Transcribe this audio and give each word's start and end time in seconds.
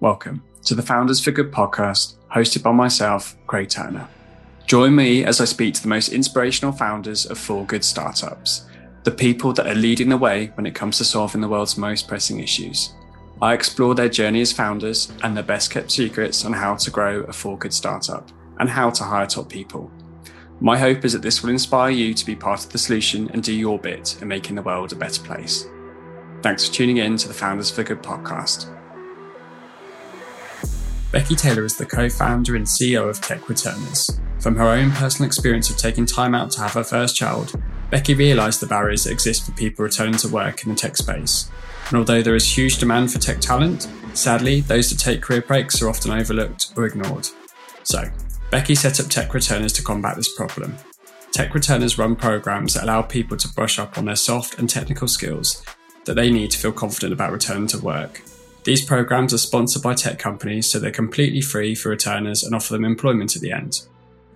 Welcome 0.00 0.44
to 0.64 0.76
the 0.76 0.82
Founders 0.82 1.18
for 1.18 1.32
Good 1.32 1.50
podcast, 1.50 2.14
hosted 2.32 2.62
by 2.62 2.70
myself, 2.70 3.36
Craig 3.48 3.68
Turner. 3.68 4.06
Join 4.64 4.94
me 4.94 5.24
as 5.24 5.40
I 5.40 5.44
speak 5.44 5.74
to 5.74 5.82
the 5.82 5.88
most 5.88 6.10
inspirational 6.10 6.70
founders 6.70 7.26
of 7.26 7.36
for 7.36 7.66
good 7.66 7.82
startups, 7.82 8.66
the 9.02 9.10
people 9.10 9.52
that 9.54 9.66
are 9.66 9.74
leading 9.74 10.08
the 10.08 10.16
way 10.16 10.52
when 10.54 10.66
it 10.66 10.74
comes 10.76 10.98
to 10.98 11.04
solving 11.04 11.40
the 11.40 11.48
world's 11.48 11.76
most 11.76 12.06
pressing 12.06 12.38
issues. 12.38 12.92
I 13.42 13.54
explore 13.54 13.96
their 13.96 14.08
journey 14.08 14.40
as 14.40 14.52
founders 14.52 15.10
and 15.24 15.36
their 15.36 15.42
best 15.42 15.72
kept 15.72 15.90
secrets 15.90 16.44
on 16.44 16.52
how 16.52 16.76
to 16.76 16.90
grow 16.92 17.22
a 17.22 17.32
for 17.32 17.58
good 17.58 17.74
startup 17.74 18.30
and 18.60 18.70
how 18.70 18.90
to 18.90 19.02
hire 19.02 19.26
top 19.26 19.48
people. 19.48 19.90
My 20.60 20.78
hope 20.78 21.04
is 21.04 21.12
that 21.12 21.22
this 21.22 21.42
will 21.42 21.50
inspire 21.50 21.90
you 21.90 22.14
to 22.14 22.24
be 22.24 22.36
part 22.36 22.64
of 22.64 22.70
the 22.70 22.78
solution 22.78 23.28
and 23.32 23.42
do 23.42 23.52
your 23.52 23.80
bit 23.80 24.16
in 24.22 24.28
making 24.28 24.54
the 24.54 24.62
world 24.62 24.92
a 24.92 24.96
better 24.96 25.24
place. 25.24 25.66
Thanks 26.42 26.68
for 26.68 26.74
tuning 26.74 26.98
in 26.98 27.16
to 27.16 27.26
the 27.26 27.34
Founders 27.34 27.68
for 27.68 27.82
Good 27.82 28.00
podcast. 28.00 28.72
Beckie 31.12 31.38
Taylor 31.38 31.64
is 31.64 31.74
the 31.74 31.86
co 31.86 32.10
founder 32.10 32.54
and 32.54 32.66
CEO 32.66 33.08
of 33.08 33.18
Tech 33.18 33.48
Returners. 33.48 34.20
From 34.40 34.56
her 34.56 34.68
own 34.68 34.90
personal 34.90 35.26
experience 35.26 35.70
of 35.70 35.78
taking 35.78 36.04
time 36.04 36.34
out 36.34 36.50
to 36.50 36.60
have 36.60 36.74
her 36.74 36.84
first 36.84 37.16
child, 37.16 37.54
Beckie 37.90 38.16
realised 38.16 38.60
the 38.60 38.66
barriers 38.66 39.04
that 39.04 39.12
exist 39.12 39.46
for 39.46 39.52
people 39.52 39.84
returning 39.84 40.18
to 40.18 40.28
work 40.28 40.62
in 40.62 40.68
the 40.68 40.74
tech 40.74 40.98
space. 40.98 41.50
And 41.88 41.96
although 41.96 42.20
there 42.20 42.34
is 42.34 42.58
huge 42.58 42.76
demand 42.76 43.10
for 43.10 43.18
tech 43.18 43.40
talent, 43.40 43.88
sadly, 44.12 44.60
those 44.60 44.90
that 44.90 44.98
take 44.98 45.22
career 45.22 45.40
breaks 45.40 45.80
are 45.80 45.88
often 45.88 46.10
overlooked 46.10 46.74
or 46.76 46.84
ignored. 46.84 47.26
So, 47.84 48.04
Beckie 48.50 48.76
set 48.76 49.00
up 49.00 49.06
Tech 49.06 49.32
Returners 49.32 49.72
to 49.74 49.82
combat 49.82 50.16
this 50.16 50.36
problem. 50.36 50.76
Tech 51.32 51.54
Returners 51.54 51.96
run 51.96 52.16
programs 52.16 52.74
that 52.74 52.84
allow 52.84 53.00
people 53.00 53.38
to 53.38 53.48
brush 53.54 53.78
up 53.78 53.96
on 53.96 54.04
their 54.04 54.14
soft 54.14 54.58
and 54.58 54.68
technical 54.68 55.08
skills 55.08 55.64
that 56.04 56.14
they 56.14 56.30
need 56.30 56.50
to 56.50 56.58
feel 56.58 56.72
confident 56.72 57.14
about 57.14 57.32
returning 57.32 57.66
to 57.68 57.78
work. 57.78 58.20
These 58.68 58.84
programs 58.84 59.32
are 59.32 59.38
sponsored 59.38 59.82
by 59.82 59.94
tech 59.94 60.18
companies, 60.18 60.70
so 60.70 60.78
they're 60.78 60.90
completely 60.90 61.40
free 61.40 61.74
for 61.74 61.88
returners 61.88 62.42
and 62.42 62.54
offer 62.54 62.74
them 62.74 62.84
employment 62.84 63.34
at 63.34 63.40
the 63.40 63.50
end. 63.50 63.80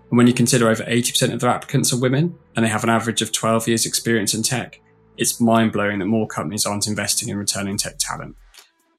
And 0.08 0.16
when 0.16 0.26
you 0.26 0.32
consider 0.32 0.70
over 0.70 0.84
80% 0.84 1.34
of 1.34 1.40
their 1.40 1.50
applicants 1.50 1.92
are 1.92 2.00
women 2.00 2.38
and 2.56 2.64
they 2.64 2.70
have 2.70 2.82
an 2.82 2.88
average 2.88 3.20
of 3.20 3.30
12 3.30 3.68
years 3.68 3.84
experience 3.84 4.32
in 4.32 4.42
tech, 4.42 4.80
it's 5.18 5.38
mind 5.38 5.72
blowing 5.72 5.98
that 5.98 6.06
more 6.06 6.26
companies 6.26 6.64
aren't 6.64 6.86
investing 6.86 7.28
in 7.28 7.36
returning 7.36 7.76
tech 7.76 7.96
talent. 7.98 8.34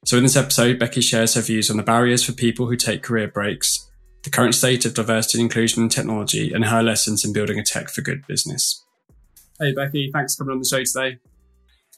So 0.04 0.16
in 0.16 0.22
this 0.22 0.36
episode, 0.36 0.78
Beckie 0.78 1.02
shares 1.02 1.34
her 1.34 1.40
views 1.40 1.68
on 1.68 1.78
the 1.78 1.82
barriers 1.82 2.22
for 2.22 2.30
people 2.30 2.68
who 2.68 2.76
take 2.76 3.02
career 3.02 3.26
breaks 3.26 3.90
the 4.22 4.30
current 4.30 4.54
state 4.54 4.84
of 4.84 4.94
diversity 4.94 5.38
and 5.38 5.46
inclusion 5.46 5.82
in 5.82 5.88
technology, 5.88 6.52
and 6.52 6.64
her 6.64 6.80
lessons 6.80 7.24
in 7.24 7.32
building 7.32 7.58
a 7.58 7.64
tech 7.64 7.88
for 7.88 8.02
good 8.02 8.24
business. 8.28 8.84
Hey, 9.58 9.74
Beckie, 9.74 10.12
thanks 10.12 10.36
for 10.36 10.44
coming 10.44 10.52
on 10.52 10.58
the 10.60 10.68
show 10.68 10.84
today. 10.84 11.18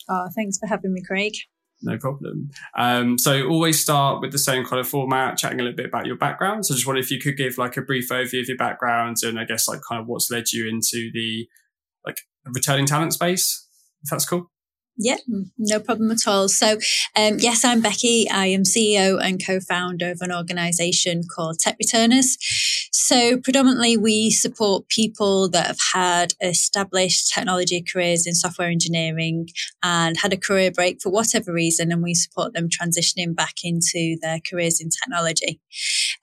Oh, 0.09 0.27
thanks 0.34 0.57
for 0.57 0.67
having 0.67 0.95
me, 0.95 1.03
Craig. 1.03 1.34
No 1.83 1.99
problem. 1.99 2.51
Um, 2.77 3.19
so 3.19 3.47
always 3.49 3.81
start 3.81 4.21
with 4.21 4.33
the 4.33 4.39
same 4.39 4.65
kind 4.65 4.81
of 4.81 4.89
format, 4.89 5.37
chatting 5.37 5.61
a 5.61 5.63
little 5.63 5.77
bit 5.77 5.87
about 5.87 6.07
your 6.07 6.17
background. 6.17 6.65
So 6.65 6.75
just 6.75 6.87
wonder 6.87 7.01
if 7.01 7.11
you 7.11 7.21
could 7.21 7.37
give 7.37 7.59
like 7.59 7.77
a 7.77 7.83
brief 7.83 8.09
overview 8.09 8.41
of 8.41 8.49
your 8.49 8.57
background 8.57 9.19
and 9.23 9.39
I 9.39 9.45
guess 9.45 9.69
like 9.69 9.81
kind 9.87 10.01
of 10.01 10.07
what's 10.07 10.31
led 10.31 10.53
you 10.53 10.69
into 10.69 11.11
the 11.13 11.47
like 12.05 12.21
returning 12.47 12.87
talent 12.87 13.13
space, 13.13 13.69
if 14.03 14.11
that's 14.11 14.27
cool. 14.27 14.51
Yeah, 14.99 15.17
no 15.59 15.79
problem 15.79 16.11
at 16.11 16.27
all. 16.27 16.49
So, 16.49 16.79
um, 17.15 17.37
yes, 17.39 17.67
I'm 17.67 17.83
Beckie. 17.83 18.31
I 18.31 18.47
am 18.47 18.63
CEO 18.63 19.23
and 19.23 19.45
co-founder 19.45 20.13
of 20.13 20.23
an 20.23 20.33
organisation 20.33 21.23
called 21.35 21.59
Tech 21.59 21.77
Returners. 21.79 22.39
So, 22.98 23.36
predominantly, 23.36 23.98
we 23.98 24.30
support 24.30 24.89
people 24.89 25.50
that 25.50 25.66
have 25.66 25.80
had 25.92 26.33
established 26.41 27.30
technology 27.30 27.83
careers 27.83 28.27
in 28.27 28.34
software 28.34 28.70
engineering 28.70 29.48
and 29.83 30.16
had 30.16 30.33
a 30.33 30.39
career 30.39 30.70
break 30.70 31.02
for 31.02 31.11
whatever 31.11 31.52
reason, 31.52 31.92
and 31.92 32.02
we 32.02 32.14
support 32.14 32.55
them 32.55 32.70
transitioning 32.70 33.36
back 33.36 33.56
into 33.62 34.17
their 34.22 34.39
careers 34.41 34.80
in 34.80 34.89
technology. 34.89 35.61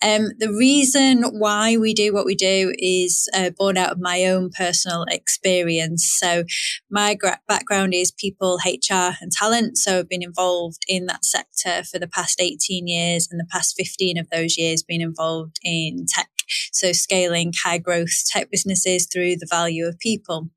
Um, 0.02 0.32
the 0.40 0.52
reason 0.52 1.22
why 1.38 1.78
we 1.78 1.94
do 1.94 2.12
what 2.12 2.26
we 2.26 2.34
do 2.34 2.74
is 2.80 3.30
uh, 3.36 3.52
born 3.52 3.78
out 3.78 3.92
of 3.92 4.00
my 4.00 4.26
own 4.26 4.50
personal 4.50 5.06
experience. 5.12 6.12
So, 6.20 6.44
my 6.90 7.14
gra- 7.14 7.40
background 7.48 7.94
is 7.94 8.12
people 8.12 8.58
HR 8.66 9.14
and 9.22 9.32
talent. 9.32 9.78
So 9.78 10.00
I've 10.00 10.10
been 10.10 10.24
involved 10.24 10.86
in 10.88 11.06
that 11.06 11.24
sector 11.24 11.84
for 11.84 12.00
the 12.00 12.08
past 12.08 12.42
18 12.42 12.88
years 12.88 13.28
and 13.30 13.40
the 13.40 13.48
past 13.52 13.76
15 13.78 14.18
of 14.18 14.30
those 14.32 14.58
years 14.58 14.82
been 14.82 15.02
involved 15.02 15.60
in 15.64 16.08
tech. 16.08 16.30
So 16.72 16.92
scaling 16.92 17.54
high 17.64 17.78
growth 17.78 18.26
tech 18.28 18.50
businesses 18.52 19.08
through 19.12 19.38
the 19.38 19.48
value 19.50 19.88
of 19.88 20.00
people. 20.00 20.50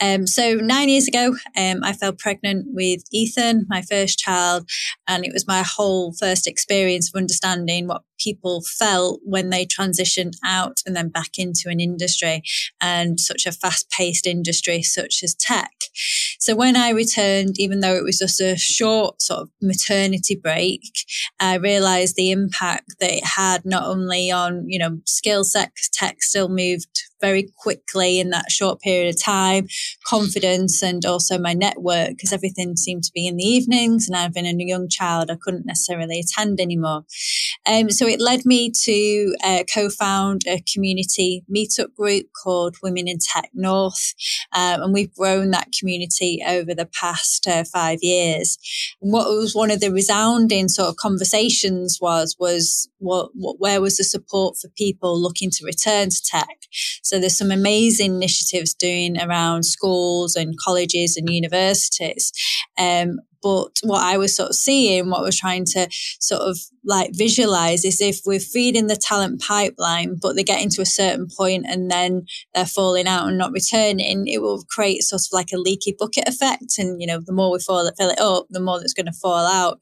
Um, 0.00 0.26
so 0.26 0.54
nine 0.54 0.88
years 0.88 1.06
ago, 1.06 1.36
um, 1.56 1.84
I 1.84 1.92
fell 1.92 2.12
pregnant 2.12 2.66
with 2.68 3.02
Ethan, 3.12 3.66
my 3.68 3.82
first 3.82 4.18
child, 4.18 4.68
and 5.06 5.24
it 5.24 5.32
was 5.32 5.46
my 5.46 5.62
whole 5.62 6.12
first 6.12 6.46
experience 6.46 7.08
of 7.08 7.18
understanding 7.18 7.86
what 7.86 8.02
people 8.18 8.62
felt 8.62 9.20
when 9.24 9.50
they 9.50 9.66
transitioned 9.66 10.34
out 10.44 10.78
and 10.86 10.94
then 10.96 11.08
back 11.08 11.38
into 11.38 11.68
an 11.68 11.80
industry 11.80 12.42
and 12.80 13.20
such 13.20 13.46
a 13.46 13.52
fast 13.52 13.90
paced 13.90 14.26
industry 14.26 14.82
such 14.82 15.22
as 15.22 15.34
tech. 15.34 15.70
So 16.38 16.54
when 16.54 16.76
I 16.76 16.90
returned, 16.90 17.58
even 17.58 17.80
though 17.80 17.94
it 17.94 18.04
was 18.04 18.18
just 18.18 18.40
a 18.40 18.56
short 18.56 19.22
sort 19.22 19.40
of 19.40 19.50
maternity 19.62 20.34
break, 20.34 20.82
I 21.40 21.54
realized 21.56 22.16
the 22.16 22.30
impact 22.30 22.96
that 23.00 23.12
it 23.12 23.24
had 23.24 23.64
not 23.64 23.84
only 23.84 24.30
on, 24.30 24.64
you 24.68 24.78
know, 24.78 24.98
skill 25.06 25.44
set, 25.44 25.72
tech 25.92 26.22
still 26.22 26.48
moved 26.48 27.04
very 27.20 27.48
quickly 27.56 28.20
in 28.20 28.30
that 28.30 28.50
short 28.50 28.80
period 28.80 29.14
of 29.14 29.22
time, 29.22 29.66
confidence 30.06 30.82
and 30.82 31.06
also 31.06 31.38
my 31.38 31.54
network 31.54 32.10
because 32.10 32.34
everything 32.34 32.76
seemed 32.76 33.02
to 33.02 33.12
be 33.14 33.26
in 33.26 33.36
the 33.36 33.44
evenings 33.44 34.06
and 34.06 34.16
having 34.16 34.46
a 34.46 34.64
young 34.64 34.88
child, 34.88 35.30
I 35.30 35.36
couldn't 35.40 35.64
necessarily 35.64 36.20
attend 36.20 36.60
anymore. 36.60 37.04
Um, 37.66 37.90
so 37.90 38.03
it 38.06 38.20
led 38.20 38.44
me 38.44 38.70
to 38.82 39.36
uh, 39.44 39.64
co-found 39.72 40.42
a 40.46 40.62
community 40.72 41.44
meetup 41.54 41.94
group 41.94 42.26
called 42.42 42.76
Women 42.82 43.08
in 43.08 43.18
Tech 43.18 43.50
North. 43.54 44.14
Um, 44.52 44.82
and 44.82 44.92
we've 44.92 45.14
grown 45.14 45.50
that 45.50 45.68
community 45.78 46.42
over 46.46 46.74
the 46.74 46.86
past 46.86 47.46
uh, 47.46 47.64
five 47.64 47.98
years. 48.02 48.58
And 49.00 49.12
what 49.12 49.26
was 49.28 49.54
one 49.54 49.70
of 49.70 49.80
the 49.80 49.92
resounding 49.92 50.68
sort 50.68 50.88
of 50.88 50.96
conversations 50.96 51.98
was, 52.00 52.36
was 52.38 52.88
what, 52.98 53.30
what, 53.34 53.58
where 53.58 53.80
was 53.80 53.96
the 53.96 54.04
support 54.04 54.56
for 54.60 54.68
people 54.76 55.20
looking 55.20 55.50
to 55.50 55.64
return 55.64 56.10
to 56.10 56.22
tech? 56.22 56.58
So 57.02 57.18
there's 57.18 57.38
some 57.38 57.50
amazing 57.50 58.14
initiatives 58.14 58.74
doing 58.74 59.20
around 59.20 59.64
schools 59.64 60.36
and 60.36 60.58
colleges 60.58 61.16
and 61.16 61.28
universities. 61.28 62.32
Um, 62.78 63.18
but 63.44 63.78
what 63.82 64.02
I 64.02 64.16
was 64.16 64.34
sort 64.34 64.48
of 64.48 64.56
seeing, 64.56 65.10
what 65.10 65.20
we're 65.20 65.30
trying 65.30 65.66
to 65.66 65.86
sort 66.18 66.40
of 66.40 66.58
like 66.82 67.10
visualize 67.12 67.84
is 67.84 68.00
if 68.00 68.20
we're 68.24 68.40
feeding 68.40 68.86
the 68.86 68.96
talent 68.96 69.42
pipeline, 69.42 70.16
but 70.20 70.34
they're 70.34 70.44
getting 70.44 70.70
to 70.70 70.80
a 70.80 70.86
certain 70.86 71.28
point 71.36 71.66
and 71.68 71.90
then 71.90 72.24
they're 72.54 72.64
falling 72.64 73.06
out 73.06 73.28
and 73.28 73.36
not 73.36 73.52
returning, 73.52 74.26
it 74.26 74.40
will 74.40 74.64
create 74.70 75.02
sort 75.02 75.20
of 75.20 75.26
like 75.32 75.52
a 75.52 75.58
leaky 75.58 75.94
bucket 75.98 76.26
effect. 76.26 76.78
And, 76.78 77.02
you 77.02 77.06
know, 77.06 77.20
the 77.20 77.32
more 77.34 77.52
we 77.52 77.58
fall, 77.58 77.90
fill 77.98 78.10
it 78.10 78.18
up, 78.18 78.46
the 78.48 78.60
more 78.60 78.80
that's 78.80 78.94
going 78.94 79.06
to 79.06 79.12
fall 79.12 79.46
out. 79.46 79.78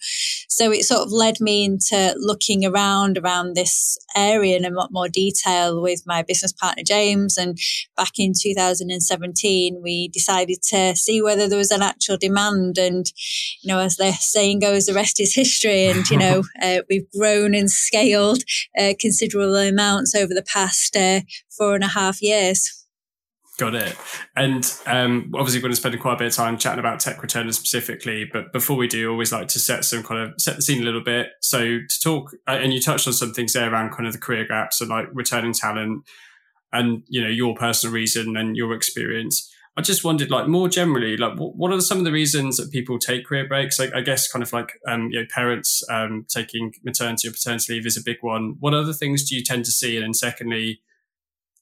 So 0.54 0.70
it 0.70 0.84
sort 0.84 1.00
of 1.00 1.12
led 1.12 1.40
me 1.40 1.64
into 1.64 2.14
looking 2.18 2.66
around 2.66 3.16
around 3.16 3.54
this 3.54 3.96
area 4.14 4.54
in 4.54 4.66
a 4.66 4.70
lot 4.70 4.92
more 4.92 5.08
detail 5.08 5.80
with 5.80 6.02
my 6.04 6.22
business 6.22 6.52
partner, 6.52 6.82
James. 6.86 7.38
And 7.38 7.56
back 7.96 8.18
in 8.18 8.34
2017, 8.38 9.80
we 9.82 10.08
decided 10.08 10.60
to 10.64 10.94
see 10.94 11.22
whether 11.22 11.48
there 11.48 11.56
was 11.56 11.70
an 11.70 11.80
actual 11.80 12.18
demand. 12.18 12.76
And, 12.76 13.10
you 13.62 13.68
know, 13.68 13.78
as 13.78 13.96
the 13.96 14.12
saying 14.12 14.58
goes, 14.58 14.84
the 14.84 14.92
rest 14.92 15.20
is 15.20 15.34
history. 15.34 15.86
And, 15.86 16.06
you 16.10 16.18
know, 16.18 16.42
uh, 16.62 16.82
we've 16.90 17.10
grown 17.18 17.54
and 17.54 17.70
scaled 17.70 18.42
uh, 18.78 18.92
considerable 19.00 19.56
amounts 19.56 20.14
over 20.14 20.34
the 20.34 20.42
past 20.42 20.94
uh, 20.94 21.22
four 21.56 21.74
and 21.74 21.84
a 21.84 21.88
half 21.88 22.20
years. 22.20 22.81
Got 23.58 23.74
it. 23.74 23.96
And 24.34 24.64
um, 24.86 25.30
obviously, 25.34 25.58
we're 25.58 25.64
going 25.64 25.72
to 25.72 25.76
spend 25.76 26.00
quite 26.00 26.14
a 26.14 26.16
bit 26.16 26.28
of 26.28 26.34
time 26.34 26.56
chatting 26.56 26.78
about 26.78 27.00
tech 27.00 27.20
returners 27.20 27.56
specifically. 27.56 28.24
But 28.24 28.50
before 28.50 28.78
we 28.78 28.88
do, 28.88 29.10
always 29.10 29.30
like 29.30 29.48
to 29.48 29.58
set 29.58 29.84
some 29.84 30.02
kind 30.02 30.20
of 30.20 30.40
set 30.40 30.56
the 30.56 30.62
scene 30.62 30.80
a 30.80 30.84
little 30.84 31.02
bit. 31.02 31.28
So 31.40 31.60
to 31.60 32.00
talk, 32.02 32.32
uh, 32.48 32.52
and 32.52 32.72
you 32.72 32.80
touched 32.80 33.06
on 33.06 33.12
some 33.12 33.34
things 33.34 33.52
there 33.52 33.70
around 33.70 33.90
kind 33.90 34.06
of 34.06 34.14
the 34.14 34.18
career 34.18 34.46
gaps 34.46 34.80
and 34.80 34.88
like 34.88 35.06
returning 35.12 35.52
talent, 35.52 36.04
and 36.72 37.02
you 37.08 37.20
know 37.20 37.28
your 37.28 37.54
personal 37.54 37.92
reason 37.92 38.36
and 38.38 38.56
your 38.56 38.72
experience. 38.72 39.50
I 39.76 39.82
just 39.82 40.04
wondered, 40.04 40.30
like 40.30 40.48
more 40.48 40.68
generally, 40.68 41.16
like 41.18 41.38
what, 41.38 41.56
what 41.56 41.72
are 41.72 41.80
some 41.80 41.98
of 41.98 42.04
the 42.04 42.12
reasons 42.12 42.56
that 42.56 42.70
people 42.70 42.98
take 42.98 43.26
career 43.26 43.46
breaks? 43.46 43.78
I, 43.78 43.90
I 43.94 44.00
guess 44.00 44.30
kind 44.30 44.42
of 44.42 44.52
like 44.54 44.78
um, 44.88 45.10
you 45.10 45.20
know 45.20 45.26
parents 45.30 45.82
um, 45.90 46.24
taking 46.26 46.72
maternity 46.84 47.28
or 47.28 47.32
paternity 47.32 47.74
leave 47.74 47.86
is 47.86 47.98
a 47.98 48.02
big 48.02 48.18
one. 48.22 48.56
What 48.60 48.72
other 48.72 48.94
things 48.94 49.28
do 49.28 49.36
you 49.36 49.42
tend 49.42 49.66
to 49.66 49.70
see? 49.70 49.96
And 49.96 50.04
then 50.04 50.14
secondly, 50.14 50.80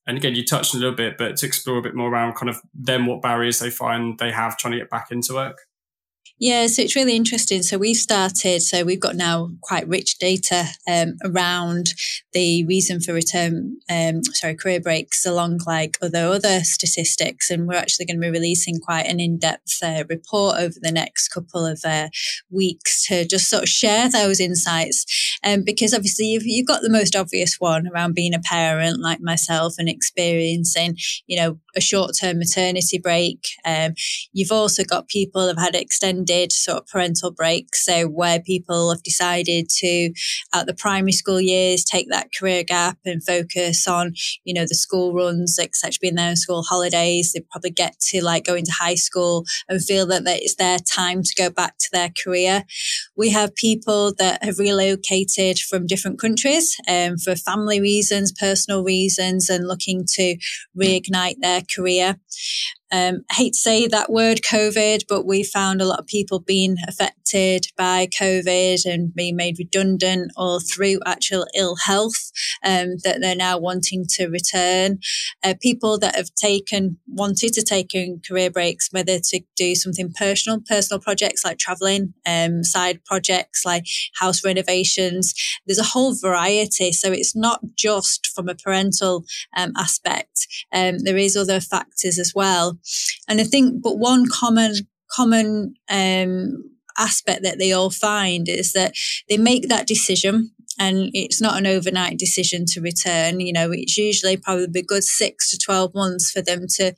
and 0.07 0.17
again, 0.17 0.35
you 0.35 0.45
touched 0.45 0.75
a 0.75 0.79
little 0.79 0.95
bit, 0.95 1.19
but 1.19 1.37
to 1.37 1.47
explore 1.47 1.79
a 1.79 1.83
bit 1.83 1.95
more 1.95 2.11
around 2.11 2.35
kind 2.35 2.49
of 2.49 2.61
them, 2.75 3.07
what 3.07 3.23
barriers 3.23 3.59
they 3.59 3.71
find 3.71 4.19
they 4.19 4.33
have 4.33 4.57
trying 4.57 4.73
to 4.73 4.79
get 4.79 4.91
back 4.91 5.11
into 5.11 5.35
work. 5.35 5.59
Yeah, 6.43 6.69
so 6.69 6.81
it's 6.81 6.97
really 6.97 7.17
interesting. 7.17 7.63
So 7.63 7.77
we've 7.77 7.97
started, 7.97 8.63
so 8.63 8.83
we've 8.83 8.99
got 8.99 9.15
now 9.15 9.51
quite 9.61 9.87
rich 9.87 10.19
data 10.19 10.65
um, 10.91 11.19
around 11.23 11.93
the 12.33 12.65
reason 12.65 12.99
for 12.99 13.13
return, 13.13 13.77
um, 13.91 14.25
sorry, 14.25 14.55
career 14.55 14.81
breaks 14.81 15.27
along 15.27 15.61
like 15.67 15.99
other 16.01 16.29
other 16.29 16.61
statistics, 16.61 17.51
and 17.51 17.69
we're 17.69 17.75
actually 17.75 18.07
going 18.07 18.17
to 18.17 18.23
be 18.23 18.31
releasing 18.31 18.79
quite 18.81 19.05
an 19.05 19.21
in-depth 19.21 19.83
uh, 19.83 20.05
report 20.09 20.57
over 20.57 20.77
the 20.81 20.91
next 20.91 21.29
couple 21.29 21.67
of 21.67 21.83
uh, 21.85 22.09
weeks 22.51 23.07
to 23.09 23.27
just 23.27 23.51
sort 23.51 23.65
of 23.65 23.69
share 23.69 24.09
those 24.09 24.41
insights. 24.41 25.30
Um, 25.45 25.63
because 25.65 25.95
obviously 25.95 26.27
you've, 26.27 26.45
you've 26.45 26.67
got 26.67 26.83
the 26.83 26.91
most 26.91 27.17
obvious 27.17 27.57
one 27.59 27.87
around 27.89 28.15
being 28.15 28.35
a 28.35 28.41
parent 28.41 29.01
like 29.01 29.21
myself 29.21 29.75
and 29.79 29.89
experiencing, 29.89 30.97
you 31.27 31.37
know, 31.37 31.59
a 31.77 31.81
short 31.81 32.13
term 32.21 32.39
maternity 32.39 32.99
break. 32.99 33.39
Um, 33.65 33.95
you've 34.33 34.53
also 34.53 34.85
got 34.85 35.09
people 35.09 35.47
have 35.47 35.59
had 35.59 35.75
extended 35.75 36.53
sort 36.53 36.79
of 36.79 36.87
parental 36.87 37.31
breaks. 37.31 37.85
So 37.85 38.07
where 38.07 38.41
people 38.41 38.91
have 38.91 39.03
decided 39.03 39.69
to, 39.79 40.13
at 40.53 40.67
the 40.67 40.75
primary 40.75 41.13
school 41.13 41.41
years, 41.41 41.85
take 41.85 42.09
that 42.11 42.29
career 42.39 42.63
gap 42.63 42.99
and 43.05 43.25
focus 43.25 43.89
on, 43.89 44.13
you 44.45 44.53
know, 44.53 44.67
the 44.67 44.75
school 44.75 45.15
runs, 45.15 45.59
etc., 45.59 45.93
being 46.01 46.17
there 46.17 46.31
in 46.31 46.37
school 46.37 46.63
holidays. 46.63 47.33
They 47.33 47.41
probably 47.51 47.71
get 47.71 47.99
to 48.11 48.23
like 48.23 48.45
go 48.45 48.55
into 48.55 48.73
high 48.73 48.95
school 48.95 49.45
and 49.69 49.83
feel 49.83 50.07
that 50.07 50.23
it's 50.27 50.57
their 50.57 50.79
time 50.79 51.23
to 51.23 51.35
go 51.37 51.51
back 51.51 51.79
to 51.79 51.89
their 51.93 52.11
career. 52.23 52.65
We 53.17 53.31
have 53.31 53.55
people 53.55 54.13
that 54.19 54.45
have 54.45 54.59
relocated 54.59 55.30
from 55.69 55.87
different 55.87 56.21
countries 56.21 56.77
um, 56.89 57.17
for 57.19 57.37
family 57.37 57.81
reasons, 57.81 58.33
personal 58.33 58.83
reasons, 58.83 59.49
and 59.49 59.67
looking 59.67 60.05
to 60.15 60.37
reignite 60.77 61.37
their 61.41 61.63
career. 61.75 62.17
Um, 62.93 63.25
I 63.31 63.35
hate 63.35 63.53
to 63.53 63.59
say 63.59 63.87
that 63.87 64.11
word 64.11 64.39
COVID, 64.39 65.05
but 65.09 65.25
we 65.25 65.45
found 65.45 65.81
a 65.81 65.85
lot 65.85 66.01
of 66.01 66.07
people 66.07 66.41
being 66.41 66.77
affected 66.89 67.67
by 67.77 68.09
COVID 68.21 68.85
and 68.85 69.15
being 69.15 69.37
made 69.37 69.59
redundant 69.59 70.33
or 70.37 70.61
through 70.61 70.99
actual 71.07 71.47
ill 71.55 71.77
health 71.77 72.33
um, 72.65 72.97
that 73.05 73.19
they're 73.21 73.37
now 73.37 73.59
wanting 73.59 74.05
to 74.11 74.27
return. 74.27 74.99
Uh, 75.45 75.55
people 75.61 75.99
that 75.99 76.17
have 76.17 76.35
taken, 76.35 76.99
wanted 77.07 77.53
to 77.53 77.63
take 77.63 77.95
in 77.95 78.21
career 78.27 78.51
breaks, 78.51 78.89
whether 78.91 79.19
to 79.19 79.41
do 79.57 79.75
something 79.75 80.13
personal, 80.13 80.61
personal 80.69 81.01
projects 81.01 81.45
like 81.45 81.59
traveling, 81.59 82.15
um, 82.27 82.65
side 82.65 83.05
projects 83.05 83.65
like 83.65 83.85
house 84.15 84.45
renovations. 84.45 85.35
There's 85.67 85.79
a 85.79 85.85
whole 85.85 86.15
variety. 86.15 86.93
So 86.93 87.13
it's 87.13 87.37
not 87.37 87.61
just 87.77 88.27
from 88.27 88.49
a 88.49 88.55
parental 88.55 89.25
um, 89.57 89.73
aspect. 89.77 90.47
Um, 90.73 90.99
there 90.99 91.17
is 91.17 91.37
other 91.37 91.61
factors 91.61 92.19
as 92.19 92.33
well. 92.35 92.79
And 93.29 93.41
I 93.41 93.45
think, 93.45 93.83
but 93.83 93.99
one 93.99 94.27
common, 94.29 94.75
common, 95.11 95.75
um, 95.91 96.65
aspect 96.99 97.43
that 97.43 97.59
they 97.59 97.73
all 97.73 97.91
find 97.91 98.49
is 98.49 98.73
that 98.73 98.95
they 99.29 99.39
make 99.39 99.69
that 99.69 99.87
decision 99.87 100.51
and 100.79 101.11
it's 101.13 101.43
not 101.43 101.59
an 101.59 101.67
overnight 101.67 102.19
decision 102.19 102.65
to 102.65 102.81
return. 102.81 103.41
You 103.41 103.53
know, 103.53 103.71
it's 103.71 103.99
usually 103.99 104.37
probably 104.39 104.81
a 104.81 104.83
good 104.83 105.05
six 105.05 105.51
to 105.51 105.59
12 105.59 105.95
months 105.95 106.31
for 106.31 106.41
them 106.41 106.67
to 106.77 106.95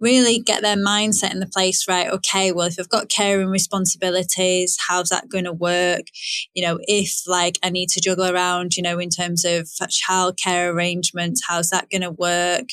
really 0.00 0.40
get 0.40 0.62
their 0.62 0.76
mindset 0.76 1.32
in 1.32 1.38
the 1.38 1.46
place, 1.46 1.86
right? 1.86 2.08
Okay, 2.08 2.50
well, 2.50 2.66
if 2.66 2.76
I've 2.78 2.88
got 2.88 3.08
care 3.08 3.40
and 3.40 3.50
responsibilities, 3.50 4.76
how's 4.88 5.10
that 5.10 5.28
going 5.28 5.44
to 5.44 5.52
work? 5.52 6.06
You 6.54 6.62
know, 6.64 6.78
if 6.82 7.22
like 7.26 7.58
I 7.62 7.70
need 7.70 7.90
to 7.90 8.00
juggle 8.00 8.26
around, 8.26 8.76
you 8.76 8.82
know, 8.82 8.98
in 8.98 9.10
terms 9.10 9.44
of 9.44 9.68
childcare 9.88 10.72
arrangements, 10.72 11.42
how's 11.46 11.70
that 11.70 11.88
going 11.88 12.02
to 12.02 12.10
work? 12.10 12.66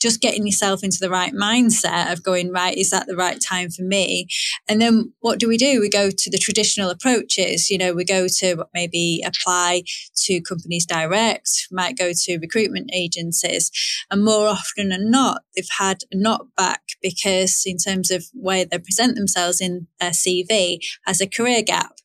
Just 0.00 0.20
getting 0.20 0.46
yourself 0.46 0.82
into 0.82 0.98
the 1.00 1.10
right 1.10 1.32
mindset 1.32 2.12
of 2.12 2.22
going, 2.22 2.50
right, 2.50 2.76
is 2.76 2.90
that 2.90 3.06
the 3.06 3.16
right 3.16 3.40
time 3.40 3.70
for 3.70 3.82
me? 3.82 4.26
And 4.68 4.80
then 4.80 5.12
what 5.20 5.38
do 5.38 5.48
we 5.48 5.56
do? 5.56 5.80
We 5.80 5.88
go 5.88 6.10
to 6.10 6.30
the 6.30 6.38
traditional 6.38 6.90
approaches. 6.90 7.70
You 7.70 7.78
know, 7.78 7.94
we 7.94 8.04
go 8.04 8.26
to 8.38 8.66
maybe 8.74 9.22
apply 9.24 9.82
to 10.24 10.40
companies 10.40 10.86
direct, 10.86 11.68
might 11.70 11.98
go 11.98 12.12
to 12.14 12.38
recruitment 12.38 12.90
agencies. 12.92 13.70
And 14.10 14.24
more 14.24 14.48
often 14.48 14.88
than 14.90 15.10
not, 15.10 15.42
they've 15.54 15.66
had 15.78 15.98
a 16.12 16.16
knockback 16.16 16.78
because 17.02 17.62
in 17.64 17.78
terms 17.78 18.10
of 18.10 18.24
where 18.32 18.64
they 18.64 18.78
present 18.78 19.16
themselves 19.16 19.60
in 19.60 19.86
their 20.00 20.10
CV 20.10 20.78
as 21.06 21.20
a 21.20 21.26
career 21.26 21.62
gap. 21.62 21.95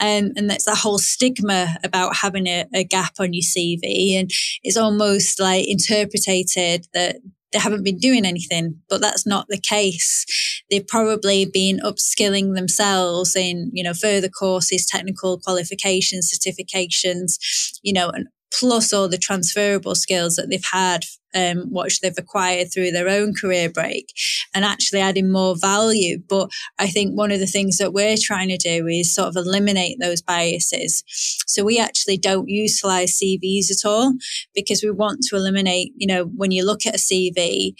Um, 0.00 0.32
and 0.36 0.48
that's 0.48 0.66
a 0.66 0.74
whole 0.74 0.98
stigma 0.98 1.76
about 1.84 2.16
having 2.16 2.46
a, 2.46 2.64
a 2.74 2.84
gap 2.84 3.14
on 3.18 3.32
your 3.32 3.42
CV. 3.42 4.18
And 4.18 4.30
it's 4.62 4.76
almost 4.76 5.40
like 5.40 5.68
interpreted 5.68 6.86
that 6.94 7.16
they 7.54 7.60
haven't 7.60 7.84
been 7.84 7.98
doing 7.98 8.26
anything, 8.26 8.80
but 8.90 9.00
that's 9.00 9.26
not 9.26 9.46
the 9.48 9.60
case. 9.60 10.26
They've 10.70 10.86
probably 10.86 11.46
been 11.46 11.78
upskilling 11.78 12.56
themselves 12.56 13.36
in, 13.36 13.70
you 13.72 13.84
know, 13.84 13.94
further 13.94 14.28
courses, 14.28 14.84
technical 14.84 15.38
qualifications, 15.38 16.32
certifications, 16.36 17.38
you 17.82 17.92
know, 17.92 18.10
and 18.10 18.26
plus 18.52 18.92
all 18.92 19.08
the 19.08 19.18
transferable 19.18 19.94
skills 19.94 20.34
that 20.34 20.48
they've 20.50 20.64
had 20.72 21.04
um, 21.34 21.70
they've 22.02 22.12
acquired 22.16 22.72
through 22.72 22.90
their 22.90 23.08
own 23.08 23.34
career 23.34 23.70
break 23.70 24.12
and 24.54 24.64
actually 24.64 25.00
adding 25.00 25.30
more 25.30 25.56
value. 25.56 26.18
But 26.28 26.50
I 26.78 26.88
think 26.88 27.16
one 27.16 27.30
of 27.30 27.40
the 27.40 27.46
things 27.46 27.78
that 27.78 27.92
we're 27.92 28.16
trying 28.20 28.48
to 28.48 28.56
do 28.56 28.86
is 28.86 29.14
sort 29.14 29.28
of 29.28 29.36
eliminate 29.36 29.98
those 30.00 30.22
biases. 30.22 31.02
So 31.46 31.64
we 31.64 31.78
actually 31.78 32.18
don't 32.18 32.48
utilize 32.48 33.18
CVs 33.18 33.70
at 33.70 33.88
all 33.88 34.14
because 34.54 34.82
we 34.82 34.90
want 34.90 35.20
to 35.24 35.36
eliminate, 35.36 35.92
you 35.96 36.06
know, 36.06 36.24
when 36.24 36.50
you 36.50 36.64
look 36.64 36.86
at 36.86 36.96
a 36.96 36.98
CV, 36.98 37.74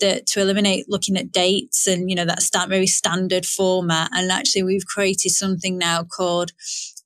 that 0.00 0.26
to 0.26 0.40
eliminate 0.40 0.86
looking 0.88 1.16
at 1.16 1.30
dates 1.30 1.86
and 1.86 2.08
you 2.08 2.16
know 2.16 2.24
that 2.24 2.40
stand, 2.40 2.70
very 2.70 2.86
standard 2.86 3.44
format 3.44 4.08
and 4.14 4.32
actually 4.32 4.62
we've 4.62 4.86
created 4.86 5.30
something 5.30 5.76
now 5.76 6.02
called 6.02 6.52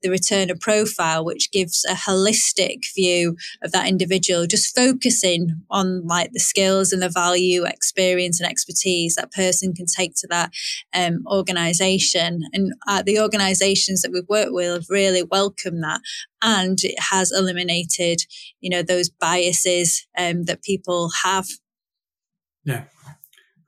the 0.05 0.11
returner 0.11 0.61
profile, 0.61 1.25
which 1.25 1.51
gives 1.51 1.85
a 1.87 1.95
holistic 1.95 2.85
view 2.95 3.37
of 3.63 3.73
that 3.73 3.89
individual, 3.89 4.47
just 4.47 4.77
focusing 4.77 5.63
on 5.71 6.07
like 6.07 6.31
the 6.33 6.41
skills 6.41 6.93
and 6.93 7.03
the 7.03 7.09
value, 7.09 7.65
experience 7.65 8.39
and 8.39 8.49
expertise 8.49 9.15
that 9.15 9.33
person 9.33 9.73
can 9.73 9.87
take 9.87 10.15
to 10.17 10.27
that 10.29 10.53
um, 10.95 11.25
organization. 11.27 12.43
And 12.53 12.75
uh, 12.87 13.03
the 13.03 13.19
organizations 13.19 14.03
that 14.03 14.13
we've 14.13 14.29
worked 14.29 14.53
with 14.53 14.73
have 14.73 14.91
really 14.91 15.23
welcomed 15.23 15.83
that. 15.83 16.03
And 16.43 16.79
it 16.83 17.01
has 17.11 17.33
eliminated, 17.33 18.21
you 18.61 18.69
know, 18.69 18.83
those 18.83 19.09
biases 19.09 20.07
um, 20.19 20.45
that 20.45 20.63
people 20.63 21.11
have. 21.23 21.47
Yeah 22.67 22.85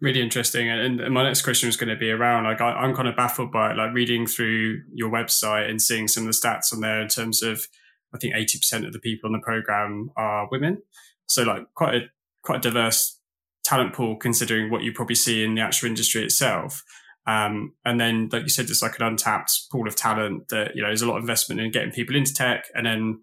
really 0.01 0.21
interesting. 0.21 0.69
And, 0.69 1.01
and, 1.01 1.15
my 1.15 1.25
next 1.25 1.43
question 1.43 1.69
is 1.69 1.77
going 1.77 1.89
to 1.89 1.97
be 1.97 2.11
around 2.11 2.45
like 2.45 2.61
I, 2.61 2.85
am 2.85 2.95
kind 2.95 3.09
of 3.09 3.17
baffled 3.17 3.53
by 3.53 3.73
it, 3.73 3.77
like 3.77 3.95
reading 3.95 4.27
through 4.27 4.83
your 4.93 5.11
website 5.11 5.69
and 5.69 5.81
seeing 5.81 6.09
some 6.09 6.27
of 6.27 6.35
the 6.35 6.39
stats 6.39 6.73
on 6.73 6.81
there 6.81 7.01
in 7.01 7.09
terms 7.09 7.43
of 7.43 7.67
I 8.15 8.19
think 8.19 8.35
80% 8.35 8.87
of 8.87 8.93
the 8.93 8.99
people 8.99 9.29
in 9.29 9.33
the 9.33 9.45
program 9.45 10.11
are 10.17 10.49
women. 10.51 10.83
So 11.27 11.43
like 11.43 11.63
quite 11.75 11.95
a 11.95 12.01
quite 12.43 12.59
a 12.59 12.71
diverse 12.71 13.19
talent 13.65 13.93
pool 13.93 14.17
considering 14.17 14.71
what 14.71 14.83
you 14.83 14.93
probably 14.93 15.17
see 15.17 15.45
in 15.45 15.55
the 15.55 15.61
actual 15.61 15.89
industry 15.89 16.23
itself. 16.23 16.83
Um, 17.27 17.75
and 17.85 17.99
then, 17.99 18.29
like 18.31 18.43
you 18.43 18.49
said, 18.49 18.71
it's 18.71 18.83
like 18.83 19.01
an 19.01 19.07
untapped 19.07 19.53
pool 19.73 19.89
of 19.89 19.97
talent 19.97 20.49
that, 20.51 20.77
you 20.77 20.83
know, 20.83 20.89
there's 20.89 21.03
a 21.03 21.09
lot 21.09 21.17
of 21.17 21.25
investment 21.25 21.61
in 21.61 21.73
getting 21.73 21.91
people 21.91 22.15
into 22.15 22.33
tech 22.33 22.67
and 22.75 22.87
then 22.87 23.21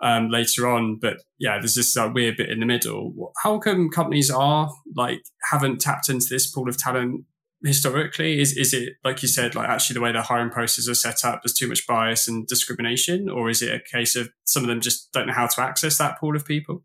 um, 0.00 0.30
later 0.30 0.66
on. 0.68 0.98
But 1.00 1.18
yeah, 1.38 1.58
there's 1.58 1.74
this 1.74 1.96
uh, 1.96 2.10
weird 2.12 2.36
bit 2.36 2.50
in 2.50 2.60
the 2.60 2.66
middle. 2.66 3.32
How 3.42 3.58
come 3.58 3.90
companies 3.90 4.30
are 4.30 4.70
like 4.94 5.20
haven't 5.50 5.80
tapped 5.80 6.08
into 6.08 6.26
this 6.28 6.50
pool 6.50 6.68
of 6.68 6.78
talent 6.78 7.24
historically? 7.62 8.40
Is 8.40 8.56
is 8.56 8.72
it 8.72 8.94
like 9.04 9.22
you 9.22 9.28
said, 9.28 9.54
like 9.54 9.68
actually 9.68 9.94
the 9.94 10.00
way 10.00 10.12
the 10.12 10.22
hiring 10.22 10.50
processes 10.50 10.88
are 10.88 10.94
set 10.94 11.24
up, 11.24 11.42
there's 11.42 11.54
too 11.54 11.68
much 11.68 11.86
bias 11.86 12.28
and 12.28 12.46
discrimination, 12.46 13.28
or 13.28 13.50
is 13.50 13.62
it 13.62 13.74
a 13.74 13.96
case 13.96 14.16
of 14.16 14.30
some 14.44 14.62
of 14.62 14.68
them 14.68 14.80
just 14.80 15.12
don't 15.12 15.26
know 15.26 15.34
how 15.34 15.46
to 15.46 15.60
access 15.60 15.98
that 15.98 16.18
pool 16.18 16.36
of 16.36 16.44
people? 16.44 16.82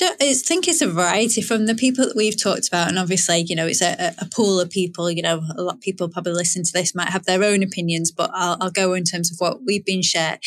I 0.00 0.34
think 0.34 0.68
it's 0.68 0.82
a 0.82 0.90
variety 0.90 1.40
from 1.40 1.64
the 1.64 1.74
people 1.74 2.06
that 2.06 2.16
we've 2.16 2.40
talked 2.40 2.68
about, 2.68 2.88
and 2.88 2.98
obviously, 2.98 3.38
you 3.48 3.56
know, 3.56 3.66
it's 3.66 3.80
a, 3.80 4.14
a, 4.18 4.26
pool 4.26 4.60
of 4.60 4.68
people. 4.68 5.10
You 5.10 5.22
know, 5.22 5.42
a 5.56 5.62
lot 5.62 5.76
of 5.76 5.80
people 5.80 6.08
probably 6.08 6.34
listen 6.34 6.64
to 6.64 6.72
this 6.72 6.94
might 6.94 7.08
have 7.08 7.24
their 7.24 7.42
own 7.42 7.62
opinions, 7.62 8.10
but 8.10 8.30
I'll, 8.34 8.58
I'll 8.60 8.70
go 8.70 8.92
in 8.92 9.04
terms 9.04 9.32
of 9.32 9.38
what 9.38 9.64
we've 9.64 9.84
been 9.84 10.02
shared. 10.02 10.40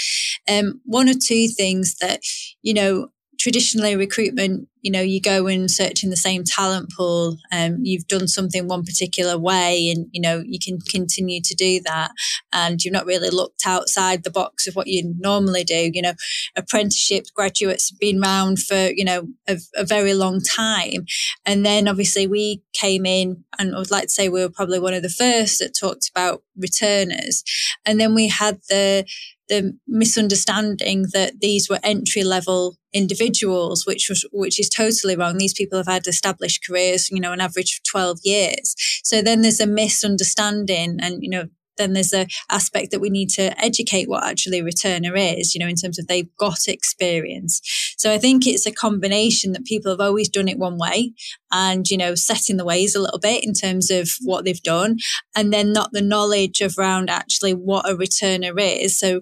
Um, 0.47 0.81
one 0.85 1.09
or 1.09 1.15
two 1.15 1.47
things 1.47 1.95
that 1.95 2.21
you 2.61 2.75
know 2.75 3.09
traditionally 3.39 3.95
recruitment, 3.95 4.67
you 4.81 4.91
know, 4.91 5.01
you 5.01 5.21
go 5.21 5.47
and 5.47 5.69
search 5.69 6.03
in 6.03 6.09
the 6.09 6.15
same 6.15 6.43
talent 6.43 6.91
pool. 6.95 7.37
Um, 7.51 7.79
you've 7.83 8.07
done 8.07 8.27
something 8.27 8.67
one 8.67 8.83
particular 8.83 9.37
way, 9.37 9.89
and 9.89 10.07
you 10.11 10.21
know 10.21 10.43
you 10.45 10.59
can 10.59 10.79
continue 10.79 11.41
to 11.41 11.55
do 11.55 11.81
that, 11.85 12.11
and 12.53 12.83
you've 12.83 12.93
not 12.93 13.05
really 13.05 13.29
looked 13.29 13.63
outside 13.65 14.23
the 14.23 14.31
box 14.31 14.67
of 14.67 14.75
what 14.75 14.87
you 14.87 15.13
normally 15.19 15.63
do. 15.63 15.91
You 15.93 16.01
know, 16.01 16.13
apprenticeships, 16.55 17.29
graduates 17.29 17.89
have 17.89 17.99
been 17.99 18.23
around 18.23 18.59
for 18.59 18.89
you 18.95 19.03
know 19.03 19.27
a, 19.47 19.57
a 19.75 19.85
very 19.85 20.13
long 20.13 20.41
time, 20.41 21.05
and 21.45 21.65
then 21.65 21.87
obviously 21.87 22.27
we 22.27 22.61
came 22.73 23.05
in, 23.05 23.43
and 23.57 23.75
I 23.75 23.79
would 23.79 23.91
like 23.91 24.03
to 24.03 24.09
say 24.09 24.29
we 24.29 24.41
were 24.41 24.49
probably 24.49 24.79
one 24.79 24.93
of 24.93 25.03
the 25.03 25.09
first 25.09 25.59
that 25.59 25.77
talked 25.77 26.09
about 26.09 26.43
returners, 26.59 27.43
and 27.85 27.99
then 27.99 28.13
we 28.13 28.27
had 28.27 28.59
the 28.69 29.05
the 29.49 29.75
misunderstanding 29.87 31.07
that 31.11 31.39
these 31.41 31.69
were 31.69 31.79
entry 31.83 32.23
level 32.23 32.77
individuals, 32.93 33.85
which 33.85 34.07
was 34.09 34.25
which 34.31 34.59
is 34.59 34.69
totally 34.69 35.15
wrong. 35.15 35.37
These 35.37 35.53
people 35.53 35.77
have 35.79 35.87
had 35.87 36.07
established 36.07 36.65
careers, 36.67 37.09
you 37.09 37.19
know, 37.19 37.33
an 37.33 37.41
average 37.41 37.79
of 37.79 37.89
twelve 37.89 38.19
years. 38.23 38.75
So 39.03 39.21
then 39.21 39.41
there's 39.41 39.59
a 39.59 39.67
misunderstanding, 39.67 40.97
and 41.01 41.21
you 41.21 41.29
know, 41.29 41.45
then 41.79 41.93
there's 41.93 42.13
a 42.13 42.27
aspect 42.51 42.91
that 42.91 43.01
we 43.01 43.09
need 43.09 43.29
to 43.31 43.59
educate 43.59 44.07
what 44.07 44.23
actually 44.23 44.61
returner 44.61 45.13
is, 45.15 45.55
you 45.55 45.59
know, 45.59 45.67
in 45.67 45.75
terms 45.75 45.97
of 45.97 46.05
they've 46.05 46.35
got 46.37 46.67
experience. 46.67 47.61
So 47.97 48.13
I 48.13 48.19
think 48.19 48.45
it's 48.45 48.67
a 48.67 48.71
combination 48.71 49.53
that 49.53 49.65
people 49.65 49.91
have 49.91 49.99
always 49.99 50.29
done 50.29 50.47
it 50.47 50.59
one 50.59 50.77
way 50.77 51.13
and, 51.51 51.89
you 51.89 51.97
know, 51.97 52.13
setting 52.13 52.57
the 52.57 52.65
ways 52.65 52.95
a 52.95 53.01
little 53.01 53.19
bit 53.19 53.43
in 53.43 53.53
terms 53.53 53.89
of 53.89 54.09
what 54.21 54.45
they've 54.45 54.61
done 54.61 54.97
and 55.35 55.51
then 55.51 55.73
not 55.73 55.91
the 55.91 56.01
knowledge 56.01 56.61
around 56.61 57.09
actually 57.09 57.53
what 57.53 57.89
a 57.89 57.95
returner 57.95 58.53
is. 58.59 58.99
So 58.99 59.21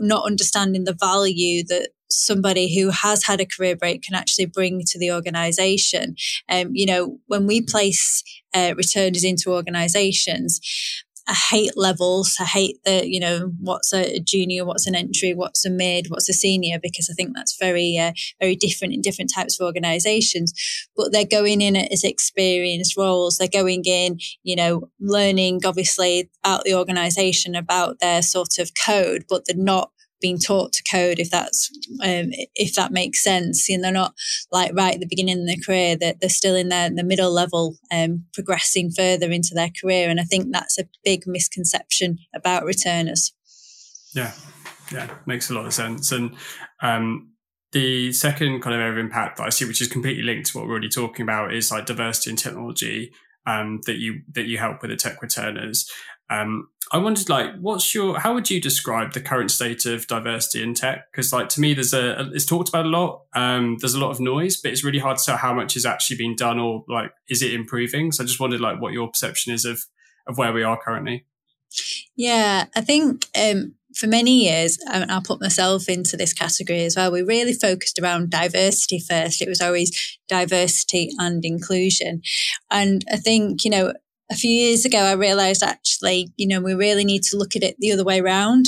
not 0.00 0.26
understanding 0.26 0.84
the 0.84 0.96
value 0.98 1.62
that 1.68 1.90
somebody 2.08 2.74
who 2.74 2.90
has 2.90 3.24
had 3.24 3.40
a 3.40 3.46
career 3.46 3.76
break 3.76 4.02
can 4.02 4.14
actually 4.14 4.46
bring 4.46 4.80
to 4.86 4.98
the 4.98 5.12
organization. 5.12 6.14
Um, 6.48 6.70
you 6.72 6.86
know, 6.86 7.18
when 7.26 7.46
we 7.46 7.60
place 7.60 8.22
uh, 8.54 8.74
returners 8.76 9.24
into 9.24 9.52
organizations, 9.52 10.60
I 11.28 11.34
hate 11.34 11.76
levels. 11.76 12.36
I 12.38 12.44
hate 12.44 12.78
the, 12.84 13.08
you 13.08 13.18
know, 13.18 13.52
what's 13.60 13.92
a 13.92 14.20
junior, 14.20 14.64
what's 14.64 14.86
an 14.86 14.94
entry, 14.94 15.34
what's 15.34 15.66
a 15.66 15.70
mid, 15.70 16.06
what's 16.08 16.28
a 16.28 16.32
senior, 16.32 16.78
because 16.80 17.08
I 17.10 17.14
think 17.14 17.32
that's 17.34 17.56
very, 17.58 17.98
uh, 17.98 18.12
very 18.40 18.54
different 18.54 18.94
in 18.94 19.00
different 19.00 19.32
types 19.34 19.58
of 19.58 19.64
organizations. 19.64 20.52
But 20.96 21.12
they're 21.12 21.24
going 21.24 21.60
in 21.60 21.76
as 21.76 22.04
experienced 22.04 22.96
roles. 22.96 23.38
They're 23.38 23.48
going 23.48 23.82
in, 23.86 24.18
you 24.44 24.54
know, 24.54 24.90
learning 25.00 25.62
obviously 25.64 26.30
about 26.44 26.64
the 26.64 26.74
organization, 26.74 27.56
about 27.56 27.98
their 27.98 28.22
sort 28.22 28.58
of 28.58 28.70
code, 28.74 29.24
but 29.28 29.42
they're 29.46 29.56
not 29.56 29.90
being 30.20 30.38
taught 30.38 30.72
to 30.72 30.82
code 30.90 31.18
if 31.18 31.30
that's 31.30 31.70
um, 32.02 32.30
if 32.54 32.74
that 32.74 32.92
makes 32.92 33.22
sense. 33.22 33.68
And 33.68 33.82
they're 33.82 33.92
not 33.92 34.14
like 34.50 34.72
right 34.74 34.94
at 34.94 35.00
the 35.00 35.06
beginning 35.08 35.40
of 35.40 35.46
their 35.46 35.56
career 35.64 35.96
that 35.96 36.20
they're 36.20 36.30
still 36.30 36.54
in 36.54 36.68
their 36.68 36.90
the 36.90 37.04
middle 37.04 37.32
level 37.32 37.76
um, 37.92 38.24
progressing 38.32 38.90
further 38.90 39.30
into 39.30 39.54
their 39.54 39.70
career. 39.80 40.08
And 40.08 40.20
i 40.20 40.24
think 40.24 40.48
that's 40.50 40.78
a 40.78 40.88
big 41.04 41.24
misconception 41.26 42.18
about 42.34 42.64
returners. 42.64 43.32
Yeah. 44.14 44.32
Yeah. 44.92 45.10
Makes 45.26 45.50
a 45.50 45.54
lot 45.54 45.66
of 45.66 45.74
sense. 45.74 46.12
And 46.12 46.34
um, 46.80 47.32
the 47.72 48.12
second 48.12 48.60
kind 48.60 48.74
of 48.74 48.80
area 48.80 48.92
of 48.92 48.98
impact 48.98 49.36
that 49.36 49.44
i 49.44 49.50
see 49.50 49.64
which 49.64 49.82
is 49.82 49.88
completely 49.88 50.22
linked 50.22 50.46
to 50.46 50.56
what 50.56 50.66
we're 50.66 50.72
already 50.72 50.88
talking 50.88 51.22
about 51.22 51.52
is 51.52 51.70
like 51.70 51.84
diversity 51.84 52.30
in 52.30 52.36
technology 52.36 53.12
um, 53.46 53.80
that 53.86 53.96
you 53.96 54.22
that 54.32 54.46
you 54.46 54.58
help 54.58 54.82
with 54.82 54.90
the 54.90 54.96
tech 54.96 55.20
returners 55.20 55.90
um, 56.30 56.68
I 56.92 56.98
wondered, 56.98 57.28
like, 57.28 57.56
what's 57.58 57.94
your, 57.94 58.20
how 58.20 58.32
would 58.34 58.48
you 58.48 58.60
describe 58.60 59.12
the 59.12 59.20
current 59.20 59.50
state 59.50 59.86
of 59.86 60.06
diversity 60.06 60.62
in 60.62 60.72
tech? 60.74 61.10
Because, 61.10 61.32
like, 61.32 61.48
to 61.50 61.60
me, 61.60 61.74
there's 61.74 61.92
a, 61.92 62.30
it's 62.32 62.46
talked 62.46 62.68
about 62.68 62.86
a 62.86 62.88
lot. 62.88 63.22
Um, 63.34 63.76
there's 63.80 63.94
a 63.94 64.00
lot 64.00 64.10
of 64.10 64.20
noise, 64.20 64.56
but 64.56 64.70
it's 64.70 64.84
really 64.84 65.00
hard 65.00 65.18
to 65.18 65.24
tell 65.24 65.36
how 65.36 65.52
much 65.52 65.76
is 65.76 65.84
actually 65.84 66.16
being 66.16 66.36
done 66.36 66.60
or, 66.60 66.84
like, 66.88 67.10
is 67.28 67.42
it 67.42 67.52
improving? 67.52 68.12
So 68.12 68.22
I 68.22 68.26
just 68.26 68.38
wondered, 68.38 68.60
like, 68.60 68.80
what 68.80 68.92
your 68.92 69.08
perception 69.08 69.52
is 69.52 69.64
of, 69.64 69.82
of 70.28 70.38
where 70.38 70.52
we 70.52 70.62
are 70.62 70.78
currently. 70.80 71.26
Yeah, 72.16 72.66
I 72.76 72.80
think 72.82 73.26
um, 73.36 73.74
for 73.96 74.06
many 74.06 74.44
years, 74.44 74.78
and 74.90 75.10
I'll 75.10 75.22
put 75.22 75.40
myself 75.40 75.88
into 75.88 76.16
this 76.16 76.32
category 76.32 76.84
as 76.84 76.94
well, 76.94 77.10
we 77.10 77.22
really 77.22 77.52
focused 77.52 77.98
around 77.98 78.30
diversity 78.30 79.00
first. 79.00 79.42
It 79.42 79.48
was 79.48 79.60
always 79.60 80.18
diversity 80.28 81.10
and 81.18 81.44
inclusion. 81.44 82.22
And 82.70 83.04
I 83.12 83.16
think, 83.16 83.64
you 83.64 83.70
know, 83.70 83.92
a 84.30 84.34
few 84.34 84.50
years 84.50 84.84
ago, 84.84 84.98
I 84.98 85.12
realized 85.12 85.62
actually, 85.62 86.32
you 86.36 86.48
know, 86.48 86.60
we 86.60 86.74
really 86.74 87.04
need 87.04 87.22
to 87.24 87.36
look 87.36 87.54
at 87.54 87.62
it 87.62 87.76
the 87.78 87.92
other 87.92 88.04
way 88.04 88.20
around. 88.20 88.66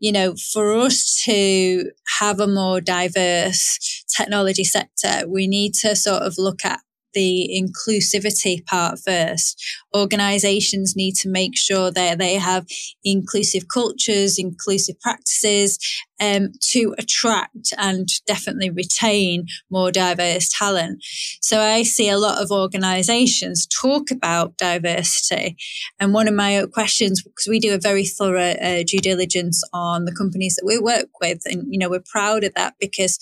You 0.00 0.12
know, 0.12 0.34
for 0.52 0.74
us 0.74 1.22
to 1.24 1.90
have 2.18 2.40
a 2.40 2.46
more 2.46 2.80
diverse 2.80 4.04
technology 4.16 4.64
sector, 4.64 5.28
we 5.28 5.46
need 5.46 5.74
to 5.74 5.94
sort 5.94 6.22
of 6.22 6.34
look 6.38 6.64
at 6.64 6.80
the 7.16 7.48
inclusivity 7.60 8.64
part 8.66 9.00
first. 9.04 9.64
Organizations 9.96 10.94
need 10.94 11.14
to 11.16 11.30
make 11.30 11.56
sure 11.56 11.90
that 11.90 12.18
they 12.18 12.34
have 12.34 12.66
inclusive 13.02 13.64
cultures, 13.72 14.38
inclusive 14.38 15.00
practices, 15.00 15.78
um, 16.20 16.52
to 16.60 16.94
attract 16.98 17.72
and 17.78 18.06
definitely 18.26 18.70
retain 18.70 19.46
more 19.70 19.90
diverse 19.90 20.50
talent. 20.50 21.02
So 21.40 21.60
I 21.60 21.82
see 21.82 22.08
a 22.10 22.18
lot 22.18 22.42
of 22.42 22.50
organizations 22.50 23.66
talk 23.66 24.10
about 24.10 24.56
diversity. 24.58 25.56
And 25.98 26.12
one 26.12 26.28
of 26.28 26.34
my 26.34 26.66
questions, 26.72 27.22
because 27.22 27.46
we 27.48 27.60
do 27.60 27.74
a 27.74 27.78
very 27.78 28.04
thorough 28.04 28.52
uh, 28.52 28.82
due 28.86 29.00
diligence 29.00 29.62
on 29.72 30.04
the 30.04 30.14
companies 30.14 30.56
that 30.56 30.66
we 30.66 30.78
work 30.78 31.08
with, 31.20 31.40
and, 31.46 31.64
you 31.70 31.78
know, 31.78 31.88
we're 31.88 32.00
proud 32.00 32.44
of 32.44 32.52
that 32.54 32.74
because 32.78 33.18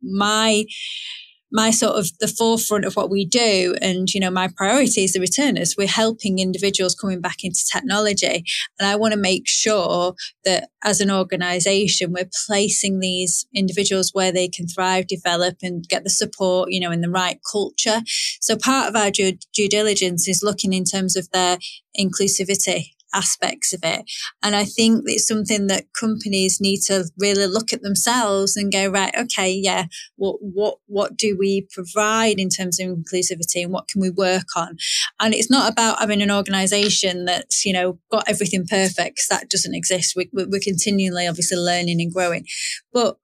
my 0.00 0.64
my 1.52 1.70
sort 1.70 1.96
of 1.96 2.10
the 2.18 2.28
forefront 2.28 2.84
of 2.84 2.96
what 2.96 3.10
we 3.10 3.24
do 3.24 3.76
and 3.80 4.12
you 4.12 4.20
know 4.20 4.30
my 4.30 4.48
priority 4.56 5.04
is 5.04 5.12
the 5.12 5.20
returners 5.20 5.74
we're 5.76 5.86
helping 5.86 6.38
individuals 6.38 6.94
coming 6.94 7.20
back 7.20 7.44
into 7.44 7.60
technology. 7.72 8.44
And 8.78 8.88
i 8.88 8.96
want 8.96 9.12
to 9.12 9.18
make 9.18 9.46
sure 9.46 10.14
that 10.44 10.68
as 10.82 11.00
an 11.00 11.10
organization 11.10 12.12
we're 12.12 12.30
placing 12.46 13.00
these 13.00 13.46
individuals 13.54 14.10
where 14.12 14.32
they 14.32 14.48
can 14.48 14.66
thrive 14.66 15.06
develop 15.06 15.56
and 15.62 15.86
get 15.88 16.04
the 16.04 16.10
support 16.10 16.70
you 16.70 16.80
know 16.80 16.90
in 16.90 17.00
the 17.00 17.10
right 17.10 17.38
culture. 17.50 18.00
So 18.40 18.56
part 18.56 18.88
of 18.88 18.96
our 18.96 19.10
due, 19.10 19.38
due 19.54 19.68
diligence 19.68 20.26
is 20.28 20.42
looking 20.42 20.72
in 20.72 20.84
terms 20.84 21.16
of 21.16 21.30
their 21.30 21.58
inclusivity 21.98 22.92
aspects 23.14 23.72
of 23.72 23.80
it. 23.82 24.04
And 24.42 24.54
I 24.56 24.64
think 24.64 25.04
it's 25.06 25.26
something 25.26 25.66
that 25.66 25.86
companies 25.98 26.60
need 26.60 26.80
to 26.86 27.04
really 27.18 27.46
look 27.46 27.72
at 27.72 27.82
themselves 27.82 28.56
and 28.56 28.72
go, 28.72 28.88
right, 28.88 29.14
okay, 29.16 29.52
yeah, 29.52 29.86
what, 30.16 30.36
what, 30.40 30.78
what 30.86 31.16
do 31.16 31.36
we 31.38 31.66
provide 31.72 32.38
in 32.38 32.48
terms 32.48 32.80
of 32.80 32.88
inclusivity 32.88 33.62
and 33.62 33.72
what 33.72 33.88
can 33.88 34.00
we 34.00 34.10
work 34.10 34.46
on? 34.56 34.76
And 35.20 35.34
it's 35.34 35.50
not 35.50 35.70
about 35.70 35.98
having 35.98 36.22
an 36.22 36.30
organization 36.30 37.24
that's, 37.24 37.64
you 37.64 37.72
know, 37.72 37.98
got 38.10 38.28
everything 38.28 38.66
perfect. 38.66 39.22
That 39.30 39.48
doesn't 39.50 39.74
exist. 39.74 40.14
We, 40.16 40.30
we're 40.32 40.60
continually 40.62 41.26
obviously 41.26 41.58
learning 41.58 42.00
and 42.00 42.12
growing, 42.12 42.46
but 42.92 43.16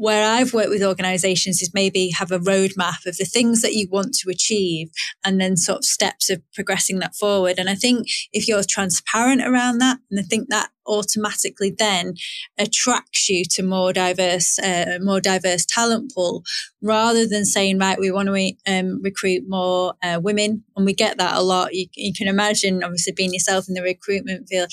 where 0.00 0.26
I've 0.26 0.54
worked 0.54 0.70
with 0.70 0.82
organizations 0.82 1.60
is 1.60 1.74
maybe 1.74 2.10
have 2.16 2.32
a 2.32 2.38
roadmap 2.38 3.04
of 3.04 3.18
the 3.18 3.26
things 3.26 3.60
that 3.60 3.74
you 3.74 3.86
want 3.90 4.14
to 4.14 4.30
achieve 4.30 4.88
and 5.26 5.38
then 5.38 5.58
sort 5.58 5.80
of 5.80 5.84
steps 5.84 6.30
of 6.30 6.40
progressing 6.54 7.00
that 7.00 7.14
forward. 7.14 7.58
And 7.58 7.68
I 7.68 7.74
think 7.74 8.06
if 8.32 8.48
you're 8.48 8.62
transparent 8.66 9.42
around 9.42 9.76
that, 9.80 9.98
and 10.10 10.18
I 10.18 10.22
think 10.22 10.48
that 10.48 10.70
automatically 10.86 11.74
then 11.78 12.14
attracts 12.58 13.28
you 13.28 13.44
to 13.44 13.62
more 13.62 13.92
diverse, 13.92 14.58
uh, 14.58 14.98
more 15.02 15.20
diverse 15.20 15.66
talent 15.66 16.12
pool 16.14 16.44
rather 16.80 17.26
than 17.26 17.44
saying, 17.44 17.78
right, 17.78 18.00
we 18.00 18.10
want 18.10 18.28
to 18.28 18.52
um, 18.66 19.02
recruit 19.02 19.42
more 19.46 19.92
uh, 20.02 20.18
women. 20.18 20.64
And 20.76 20.86
we 20.86 20.94
get 20.94 21.18
that 21.18 21.36
a 21.36 21.42
lot. 21.42 21.74
You, 21.74 21.88
you 21.94 22.14
can 22.14 22.26
imagine, 22.26 22.82
obviously, 22.82 23.12
being 23.12 23.34
yourself 23.34 23.68
in 23.68 23.74
the 23.74 23.82
recruitment 23.82 24.48
field 24.48 24.70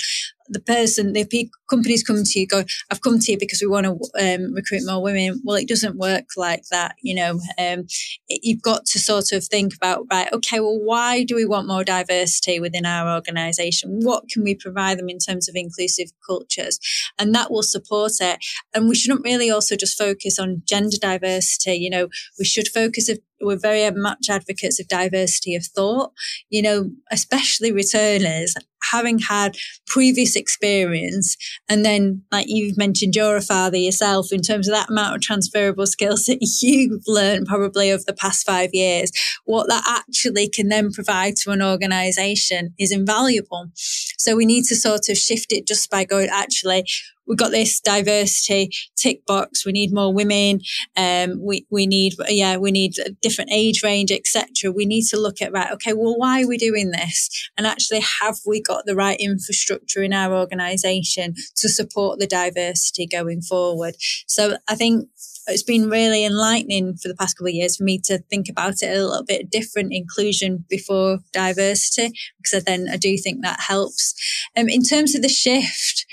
the 0.49 0.59
person, 0.59 1.13
the 1.13 1.49
companies 1.69 2.03
come 2.03 2.23
to 2.23 2.39
you, 2.39 2.47
go, 2.47 2.63
I've 2.91 3.01
come 3.01 3.19
to 3.19 3.31
you 3.31 3.37
because 3.37 3.61
we 3.61 3.67
want 3.67 3.85
to 3.85 4.35
um, 4.35 4.53
recruit 4.53 4.83
more 4.85 5.01
women. 5.01 5.16
Well, 5.43 5.57
it 5.57 5.67
doesn't 5.67 5.97
work 5.97 6.25
like 6.35 6.63
that. 6.71 6.95
You 7.01 7.15
know, 7.15 7.39
um, 7.57 7.85
you've 8.27 8.61
got 8.61 8.85
to 8.85 8.99
sort 8.99 9.31
of 9.31 9.43
think 9.45 9.75
about, 9.75 10.05
right, 10.11 10.31
okay, 10.31 10.59
well, 10.59 10.79
why 10.79 11.23
do 11.23 11.35
we 11.35 11.45
want 11.45 11.67
more 11.67 11.83
diversity 11.83 12.59
within 12.59 12.85
our 12.85 13.13
organization? 13.13 13.99
What 14.01 14.29
can 14.29 14.43
we 14.43 14.55
provide 14.55 14.99
them 14.99 15.09
in 15.09 15.19
terms 15.19 15.49
of 15.49 15.55
inclusive 15.55 16.09
cultures? 16.25 16.79
And 17.17 17.33
that 17.35 17.51
will 17.51 17.63
support 17.63 18.13
it. 18.19 18.39
And 18.73 18.87
we 18.87 18.95
shouldn't 18.95 19.25
really 19.25 19.49
also 19.49 19.75
just 19.75 19.97
focus 19.97 20.39
on 20.39 20.63
gender 20.65 20.97
diversity. 21.01 21.75
You 21.75 21.89
know, 21.89 22.07
we 22.37 22.45
should 22.45 22.67
focus 22.67 23.09
we're 23.41 23.57
very 23.57 23.89
much 23.91 24.29
advocates 24.29 24.79
of 24.79 24.87
diversity 24.87 25.55
of 25.55 25.65
thought, 25.65 26.11
you 26.49 26.61
know, 26.61 26.91
especially 27.11 27.71
returners 27.71 28.55
having 28.91 29.19
had 29.19 29.57
previous 29.85 30.35
experience. 30.35 31.35
And 31.69 31.83
then, 31.83 32.23
like 32.31 32.45
you've 32.47 32.77
mentioned, 32.77 33.15
you're 33.15 33.37
a 33.37 33.41
father 33.41 33.77
yourself 33.77 34.31
in 34.31 34.41
terms 34.41 34.67
of 34.67 34.73
that 34.73 34.89
amount 34.89 35.15
of 35.15 35.21
transferable 35.21 35.87
skills 35.87 36.25
that 36.27 36.39
you've 36.61 37.03
learned 37.07 37.47
probably 37.47 37.91
over 37.91 38.03
the 38.05 38.13
past 38.13 38.45
five 38.45 38.69
years. 38.73 39.11
What 39.45 39.67
that 39.67 39.83
actually 39.87 40.49
can 40.49 40.69
then 40.69 40.91
provide 40.91 41.35
to 41.37 41.51
an 41.51 41.61
organization 41.61 42.73
is 42.79 42.91
invaluable. 42.91 43.67
So 43.75 44.35
we 44.35 44.45
need 44.45 44.65
to 44.65 44.75
sort 44.75 45.09
of 45.09 45.17
shift 45.17 45.51
it 45.51 45.67
just 45.67 45.89
by 45.89 46.03
going, 46.03 46.29
actually, 46.31 46.85
we've 47.27 47.37
got 47.37 47.51
this 47.51 47.79
diversity 47.79 48.69
tick 48.95 49.25
box. 49.25 49.65
We 49.65 49.71
need 49.71 49.93
more 49.93 50.13
women. 50.13 50.61
Um, 50.95 51.39
we, 51.41 51.65
we 51.69 51.85
need, 51.85 52.13
yeah, 52.27 52.57
we 52.57 52.71
need 52.71 52.97
a 52.99 53.11
different 53.11 53.51
age 53.51 53.83
range, 53.83 54.11
etc. 54.11 54.71
We 54.71 54.85
need 54.85 55.05
to 55.09 55.19
look 55.19 55.41
at, 55.41 55.51
right, 55.51 55.71
okay, 55.73 55.93
well, 55.93 56.17
why 56.17 56.43
are 56.43 56.47
we 56.47 56.57
doing 56.57 56.91
this? 56.91 57.29
And 57.57 57.67
actually, 57.67 58.01
have 58.21 58.37
we 58.45 58.61
got 58.61 58.85
the 58.85 58.95
right 58.95 59.19
infrastructure 59.19 60.01
in 60.01 60.13
our 60.13 60.33
organization 60.33 61.35
to 61.57 61.69
support 61.69 62.19
the 62.19 62.27
diversity 62.27 63.07
going 63.07 63.41
forward? 63.41 63.95
So 64.27 64.57
I 64.67 64.75
think 64.75 65.09
it's 65.47 65.63
been 65.63 65.89
really 65.89 66.25
enlightening 66.25 66.97
for 66.97 67.07
the 67.07 67.15
past 67.15 67.37
couple 67.37 67.47
of 67.47 67.53
years 67.53 67.77
for 67.77 67.83
me 67.83 67.99
to 67.99 68.19
think 68.29 68.49
about 68.49 68.81
it 68.81 68.95
a 68.95 69.05
little 69.05 69.23
bit 69.23 69.49
different 69.49 69.93
inclusion 69.93 70.65
before 70.69 71.19
diversity 71.31 72.11
because 72.37 72.63
then 72.65 72.87
I 72.91 72.97
do 72.97 73.17
think 73.17 73.41
that 73.41 73.61
helps. 73.61 74.13
Um, 74.57 74.67
in 74.69 74.83
terms 74.83 75.15
of 75.15 75.21
the 75.21 75.29
shift, 75.29 76.05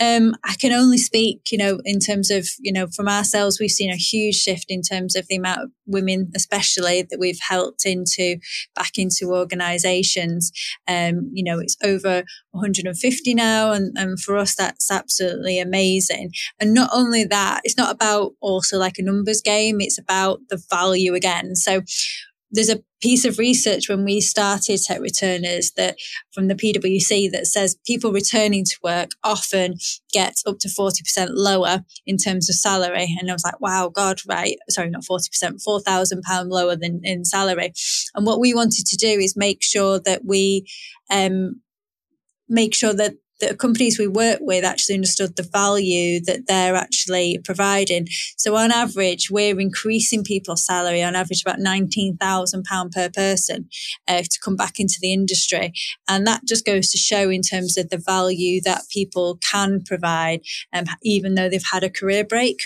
um, 0.00 0.34
I 0.44 0.54
can 0.54 0.72
only 0.72 0.98
speak, 0.98 1.50
you 1.50 1.58
know, 1.58 1.80
in 1.84 2.00
terms 2.00 2.30
of, 2.30 2.46
you 2.58 2.72
know, 2.72 2.86
from 2.88 3.08
ourselves, 3.08 3.58
we've 3.58 3.70
seen 3.70 3.90
a 3.90 3.96
huge 3.96 4.34
shift 4.34 4.66
in 4.68 4.82
terms 4.82 5.16
of 5.16 5.26
the 5.28 5.36
amount 5.36 5.60
of 5.62 5.70
women, 5.86 6.30
especially 6.36 7.02
that 7.02 7.18
we've 7.18 7.40
helped 7.40 7.86
into 7.86 8.36
back 8.74 8.98
into 8.98 9.32
organizations. 9.32 10.52
Um, 10.86 11.30
you 11.32 11.42
know, 11.42 11.58
it's 11.58 11.76
over 11.82 12.24
150 12.50 13.34
now. 13.34 13.72
And, 13.72 13.96
and 13.96 14.20
for 14.20 14.36
us, 14.36 14.54
that's 14.54 14.90
absolutely 14.90 15.58
amazing. 15.58 16.30
And 16.60 16.74
not 16.74 16.90
only 16.92 17.24
that, 17.24 17.62
it's 17.64 17.78
not 17.78 17.94
about 17.94 18.32
also 18.40 18.78
like 18.78 18.98
a 18.98 19.02
numbers 19.02 19.40
game. 19.40 19.80
It's 19.80 19.98
about 19.98 20.40
the 20.50 20.62
value 20.70 21.14
again. 21.14 21.56
So 21.56 21.82
there's 22.50 22.70
a 22.70 22.82
piece 23.00 23.24
of 23.24 23.38
research 23.38 23.88
when 23.88 24.04
we 24.04 24.20
started 24.20 24.80
tech 24.82 25.00
returners 25.00 25.72
that 25.72 25.96
from 26.32 26.48
the 26.48 26.54
PwC 26.54 27.30
that 27.30 27.46
says 27.46 27.76
people 27.84 28.12
returning 28.12 28.64
to 28.64 28.76
work 28.82 29.10
often 29.22 29.74
get 30.12 30.34
up 30.46 30.58
to 30.60 30.68
40% 30.68 31.28
lower 31.30 31.84
in 32.06 32.16
terms 32.16 32.48
of 32.48 32.56
salary. 32.56 33.14
And 33.18 33.30
I 33.30 33.32
was 33.32 33.44
like, 33.44 33.60
wow, 33.60 33.88
God, 33.88 34.20
right. 34.28 34.56
Sorry, 34.70 34.90
not 34.90 35.02
40%, 35.02 35.62
4,000 35.62 36.22
pound 36.22 36.50
lower 36.50 36.76
than 36.76 37.00
in 37.02 37.24
salary. 37.24 37.72
And 38.14 38.26
what 38.26 38.40
we 38.40 38.54
wanted 38.54 38.86
to 38.86 38.96
do 38.96 39.08
is 39.08 39.36
make 39.36 39.62
sure 39.62 40.00
that 40.00 40.24
we, 40.24 40.66
um, 41.10 41.60
make 42.48 42.74
sure 42.74 42.94
that 42.94 43.14
the 43.40 43.54
companies 43.54 43.98
we 43.98 44.06
work 44.06 44.38
with 44.40 44.64
actually 44.64 44.94
understood 44.94 45.36
the 45.36 45.42
value 45.42 46.20
that 46.24 46.46
they're 46.46 46.74
actually 46.74 47.38
providing. 47.44 48.06
So 48.36 48.56
on 48.56 48.72
average, 48.72 49.30
we're 49.30 49.60
increasing 49.60 50.24
people's 50.24 50.64
salary 50.64 51.02
on 51.02 51.14
average 51.14 51.42
about 51.42 51.58
£19,000 51.58 52.92
per 52.92 53.10
person 53.10 53.68
uh, 54.08 54.22
to 54.22 54.40
come 54.42 54.56
back 54.56 54.78
into 54.78 54.98
the 55.00 55.12
industry. 55.12 55.72
And 56.08 56.26
that 56.26 56.42
just 56.46 56.64
goes 56.64 56.90
to 56.90 56.98
show 56.98 57.30
in 57.30 57.42
terms 57.42 57.76
of 57.76 57.90
the 57.90 57.98
value 57.98 58.60
that 58.64 58.82
people 58.90 59.38
can 59.50 59.82
provide, 59.84 60.40
um, 60.72 60.84
even 61.02 61.34
though 61.34 61.48
they've 61.48 61.62
had 61.72 61.84
a 61.84 61.90
career 61.90 62.24
break. 62.24 62.60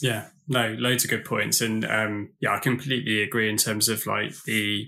Yeah, 0.00 0.28
no, 0.46 0.76
loads 0.78 1.04
of 1.04 1.10
good 1.10 1.24
points. 1.24 1.60
And 1.60 1.84
um, 1.84 2.30
yeah, 2.40 2.54
I 2.54 2.58
completely 2.58 3.22
agree 3.22 3.50
in 3.50 3.56
terms 3.56 3.88
of 3.88 4.06
like 4.06 4.34
the 4.44 4.86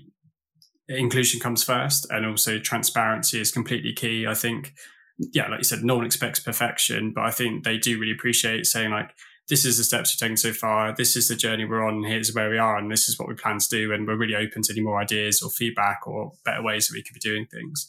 inclusion 0.87 1.39
comes 1.39 1.63
first 1.63 2.07
and 2.09 2.25
also 2.25 2.59
transparency 2.59 3.39
is 3.39 3.51
completely 3.51 3.93
key. 3.93 4.27
I 4.27 4.33
think 4.33 4.73
yeah, 5.17 5.47
like 5.47 5.59
you 5.59 5.63
said, 5.63 5.83
no 5.83 5.95
one 5.95 6.05
expects 6.05 6.39
perfection, 6.39 7.11
but 7.13 7.23
I 7.23 7.31
think 7.31 7.63
they 7.63 7.77
do 7.77 7.99
really 7.99 8.13
appreciate 8.13 8.65
saying 8.65 8.91
like, 8.91 9.11
this 9.49 9.65
is 9.65 9.77
the 9.77 9.83
steps 9.83 10.13
we've 10.13 10.19
taken 10.19 10.37
so 10.37 10.53
far. 10.53 10.95
This 10.95 11.15
is 11.15 11.27
the 11.27 11.35
journey 11.35 11.65
we're 11.65 11.85
on. 11.85 12.03
Here's 12.03 12.33
where 12.33 12.49
we 12.49 12.57
are, 12.57 12.77
and 12.77 12.89
this 12.89 13.09
is 13.09 13.19
what 13.19 13.27
we 13.27 13.35
plan 13.35 13.59
to 13.59 13.67
do. 13.69 13.91
And 13.91 14.07
we're 14.07 14.17
really 14.17 14.35
open 14.35 14.61
to 14.63 14.73
any 14.73 14.81
more 14.81 15.01
ideas 15.01 15.41
or 15.41 15.49
feedback 15.49 16.07
or 16.07 16.31
better 16.45 16.63
ways 16.63 16.87
that 16.87 16.93
we 16.93 17.03
could 17.03 17.13
be 17.13 17.19
doing 17.19 17.45
things. 17.51 17.87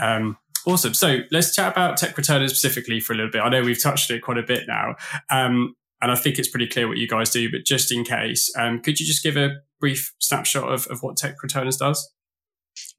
Um, 0.00 0.38
awesome. 0.66 0.94
So 0.94 1.18
let's 1.32 1.54
chat 1.54 1.72
about 1.72 1.96
tech 1.96 2.16
returners 2.16 2.52
specifically 2.52 3.00
for 3.00 3.12
a 3.12 3.16
little 3.16 3.30
bit. 3.30 3.40
I 3.40 3.48
know 3.48 3.62
we've 3.62 3.82
touched 3.82 4.10
it 4.10 4.22
quite 4.22 4.38
a 4.38 4.42
bit 4.44 4.64
now, 4.68 4.94
um, 5.30 5.74
and 6.00 6.12
I 6.12 6.14
think 6.14 6.38
it's 6.38 6.48
pretty 6.48 6.68
clear 6.68 6.86
what 6.86 6.98
you 6.98 7.08
guys 7.08 7.30
do. 7.30 7.50
But 7.50 7.64
just 7.64 7.90
in 7.90 8.04
case, 8.04 8.52
um, 8.56 8.80
could 8.80 9.00
you 9.00 9.06
just 9.06 9.24
give 9.24 9.36
a 9.36 9.56
brief 9.80 10.14
snapshot 10.20 10.72
of, 10.72 10.86
of 10.86 11.02
what 11.02 11.16
tech 11.16 11.42
returners 11.42 11.76
does? 11.76 12.08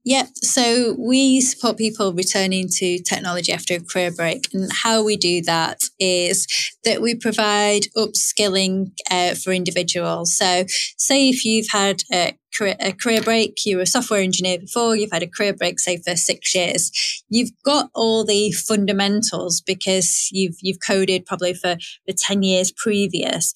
Yeah, 0.06 0.28
so 0.42 0.96
we 0.98 1.42
support 1.42 1.78
people 1.78 2.14
returning 2.14 2.70
to 2.78 3.00
technology 3.00 3.52
after 3.52 3.76
a 3.76 3.80
career 3.82 4.12
break. 4.12 4.48
And 4.54 4.72
how 4.72 5.04
we 5.04 5.18
do 5.18 5.42
that 5.42 5.82
is 6.00 6.48
that 6.86 7.02
we 7.02 7.16
provide 7.16 7.84
upskilling 7.98 8.94
uh, 9.12 9.36
for 9.36 9.52
individuals. 9.52 10.36
So, 10.38 10.64
say 10.98 11.28
if 11.28 11.44
you've 11.44 11.68
had 11.72 12.04
a 12.14 12.38
career, 12.56 12.76
a 12.80 12.94
career 12.94 13.22
break, 13.22 13.58
you 13.66 13.76
were 13.76 13.84
a 13.84 13.88
software 13.88 14.22
engineer 14.22 14.60
before, 14.60 14.96
you've 14.96 15.12
had 15.12 15.24
a 15.24 15.28
career 15.28 15.54
break, 15.54 15.82
say 15.82 15.98
for 15.98 16.16
six 16.16 16.56
years, 16.56 16.92
you've 17.28 17.52
got 17.66 17.90
all 17.94 18.24
the 18.24 18.52
fundamentals 18.54 19.60
because 19.60 20.30
you've, 20.32 20.56
you've 20.62 20.80
coded 20.86 21.26
probably 21.26 21.54
for, 21.54 21.76
for 22.08 22.16
10 22.18 22.42
years 22.44 22.72
previous. 22.72 23.54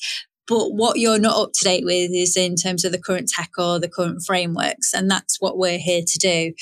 But 0.47 0.73
what 0.73 1.00
you're 1.00 1.19
not 1.19 1.38
up 1.38 1.51
to 1.53 1.63
date 1.63 1.85
with 1.85 2.12
is 2.12 2.35
in 2.35 2.55
terms 2.55 2.83
of 2.83 2.91
the 2.91 3.01
current 3.01 3.29
tech 3.29 3.51
or 3.57 3.79
the 3.79 3.89
current 3.89 4.23
frameworks. 4.25 4.93
And 4.93 5.09
that's 5.09 5.38
what 5.39 5.57
we're 5.57 5.77
here 5.77 6.03
to 6.05 6.17
do. 6.19 6.53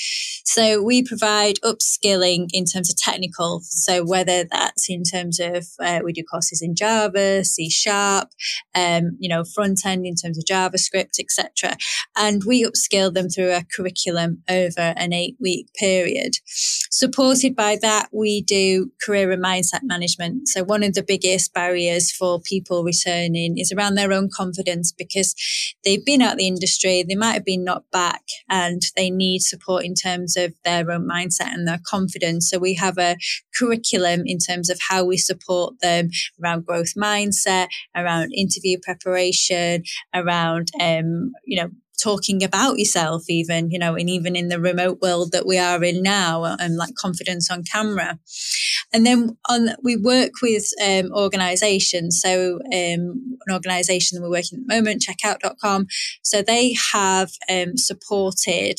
So 0.44 0.82
we 0.82 1.02
provide 1.02 1.56
upskilling 1.64 2.48
in 2.52 2.64
terms 2.64 2.90
of 2.90 2.96
technical. 2.96 3.60
So 3.64 4.04
whether 4.04 4.44
that's 4.44 4.88
in 4.88 5.02
terms 5.02 5.40
of, 5.40 5.66
uh, 5.80 6.00
we 6.04 6.12
do 6.12 6.22
courses 6.22 6.62
in 6.62 6.76
Java, 6.76 7.44
C 7.44 7.68
sharp, 7.68 8.28
um, 8.74 9.16
you 9.18 9.28
know, 9.28 9.44
front 9.44 9.84
end 9.84 10.06
in 10.06 10.14
terms 10.14 10.38
of 10.38 10.44
JavaScript, 10.44 11.18
etc. 11.18 11.76
And 12.16 12.44
we 12.44 12.64
upskill 12.64 13.12
them 13.12 13.28
through 13.28 13.52
a 13.52 13.64
curriculum 13.74 14.42
over 14.48 14.94
an 14.96 15.12
eight 15.12 15.36
week 15.40 15.68
period. 15.74 16.34
Supported 16.90 17.56
by 17.56 17.78
that, 17.82 18.10
we 18.12 18.42
do 18.42 18.92
career 19.04 19.30
and 19.32 19.42
mindset 19.42 19.80
management. 19.82 20.48
So 20.48 20.62
one 20.62 20.82
of 20.82 20.94
the 20.94 21.02
biggest 21.02 21.52
barriers 21.52 22.12
for 22.12 22.40
people 22.40 22.84
returning 22.84 23.58
is 23.58 23.71
around 23.72 23.94
their 23.94 24.12
own 24.12 24.28
confidence 24.34 24.92
because 24.92 25.34
they've 25.84 26.04
been 26.04 26.22
out 26.22 26.36
the 26.36 26.46
industry, 26.46 27.04
they 27.06 27.14
might 27.14 27.32
have 27.32 27.44
been 27.44 27.64
knocked 27.64 27.90
back 27.90 28.22
and 28.48 28.82
they 28.96 29.10
need 29.10 29.40
support 29.40 29.84
in 29.84 29.94
terms 29.94 30.36
of 30.36 30.54
their 30.64 30.90
own 30.90 31.08
mindset 31.08 31.52
and 31.52 31.66
their 31.66 31.80
confidence. 31.86 32.50
So 32.50 32.58
we 32.58 32.74
have 32.74 32.98
a 32.98 33.16
curriculum 33.58 34.22
in 34.26 34.38
terms 34.38 34.70
of 34.70 34.78
how 34.88 35.04
we 35.04 35.16
support 35.16 35.80
them 35.80 36.10
around 36.42 36.66
growth 36.66 36.94
mindset, 36.96 37.68
around 37.96 38.32
interview 38.32 38.78
preparation, 38.82 39.84
around, 40.14 40.70
um, 40.80 41.32
you 41.44 41.60
know, 41.60 41.70
talking 42.02 42.42
about 42.42 42.78
yourself 42.78 43.24
even 43.28 43.70
you 43.70 43.78
know 43.78 43.94
and 43.94 44.10
even 44.10 44.34
in 44.34 44.48
the 44.48 44.60
remote 44.60 45.00
world 45.00 45.32
that 45.32 45.46
we 45.46 45.58
are 45.58 45.82
in 45.84 46.02
now 46.02 46.44
and 46.44 46.76
like 46.76 46.94
confidence 46.94 47.50
on 47.50 47.62
camera. 47.62 48.18
And 48.92 49.06
then 49.06 49.36
on 49.48 49.70
we 49.82 49.96
work 49.96 50.32
with 50.42 50.66
um, 50.84 51.10
organizations. 51.12 52.20
So 52.20 52.56
um, 52.56 53.38
an 53.46 53.52
organization 53.52 54.16
that 54.16 54.22
we're 54.22 54.30
working 54.30 54.58
at 54.58 54.66
the 54.66 54.74
moment 54.74 55.02
checkout.com 55.02 55.86
so 56.22 56.42
they 56.42 56.76
have 56.92 57.30
um, 57.50 57.76
supported 57.76 58.78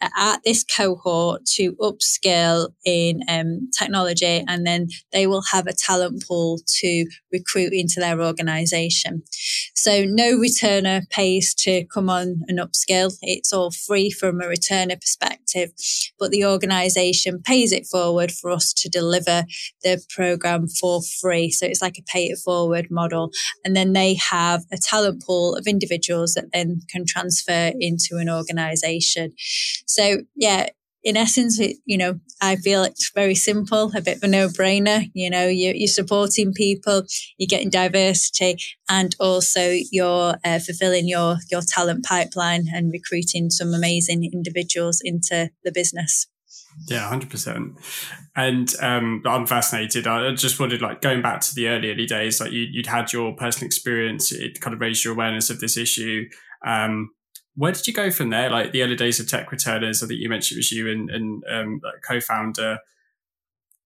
uh, 0.00 0.08
at 0.16 0.42
this 0.44 0.64
cohort 0.64 1.44
to 1.46 1.72
upskill 1.74 2.70
in 2.84 3.20
um, 3.28 3.70
technology 3.78 4.44
and 4.46 4.66
then 4.66 4.88
they 5.12 5.26
will 5.26 5.42
have 5.52 5.66
a 5.66 5.72
talent 5.72 6.24
pool 6.26 6.58
to 6.66 7.06
recruit 7.32 7.72
into 7.72 8.00
their 8.00 8.20
organization. 8.20 9.22
So 9.74 10.04
no 10.04 10.36
returner 10.36 11.08
pays 11.10 11.54
to 11.60 11.84
come 11.86 12.10
on 12.10 12.42
and 12.48 12.59
upskill. 12.60 13.16
It's 13.22 13.52
all 13.52 13.70
free 13.70 14.10
from 14.10 14.40
a 14.40 14.44
returner 14.44 15.00
perspective, 15.00 15.72
but 16.18 16.30
the 16.30 16.44
organisation 16.44 17.42
pays 17.42 17.72
it 17.72 17.86
forward 17.86 18.30
for 18.32 18.50
us 18.50 18.72
to 18.74 18.88
deliver 18.88 19.44
the 19.82 20.02
program 20.10 20.68
for 20.68 21.00
free. 21.20 21.50
So 21.50 21.66
it's 21.66 21.82
like 21.82 21.98
a 21.98 22.02
pay 22.02 22.26
it 22.26 22.38
forward 22.38 22.88
model. 22.90 23.30
And 23.64 23.74
then 23.74 23.92
they 23.92 24.14
have 24.14 24.64
a 24.72 24.76
talent 24.76 25.24
pool 25.26 25.54
of 25.54 25.66
individuals 25.66 26.34
that 26.34 26.52
then 26.52 26.80
can 26.88 27.04
transfer 27.06 27.72
into 27.78 28.16
an 28.16 28.28
organisation. 28.28 29.32
So 29.86 30.18
yeah, 30.36 30.68
in 31.02 31.16
essence, 31.16 31.58
it, 31.58 31.76
you 31.84 31.96
know, 31.96 32.20
I 32.40 32.56
feel 32.56 32.82
it's 32.82 33.10
very 33.14 33.34
simple, 33.34 33.90
a 33.94 34.00
bit 34.00 34.18
of 34.18 34.22
a 34.22 34.28
no 34.28 34.48
brainer. 34.48 35.10
You 35.14 35.30
know, 35.30 35.46
you're, 35.46 35.74
you're, 35.74 35.88
supporting 35.88 36.52
people, 36.52 37.04
you're 37.38 37.48
getting 37.48 37.70
diversity, 37.70 38.56
and 38.88 39.14
also 39.18 39.74
you're 39.90 40.36
uh, 40.44 40.58
fulfilling 40.58 41.08
your, 41.08 41.36
your 41.50 41.62
talent 41.66 42.04
pipeline 42.04 42.66
and 42.72 42.92
recruiting 42.92 43.50
some 43.50 43.72
amazing 43.72 44.28
individuals 44.32 45.00
into 45.02 45.50
the 45.64 45.72
business. 45.72 46.26
Yeah, 46.86 47.08
hundred 47.08 47.30
percent. 47.30 47.78
And 48.36 48.72
um, 48.80 49.22
I'm 49.26 49.46
fascinated. 49.46 50.06
I 50.06 50.32
just 50.34 50.60
wondered, 50.60 50.80
like, 50.80 51.00
going 51.00 51.22
back 51.22 51.40
to 51.42 51.54
the 51.54 51.68
early, 51.68 51.90
early 51.90 52.06
days, 52.06 52.40
like 52.40 52.52
you, 52.52 52.68
would 52.76 52.86
had 52.86 53.12
your 53.12 53.34
personal 53.34 53.66
experience, 53.66 54.32
it 54.32 54.60
kind 54.60 54.74
of 54.74 54.80
raised 54.80 55.04
your 55.04 55.14
awareness 55.14 55.50
of 55.50 55.60
this 55.60 55.76
issue. 55.76 56.26
Um, 56.66 57.10
where 57.54 57.72
did 57.72 57.86
you 57.86 57.92
go 57.92 58.10
from 58.10 58.30
there? 58.30 58.50
Like 58.50 58.72
the 58.72 58.82
early 58.82 58.96
days 58.96 59.20
of 59.20 59.28
tech 59.28 59.50
returners, 59.50 60.02
I 60.02 60.06
think 60.06 60.20
you 60.20 60.28
mentioned 60.28 60.56
it 60.56 60.60
was 60.60 60.72
you 60.72 60.90
and, 60.90 61.10
and 61.10 61.44
um, 61.50 61.80
co-founder. 62.06 62.78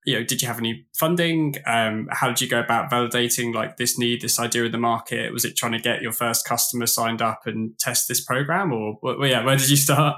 You 0.07 0.19
know, 0.19 0.25
did 0.25 0.43
you 0.43 0.49
have 0.49 0.59
any 0.59 0.87
funding? 0.95 1.55
Um, 1.67 2.09
how 2.11 2.29
did 2.29 2.41
you 2.43 2.49
go 2.49 2.61
about 2.61 2.91
validating 2.91 3.55
like 3.55 3.79
this 3.79 3.99
need, 3.99 4.21
this 4.21 4.39
idea 4.39 4.65
in 4.65 4.73
the 4.73 4.79
market? 4.79 5.33
Was 5.33 5.47
it 5.47 5.57
trying 5.57 5.73
to 5.73 5.79
get 5.79 6.03
your 6.03 6.13
first 6.13 6.47
customer 6.47 6.87
signed 6.87 7.23
up 7.23 7.47
and 7.47 7.79
test 7.79 8.07
this 8.07 8.23
program, 8.23 8.71
or 8.71 8.99
well, 9.03 9.27
yeah, 9.27 9.43
where 9.43 9.57
did 9.57 9.71
you 9.71 9.77
start? 9.77 10.17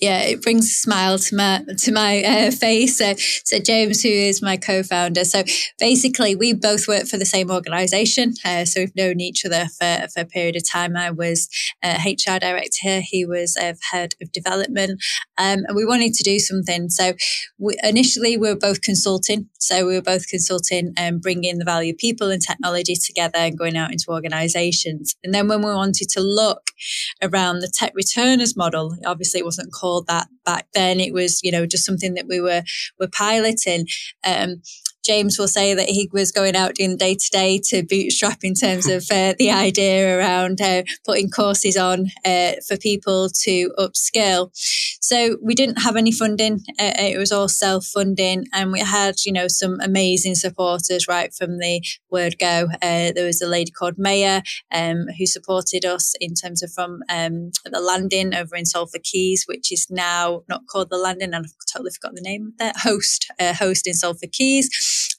Yeah, 0.00 0.22
it 0.22 0.42
brings 0.42 0.66
a 0.66 0.74
smile 0.74 1.18
to 1.18 1.36
my 1.36 1.64
to 1.78 1.92
my 1.92 2.22
uh, 2.22 2.50
face. 2.50 2.98
So, 2.98 3.14
so 3.44 3.58
James, 3.58 4.02
who 4.02 4.08
is 4.08 4.42
my 4.42 4.56
co-founder, 4.56 5.24
so 5.24 5.44
basically 5.78 6.34
we 6.34 6.52
both 6.52 6.88
work 6.88 7.06
for 7.06 7.16
the 7.16 7.24
same 7.24 7.50
organisation. 7.50 8.34
Uh, 8.44 8.64
so 8.64 8.80
we've 8.80 8.96
known 8.96 9.20
each 9.20 9.44
other 9.44 9.66
for, 9.78 10.08
for 10.12 10.20
a 10.20 10.26
period 10.26 10.56
of 10.56 10.68
time. 10.68 10.96
I 10.96 11.10
was 11.10 11.48
uh, 11.82 11.98
HR 12.04 12.38
director 12.38 12.78
here; 12.82 13.02
he 13.04 13.24
was 13.24 13.56
uh, 13.56 13.74
head 13.90 14.14
of 14.20 14.32
development, 14.32 15.02
um, 15.38 15.64
and 15.66 15.76
we 15.76 15.84
wanted 15.84 16.14
to 16.14 16.24
do 16.24 16.38
something. 16.38 16.88
So 16.90 17.14
we, 17.58 17.76
initially 17.82 18.36
we 18.36 18.48
were 18.48 18.58
both 18.58 18.82
consulting. 18.82 19.48
So 19.58 19.86
we 19.86 19.94
were 19.94 20.02
both 20.02 20.28
consulting 20.28 20.92
and 20.96 21.22
bringing 21.22 21.58
the 21.58 21.64
value 21.64 21.92
of 21.92 21.98
people 21.98 22.30
and 22.30 22.42
technology 22.42 22.96
together 22.96 23.38
and 23.38 23.58
going 23.58 23.76
out 23.76 23.92
into 23.92 24.10
organisations. 24.10 25.14
And 25.24 25.32
then 25.32 25.48
when 25.48 25.60
we 25.60 25.72
wanted 25.72 26.08
to 26.10 26.20
look 26.20 26.70
around 27.22 27.60
the 27.60 27.72
tech 27.72 27.92
returners 27.94 28.56
model, 28.56 28.96
obviously 29.04 29.40
it 29.40 29.44
wasn't 29.44 29.72
called 29.72 30.06
that 30.06 30.28
back 30.44 30.66
then. 30.74 31.00
It 31.00 31.12
was, 31.12 31.40
you 31.42 31.52
know, 31.52 31.66
just 31.66 31.84
something 31.84 32.14
that 32.14 32.26
we 32.28 32.40
were 32.40 32.62
were 32.98 33.08
piloting. 33.08 33.86
Um, 34.24 34.62
James 35.04 35.38
will 35.38 35.48
say 35.48 35.74
that 35.74 35.88
he 35.88 36.08
was 36.12 36.32
going 36.32 36.56
out 36.56 36.74
doing 36.74 36.96
day 36.96 37.14
to 37.14 37.30
day 37.30 37.60
to 37.64 37.82
bootstrap 37.82 38.42
in 38.42 38.54
terms 38.54 38.88
of 38.88 39.04
uh, 39.10 39.34
the 39.38 39.50
idea 39.50 40.18
around 40.18 40.60
uh, 40.60 40.82
putting 41.04 41.30
courses 41.30 41.76
on 41.76 42.10
uh, 42.24 42.52
for 42.66 42.76
people 42.76 43.28
to 43.28 43.70
upskill. 43.78 44.50
So 45.00 45.36
we 45.42 45.54
didn't 45.54 45.82
have 45.82 45.96
any 45.96 46.12
funding. 46.12 46.60
Uh, 46.80 46.92
it 46.96 47.18
was 47.18 47.32
all 47.32 47.48
self 47.48 47.84
funding, 47.86 48.46
and 48.52 48.72
we 48.72 48.80
had 48.80 49.16
you 49.24 49.32
know 49.32 49.48
some 49.48 49.78
amazing 49.80 50.34
supporters 50.34 51.06
right 51.06 51.32
from 51.34 51.58
the 51.58 51.82
word 52.10 52.36
go. 52.38 52.68
Uh, 52.82 53.12
there 53.12 53.26
was 53.26 53.42
a 53.42 53.48
lady 53.48 53.70
called 53.70 53.98
Maya 53.98 54.42
um, 54.72 55.06
who 55.18 55.26
supported 55.26 55.84
us 55.84 56.14
in 56.20 56.34
terms 56.34 56.62
of 56.62 56.72
from 56.72 57.02
um, 57.08 57.50
the 57.64 57.80
landing 57.80 58.34
over 58.34 58.56
in 58.56 58.64
Salford 58.64 59.02
Quays, 59.04 59.44
which 59.46 59.72
is 59.72 59.86
now 59.90 60.42
not 60.48 60.62
called 60.66 60.90
the 60.90 60.96
landing, 60.96 61.34
and 61.34 61.46
I've 61.46 61.52
totally 61.72 61.90
forgot 61.90 62.14
the 62.14 62.22
name 62.22 62.48
of 62.48 62.58
that 62.58 62.76
host, 62.78 63.30
uh, 63.38 63.54
host 63.54 63.86
in 63.86 63.94
Salford 63.94 64.32
Quays, 64.32 64.68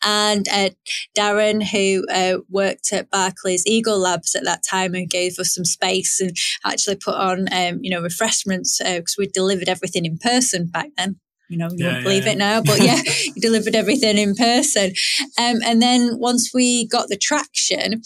and 0.06 0.48
uh, 0.48 0.70
Darren 1.18 1.64
who 1.64 2.06
uh, 2.14 2.40
worked 2.50 2.94
at 2.94 3.10
Barclays 3.10 3.66
Eagle 3.66 4.00
Labs 4.00 4.36
at 4.36 4.46
that 4.46 4.64
time, 4.64 4.94
who 4.94 5.06
gave 5.06 5.38
us 5.40 5.54
some 5.54 5.66
space 5.66 6.22
and 6.22 6.38
actually 6.64 6.96
put 6.96 7.16
on 7.16 7.48
um, 7.52 7.80
you 7.82 7.90
know 7.90 8.02
refreshments 8.02 8.80
because 8.80 9.16
uh, 9.18 9.20
we 9.20 9.28
delivered 9.28 9.68
everything 9.68 10.06
in 10.06 10.18
person 10.18 10.68
back 10.68 10.90
then 10.98 11.20
you 11.50 11.58
know, 11.58 11.70
you 11.72 11.86
yeah, 11.86 11.94
won't 11.94 12.04
believe 12.04 12.26
yeah. 12.26 12.32
it 12.32 12.38
now, 12.38 12.62
but 12.62 12.82
yeah, 12.82 13.00
you 13.36 13.42
delivered 13.42 13.76
everything 13.76 14.18
in 14.18 14.36
person. 14.36 14.94
Um, 15.38 15.58
and 15.64 15.82
then 15.82 16.18
once 16.18 16.52
we 16.54 16.88
got 16.88 17.08
the 17.08 17.18
traction, 17.18 18.02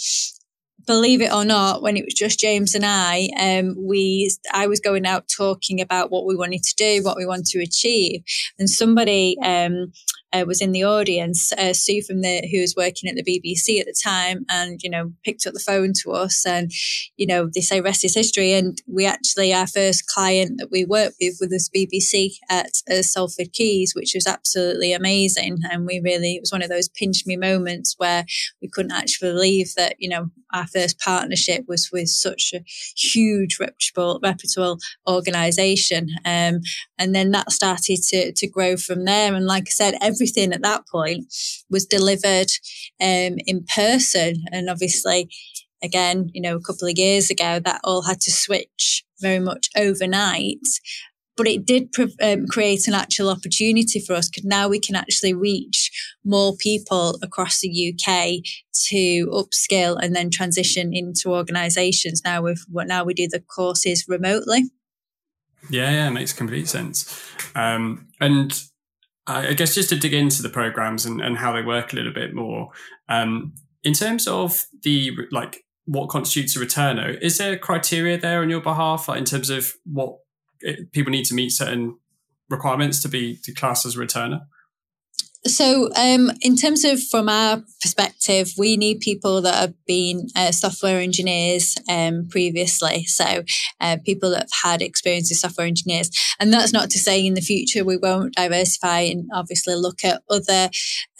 believe 0.86 1.22
it 1.22 1.32
or 1.32 1.46
not, 1.46 1.82
when 1.82 1.96
it 1.96 2.04
was 2.04 2.14
just 2.14 2.40
James 2.40 2.76
and 2.76 2.86
I, 2.86 3.30
um, 3.40 3.76
we 3.78 4.32
I 4.54 4.68
was 4.68 4.80
going 4.80 5.06
out 5.06 5.30
talking 5.36 5.80
about 5.80 6.12
what 6.12 6.26
we 6.26 6.36
wanted 6.36 6.64
to 6.64 6.76
do, 6.76 7.04
what 7.04 7.18
we 7.18 7.26
want 7.26 7.46
to 7.48 7.62
achieve, 7.62 8.24
and 8.58 8.70
somebody 8.70 9.38
um, 9.44 9.94
uh, 10.34 10.44
was 10.46 10.62
in 10.62 10.72
the 10.72 10.84
audience, 10.84 11.52
uh, 11.54 11.74
Sue 11.74 12.02
from 12.02 12.22
the 12.22 12.48
who 12.52 12.62
was 12.62 12.76
working 12.76 13.10
at 13.10 13.15
the 13.15 13.24
BBC 13.24 13.80
at 13.80 13.86
the 13.86 13.96
time, 14.04 14.46
and 14.50 14.80
you 14.84 14.89
know 14.89 15.12
picked 15.24 15.46
up 15.48 15.54
the 15.54 15.60
phone 15.60 15.94
to 16.04 16.12
us, 16.12 16.46
and 16.46 16.72
you 17.18 17.26
know 17.26 17.50
they 17.54 17.62
say 17.62 17.82
rest 17.82 18.04
is 18.06 18.15
history, 18.15 18.54
and 18.54 18.82
we 18.88 19.06
actually 19.06 19.54
our 19.54 19.68
first 19.68 20.08
client 20.08 20.58
that 20.58 20.70
we 20.72 20.86
worked 20.86 21.15
with 21.20 21.38
was 21.39 21.50
this 21.50 21.70
BBC 21.70 22.34
at 22.50 22.72
uh, 22.92 23.02
Salford 23.02 23.54
Quays, 23.56 23.94
which 23.96 24.13
was 24.13 24.28
absolutely 24.28 24.94
amazing, 24.94 25.58
and 25.72 25.86
we 25.86 26.00
really 26.04 26.36
it 26.36 26.42
was 26.42 26.52
one 26.52 26.62
of 26.62 26.70
those 26.70 26.89
pinch 26.89 27.24
me 27.26 27.36
moments 27.36 27.96
where 27.98 28.26
we 28.62 28.70
couldn't 28.70 28.92
actually 28.92 29.32
believe 29.32 29.74
that 29.76 29.96
you 30.00 30.10
know 30.10 30.30
our 30.54 30.68
first 30.68 31.00
partnership 31.00 31.66
was 31.68 31.90
with 31.92 32.10
such 32.10 32.54
a 32.54 32.64
huge 32.98 33.60
reputable 33.60 34.20
reputable 34.22 34.78
organisation, 35.08 36.10
um, 36.26 36.62
and 36.98 37.14
then 37.16 37.32
that 37.32 37.52
started 37.52 38.02
to 38.10 38.32
to 38.34 38.48
grow 38.48 38.78
from 38.78 39.06
there, 39.06 39.34
and 39.34 39.46
like 39.46 39.64
I 39.68 39.72
said, 39.72 39.96
everything 40.02 40.54
at 40.54 40.62
that 40.64 40.88
point 40.88 41.26
was 41.70 41.86
delivered 41.86 42.52
um, 43.02 43.38
in 43.46 43.66
person. 43.74 44.44
And 44.52 44.70
obviously, 44.70 45.30
again, 45.82 46.30
you 46.34 46.42
know, 46.42 46.56
a 46.56 46.62
couple 46.62 46.88
of 46.88 46.98
years 46.98 47.30
ago, 47.30 47.60
that 47.60 47.82
all 47.84 48.04
had 48.04 48.22
to 48.22 48.32
switch 48.32 49.04
very 49.22 49.40
much 49.40 49.70
overnight. 49.78 50.60
But 51.39 51.47
it 51.47 51.65
did 51.65 51.88
um, 52.21 52.47
create 52.47 52.86
an 52.89 52.93
actual 52.93 53.30
opportunity 53.30 54.02
for 54.02 54.13
us 54.13 54.28
because 54.28 54.43
now 54.43 54.67
we 54.67 54.78
can 54.78 54.97
actually 54.97 55.34
reach 55.34 55.89
more 56.25 56.58
people 56.58 57.17
across 57.23 57.62
the 57.62 57.93
UK 57.93 58.43
to 58.88 59.25
upskill 59.28 59.97
and 60.02 60.13
then 60.13 60.32
transition 60.32 60.93
into 60.93 61.30
organisations. 61.34 62.21
Now 62.25 62.41
we 62.41 62.56
now 62.75 63.06
we 63.06 63.13
do 63.13 63.30
the 63.30 63.39
courses 63.39 64.04
remotely. 64.10 64.63
Yeah, 65.69 65.89
yeah, 65.91 66.10
makes 66.10 66.34
complete 66.34 66.67
sense. 66.67 67.23
Um, 67.56 68.10
and 68.19 68.62
I 69.25 69.54
guess 69.54 69.75
just 69.75 69.88
to 69.89 69.95
dig 69.95 70.13
into 70.13 70.41
the 70.41 70.49
programs 70.49 71.06
and, 71.06 71.21
and 71.21 71.38
how 71.38 71.54
they 71.54 71.62
work 71.62 71.93
a 71.93 71.95
little 71.95 72.13
bit 72.13 72.34
more. 72.34 72.71
Um, 73.08 73.54
in 73.82 73.93
terms 73.93 74.28
of 74.28 74.65
the 74.84 75.12
like 75.32 75.63
what 75.86 76.10
constitutes 76.10 76.58
a 76.58 76.60
returner, 76.60 77.17
is 77.21 77.38
there 77.38 77.54
a 77.54 77.58
criteria 77.58 78.17
there 78.17 78.41
on 78.41 78.49
your 78.49 78.60
behalf, 78.60 79.08
like 79.08 79.19
in 79.19 79.25
terms 79.25 79.49
of 79.49 79.71
what 79.86 80.17
people 80.91 81.12
need 81.12 81.26
to 81.26 81.34
meet 81.34 81.52
certain 81.52 81.98
requirements 82.50 83.02
to 83.02 83.10
be 83.10 83.38
to 83.43 83.54
class 83.54 83.86
as 83.86 83.95
a 83.95 84.00
returner? 84.00 84.45
So, 85.47 85.89
um, 85.95 86.32
in 86.41 86.58
terms 86.58 86.84
of 86.84 87.02
from 87.02 87.30
our 87.30 87.63
perspective, 87.82 88.52
we 88.58 88.75
need 88.75 88.99
people 88.99 89.41
that 89.43 89.56
have 89.56 89.73
been 89.86 90.28
uh, 90.36 90.52
software 90.52 90.99
engineers 90.99 91.78
um, 91.88 92.28
previously. 92.30 93.06
So, 93.06 93.43
uh, 93.80 93.97
people 94.06 94.32
that 94.32 94.49
have 94.52 94.71
had 94.71 94.82
experience 94.82 95.32
as 95.32 95.39
software 95.39 95.65
engineers. 95.65 96.10
And 96.41 96.52
that's 96.52 96.73
not 96.73 96.89
to 96.89 96.99
say 96.99 97.25
in 97.25 97.36
the 97.36 97.41
future 97.41 97.86
we 97.86 97.95
won't 97.95 98.36
diversify 98.36 98.99
and 98.99 99.30
obviously 99.34 99.75
look 99.75 100.04
at 100.04 100.23
other 100.30 100.69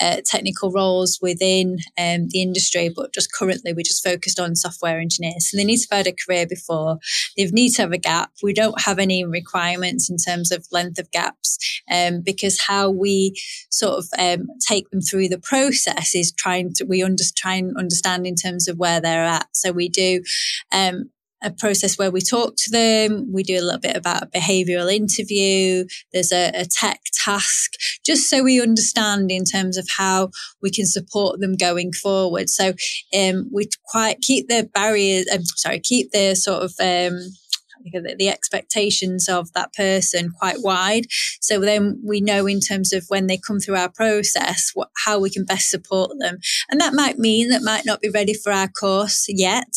uh, 0.02 0.18
technical 0.26 0.70
roles 0.70 1.18
within 1.22 1.78
um, 1.98 2.28
the 2.28 2.42
industry. 2.42 2.92
But 2.94 3.14
just 3.14 3.34
currently, 3.34 3.72
we're 3.72 3.84
just 3.84 4.04
focused 4.04 4.40
on 4.40 4.58
software 4.58 5.00
engineers. 5.00 5.50
So, 5.50 5.56
they 5.56 5.64
need 5.64 5.78
to 5.78 5.88
have 5.92 6.06
had 6.06 6.14
a 6.14 6.16
career 6.28 6.46
before. 6.46 7.00
They 7.38 7.46
need 7.46 7.70
to 7.76 7.84
have 7.84 7.94
a 7.94 7.98
gap. 7.98 8.32
We 8.44 8.54
don't 8.54 8.82
have 8.82 9.00
any 9.00 9.24
requirements 9.24 10.10
in 10.10 10.18
terms 10.18 10.52
of 10.52 10.68
length 10.74 11.00
of 11.00 11.10
gaps 11.12 11.58
um, 11.90 12.20
because 12.20 12.60
how 12.68 12.90
we 12.90 13.34
sort 13.70 13.98
of 13.98 14.09
um, 14.18 14.48
take 14.68 14.90
them 14.90 15.02
through 15.02 15.30
the 15.30 15.40
process 15.40 16.16
is 16.16 16.32
trying 16.32 16.74
to 16.76 16.86
we 16.86 17.04
under, 17.04 17.24
try 17.36 17.56
and 17.56 17.76
understand 17.78 18.26
in 18.26 18.36
terms 18.36 18.68
of 18.68 18.78
where 18.78 19.02
they're 19.02 19.26
at. 19.26 19.48
So 19.54 19.72
we 19.72 19.90
do 19.90 20.24
um, 20.72 21.10
a 21.42 21.52
process 21.52 21.98
where 21.98 22.12
we 22.12 22.22
talk 22.22 22.56
to 22.58 22.72
them. 22.72 23.32
We 23.32 23.44
do 23.44 23.56
a 23.56 23.64
little 23.64 23.80
bit 23.80 23.96
about 23.96 24.24
a 24.24 24.28
behavioral 24.28 24.94
interview. 24.94 25.86
There's 26.12 26.32
a, 26.32 26.52
a, 26.54 26.66
tech 26.66 27.00
task, 27.14 27.74
just 28.06 28.30
so 28.30 28.44
we 28.44 28.62
understand 28.62 29.32
in 29.32 29.46
terms 29.46 29.78
of 29.78 29.88
how 29.98 30.32
we 30.62 30.70
can 30.70 30.86
support 30.86 31.40
them 31.40 31.56
going 31.56 31.94
forward. 31.94 32.50
So 32.50 32.74
um, 33.18 33.50
we 33.54 33.70
quite 33.86 34.22
keep 34.22 34.48
the 34.48 34.70
barriers. 34.74 35.28
Um, 35.32 35.46
sorry, 35.46 35.80
keep 35.80 36.12
the 36.12 36.36
sort 36.36 36.64
of 36.64 36.74
um, 36.80 37.20
the, 37.84 38.16
the 38.18 38.30
expectations 38.30 39.28
of 39.28 39.52
that 39.54 39.74
person 39.74 40.32
quite 40.38 40.58
wide. 40.60 41.06
So 41.42 41.60
then 41.60 42.02
we 42.06 42.22
know 42.22 42.46
in 42.48 42.60
terms 42.60 42.94
of 42.94 43.06
when 43.08 43.28
they 43.28 43.38
come 43.38 43.60
through 43.60 43.76
our 43.76 43.92
process, 43.92 44.72
what, 44.74 44.90
how 45.06 45.20
we 45.20 45.30
can 45.30 45.46
best 45.46 45.70
support 45.70 46.12
them. 46.20 46.38
And 46.70 46.80
that 46.82 46.94
might 46.94 47.18
mean 47.18 47.50
that 47.50 47.64
might 47.64 47.86
not 47.86 48.02
be 48.02 48.10
ready 48.10 48.34
for 48.34 48.52
our 48.52 48.68
course 48.68 49.26
yet, 49.28 49.74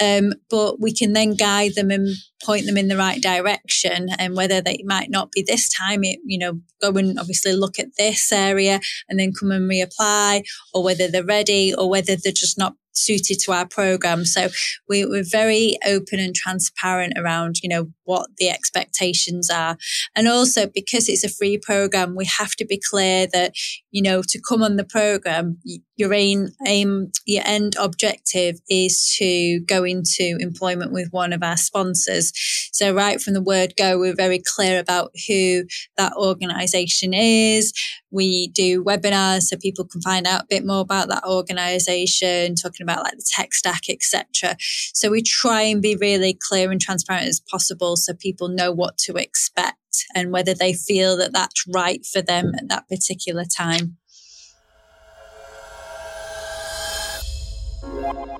um, 0.00 0.34
but 0.50 0.80
we 0.80 0.92
can 0.92 1.12
then 1.12 1.34
guide 1.34 1.74
them 1.74 1.90
and 1.90 2.08
point 2.44 2.66
them 2.66 2.76
in 2.76 2.88
the 2.88 2.96
right 2.96 3.22
direction 3.22 4.08
and 4.18 4.36
whether 4.36 4.60
they 4.60 4.82
might 4.84 5.10
not 5.10 5.32
be 5.32 5.42
this 5.42 5.68
time 5.70 6.04
it 6.04 6.18
you 6.24 6.38
know 6.38 6.60
go 6.82 6.90
and 6.90 7.18
obviously 7.18 7.52
look 7.52 7.78
at 7.78 7.96
this 7.96 8.30
area 8.30 8.78
and 9.08 9.18
then 9.18 9.32
come 9.32 9.50
and 9.50 9.70
reapply 9.70 10.42
or 10.74 10.84
whether 10.84 11.08
they're 11.08 11.24
ready 11.24 11.74
or 11.74 11.88
whether 11.88 12.14
they're 12.14 12.32
just 12.32 12.58
not 12.58 12.74
suited 12.96 13.38
to 13.40 13.52
our 13.52 13.66
program. 13.66 14.24
So 14.24 14.48
we, 14.88 15.04
we're 15.04 15.24
very 15.24 15.76
open 15.86 16.18
and 16.18 16.34
transparent 16.34 17.14
around, 17.16 17.56
you 17.62 17.68
know, 17.68 17.90
what 18.04 18.28
the 18.38 18.48
expectations 18.48 19.50
are. 19.50 19.76
And 20.14 20.28
also 20.28 20.66
because 20.66 21.08
it's 21.08 21.24
a 21.24 21.28
free 21.28 21.58
program, 21.58 22.16
we 22.16 22.24
have 22.24 22.54
to 22.56 22.66
be 22.66 22.80
clear 22.90 23.26
that, 23.32 23.54
you 23.90 24.02
know, 24.02 24.22
to 24.22 24.40
come 24.40 24.62
on 24.62 24.76
the 24.76 24.84
program, 24.84 25.58
your 25.96 26.12
aim, 26.12 26.48
aim, 26.66 27.10
your 27.24 27.42
end 27.46 27.74
objective 27.80 28.60
is 28.68 29.14
to 29.18 29.60
go 29.60 29.84
into 29.84 30.36
employment 30.40 30.92
with 30.92 31.08
one 31.10 31.32
of 31.32 31.42
our 31.42 31.56
sponsors. 31.56 32.32
So 32.72 32.94
right 32.94 33.20
from 33.20 33.34
the 33.34 33.42
word 33.42 33.74
go, 33.76 33.98
we're 33.98 34.14
very 34.14 34.42
clear 34.44 34.78
about 34.78 35.12
who 35.26 35.64
that 35.96 36.12
organization 36.14 37.14
is. 37.14 37.72
We 38.10 38.48
do 38.48 38.84
webinars 38.84 39.42
so 39.42 39.56
people 39.56 39.86
can 39.86 40.02
find 40.02 40.26
out 40.26 40.42
a 40.42 40.46
bit 40.48 40.66
more 40.66 40.80
about 40.80 41.08
that 41.08 41.24
organization, 41.24 42.54
talking 42.54 42.84
about 42.84 43.02
like 43.02 43.16
the 43.16 43.26
tech 43.34 43.54
stack, 43.54 43.88
etc. 43.88 44.56
So 44.92 45.10
we 45.10 45.22
try 45.22 45.62
and 45.62 45.80
be 45.80 45.96
really 45.96 46.38
clear 46.48 46.70
and 46.70 46.80
transparent 46.80 47.26
as 47.26 47.40
possible 47.40 47.96
so 47.96 48.12
people 48.14 48.48
know 48.48 48.70
what 48.70 48.98
to 48.98 49.14
expect 49.14 49.78
and 50.14 50.30
whether 50.30 50.54
they 50.54 50.72
feel 50.74 51.16
that 51.16 51.32
that's 51.32 51.64
right 51.72 52.04
for 52.04 52.20
them 52.20 52.52
at 52.58 52.68
that 52.68 52.88
particular 52.88 53.44
time. 53.44 53.96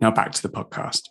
Now 0.00 0.10
back 0.10 0.32
to 0.32 0.42
the 0.42 0.48
podcast. 0.48 1.02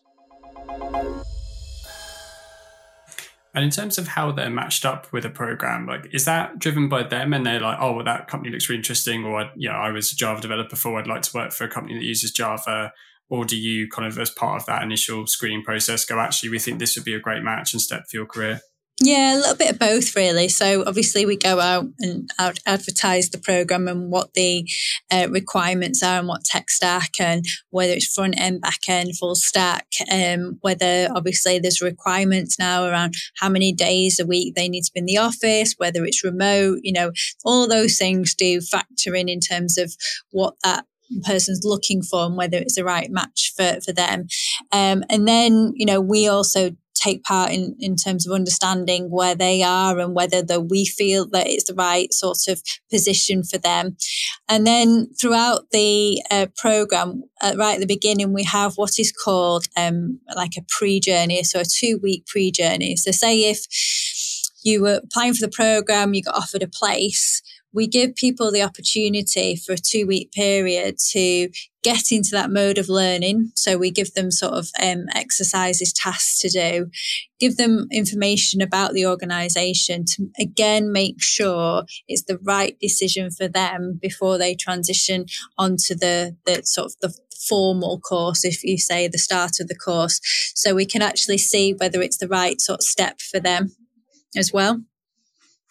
And 3.56 3.64
in 3.64 3.72
terms 3.72 3.98
of 3.98 4.10
how 4.10 4.34
they're 4.34 4.50
matched 4.50 4.86
up 4.86 5.12
with 5.14 5.24
a 5.24 5.30
program, 5.30 5.88
like 5.88 6.08
is 6.12 6.26
that 6.26 6.60
driven 6.60 6.90
by 6.90 7.04
them 7.04 7.34
and 7.34 7.46
they're 7.46 7.62
like, 7.62 7.78
oh, 7.80 7.94
well, 7.94 8.04
that 8.04 8.28
company 8.28 8.52
looks 8.52 8.68
really 8.68 8.80
interesting, 8.80 9.24
or 9.24 9.50
yeah, 9.56 9.72
I 9.72 9.92
was 9.92 10.12
a 10.12 10.16
Java 10.16 10.42
developer 10.42 10.72
before, 10.72 11.00
I'd 11.00 11.08
like 11.08 11.22
to 11.22 11.32
work 11.34 11.54
for 11.54 11.64
a 11.64 11.70
company 11.70 11.98
that 11.98 12.04
uses 12.04 12.32
Java, 12.32 12.92
or 13.30 13.46
do 13.46 13.58
you 13.58 13.88
kind 13.88 14.08
of 14.08 14.20
as 14.20 14.30
part 14.30 14.60
of 14.60 14.66
that 14.68 14.84
initial 14.84 15.26
screening 15.26 15.64
process 15.64 16.04
go, 16.04 16.20
actually, 16.20 16.50
we 16.50 16.60
think 16.60 16.80
this 16.80 16.98
would 16.98 17.06
be 17.06 17.14
a 17.14 17.20
great 17.20 17.44
match 17.44 17.74
and 17.74 17.82
step 17.82 18.04
for 18.12 18.18
your 18.18 18.26
career? 18.26 18.60
Yeah, 19.06 19.36
a 19.36 19.38
little 19.38 19.56
bit 19.56 19.74
of 19.74 19.78
both, 19.78 20.16
really. 20.16 20.50
So 20.50 20.84
obviously, 20.84 21.28
we 21.28 21.38
go 21.38 21.60
out 21.60 21.86
and 22.00 22.28
out 22.40 22.58
advertise 22.66 23.30
the 23.30 23.38
program 23.38 23.88
and 23.88 24.12
what 24.12 24.34
the 24.34 24.68
uh, 25.12 25.28
requirements 25.30 26.02
are 26.02 26.18
and 26.18 26.28
what 26.28 26.44
tech 26.44 26.72
stack 26.72 27.12
and 27.20 27.46
whether 27.70 27.94
it's 27.94 28.12
front 28.12 28.42
end, 28.42 28.62
back 28.62 28.80
end, 28.90 29.16
full 29.16 29.36
stack. 29.36 29.86
Um, 30.12 30.58
whether 30.62 31.08
obviously 31.16 31.60
there's 31.60 31.82
requirements 31.82 32.58
now 32.58 32.86
around 32.86 33.14
how 33.38 33.48
many 33.48 33.72
days 33.74 34.20
a 34.20 34.26
week 34.26 34.56
they 34.56 34.68
need 34.68 34.86
to 34.86 34.92
be 34.92 35.02
in 35.02 35.06
the 35.06 35.20
office, 35.20 35.76
whether 35.78 36.04
it's 36.04 36.24
remote. 36.24 36.80
You 36.82 36.94
know, 36.94 37.12
all 37.46 37.68
those 37.68 38.00
things 38.00 38.34
do 38.34 38.60
factor 38.60 39.14
in 39.14 39.30
in 39.30 39.40
terms 39.40 39.78
of 39.78 39.94
what 40.32 40.56
that 40.64 40.84
person's 41.26 41.62
looking 41.64 42.02
for 42.02 42.26
and 42.26 42.36
whether 42.36 42.58
it's 42.58 42.74
the 42.76 42.84
right 42.84 43.12
match 43.12 43.54
for, 43.56 43.80
for 43.86 43.94
them. 43.94 44.26
Um, 44.72 45.04
and 45.12 45.28
then, 45.28 45.74
you 45.76 45.86
know, 45.86 46.02
we 46.02 46.28
also 46.28 46.72
take 47.06 47.24
part 47.24 47.52
in, 47.52 47.76
in 47.80 47.96
terms 47.96 48.26
of 48.26 48.34
understanding 48.34 49.10
where 49.10 49.36
they 49.36 49.64
are 49.64 50.00
and 50.00 50.16
whether 50.16 50.42
the, 50.42 50.60
we 50.60 50.86
feel 50.86 51.28
that 51.30 51.48
it's 51.48 51.66
the 51.66 51.74
right 51.74 52.12
sort 52.14 52.48
of 52.48 52.62
position 52.90 53.44
for 53.44 53.58
them. 53.58 53.98
And 54.50 54.66
then 54.66 55.08
throughout 55.20 55.72
the 55.72 56.22
uh, 56.32 56.48
program, 56.58 57.24
uh, 57.42 57.54
right 57.58 57.76
at 57.76 57.80
the 57.80 57.88
beginning, 57.88 58.34
we 58.34 58.44
have 58.44 58.74
what 58.76 59.00
is 59.00 59.12
called 59.12 59.66
um, 59.78 60.20
like 60.36 60.54
a 60.58 60.66
pre 60.68 61.00
journey, 61.00 61.44
so 61.44 61.62
a 61.62 61.66
two 61.66 62.00
week 62.02 62.26
pre 62.26 62.52
journey. 62.52 62.96
So, 62.96 63.12
say 63.12 63.50
if 63.50 63.66
you 64.64 64.82
were 64.82 65.02
applying 65.04 65.34
for 65.34 65.46
the 65.46 65.52
program, 65.52 66.14
you 66.14 66.24
got 66.24 66.36
offered 66.36 66.64
a 66.64 66.68
place 66.68 67.42
we 67.76 67.88
give 67.88 68.16
people 68.16 68.52
the 68.52 68.64
opportunity 68.64 69.56
for 69.56 69.74
a 69.74 69.78
two 69.78 70.08
week 70.08 70.32
period 70.32 70.98
to 71.12 71.50
get 71.84 72.12
into 72.12 72.32
that 72.32 72.50
mode 72.50 72.78
of 72.78 72.90
learning. 72.90 73.52
So 73.54 73.78
we 73.78 73.92
give 73.92 74.14
them 74.14 74.32
sort 74.32 74.54
of 74.54 74.70
um, 74.82 75.06
exercises, 75.14 75.94
tasks 75.94 76.40
to 76.40 76.50
do, 76.50 76.90
give 77.40 77.58
them 77.58 77.88
information 77.92 78.62
about 78.62 78.94
the 78.94 79.06
organization 79.06 80.06
to 80.06 80.30
again 80.40 80.92
make 80.92 81.22
sure 81.22 81.84
it's 82.08 82.24
the 82.24 82.40
right 82.42 82.76
decision 82.80 83.30
for 83.30 83.48
them 83.48 84.00
before 84.02 84.38
they 84.38 84.56
transition 84.56 85.26
onto 85.58 85.94
the, 85.94 86.36
the 86.46 86.64
sort 86.64 86.88
of 86.88 86.96
the 87.02 87.14
formal 87.48 88.00
course, 88.00 88.46
if 88.46 88.64
you 88.64 88.78
say 88.78 89.08
the 89.08 89.18
start 89.18 89.60
of 89.60 89.68
the 89.68 89.76
course. 89.76 90.22
So 90.56 90.74
we 90.74 90.86
can 90.86 91.02
actually 91.02 91.38
see 91.38 91.74
whether 91.74 92.02
it's 92.02 92.18
the 92.18 92.28
right 92.28 92.60
sort 92.62 92.80
of 92.80 92.84
step 92.84 93.20
for 93.20 93.40
them 93.40 93.76
as 94.36 94.54
well. 94.54 94.82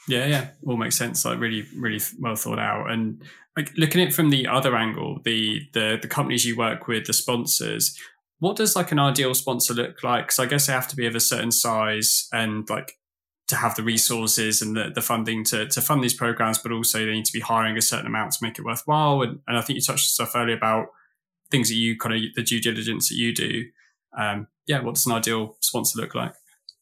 Yeah, 0.07 0.27
yeah, 0.27 0.49
all 0.67 0.77
makes 0.77 0.97
sense. 0.97 1.25
Like 1.25 1.41
really, 1.41 1.67
really 1.77 2.01
well 2.19 2.37
thought 2.37 2.59
out. 2.59 2.91
And 2.91 3.23
like 3.57 3.73
looking 3.77 4.01
at 4.03 4.09
it 4.09 4.15
from 4.15 4.31
the 4.31 4.47
other 4.47 4.77
angle, 4.77 5.21
the 5.25 5.63
the 5.73 5.99
the 6.01 6.09
companies 6.09 6.45
you 6.45 6.57
work 6.57 6.87
with, 6.87 7.07
the 7.07 7.13
sponsors. 7.13 7.99
What 8.41 8.57
does 8.57 8.77
like 8.77 8.93
an 8.93 8.99
ideal 8.99 9.33
sponsor 9.35 9.73
look 9.73 10.03
like? 10.03 10.27
Because 10.27 10.39
I 10.39 10.47
guess 10.47 10.67
they 10.67 10.73
have 10.73 10.89
to 10.89 10.97
be 10.97 11.07
of 11.07 11.15
a 11.15 11.21
certain 11.21 11.53
size 11.53 12.29
and 12.33 12.69
like 12.69 12.99
to 13.49 13.57
have 13.57 13.75
the 13.75 13.83
resources 13.83 14.61
and 14.61 14.77
the, 14.77 14.91
the 14.95 15.01
funding 15.01 15.45
to, 15.45 15.67
to 15.67 15.81
fund 15.81 16.03
these 16.03 16.15
programs, 16.15 16.59
but 16.59 16.73
also 16.73 16.99
they 16.99 17.13
need 17.13 17.27
to 17.27 17.33
be 17.33 17.41
hiring 17.41 17.77
a 17.77 17.83
certain 17.83 18.07
amount 18.07 18.33
to 18.33 18.39
make 18.43 18.59
it 18.59 18.65
worthwhile. 18.65 19.23
And, 19.23 19.41
and 19.47 19.57
I 19.57 19.61
think 19.61 19.77
you 19.77 19.83
touched 19.83 20.09
stuff 20.09 20.33
earlier 20.35 20.57
about 20.57 20.87
things 21.51 21.69
that 21.69 21.75
you 21.75 21.97
kind 21.97 22.15
of 22.15 22.23
the 22.35 22.43
due 22.43 22.61
diligence 22.61 23.09
that 23.09 23.17
you 23.17 23.35
do. 23.35 23.65
Um, 24.19 24.49
yeah, 24.67 24.81
what 24.81 24.95
does 24.95 25.07
an 25.07 25.13
ideal 25.13 25.57
sponsor 25.61 26.01
look 26.01 26.15
like? 26.15 26.35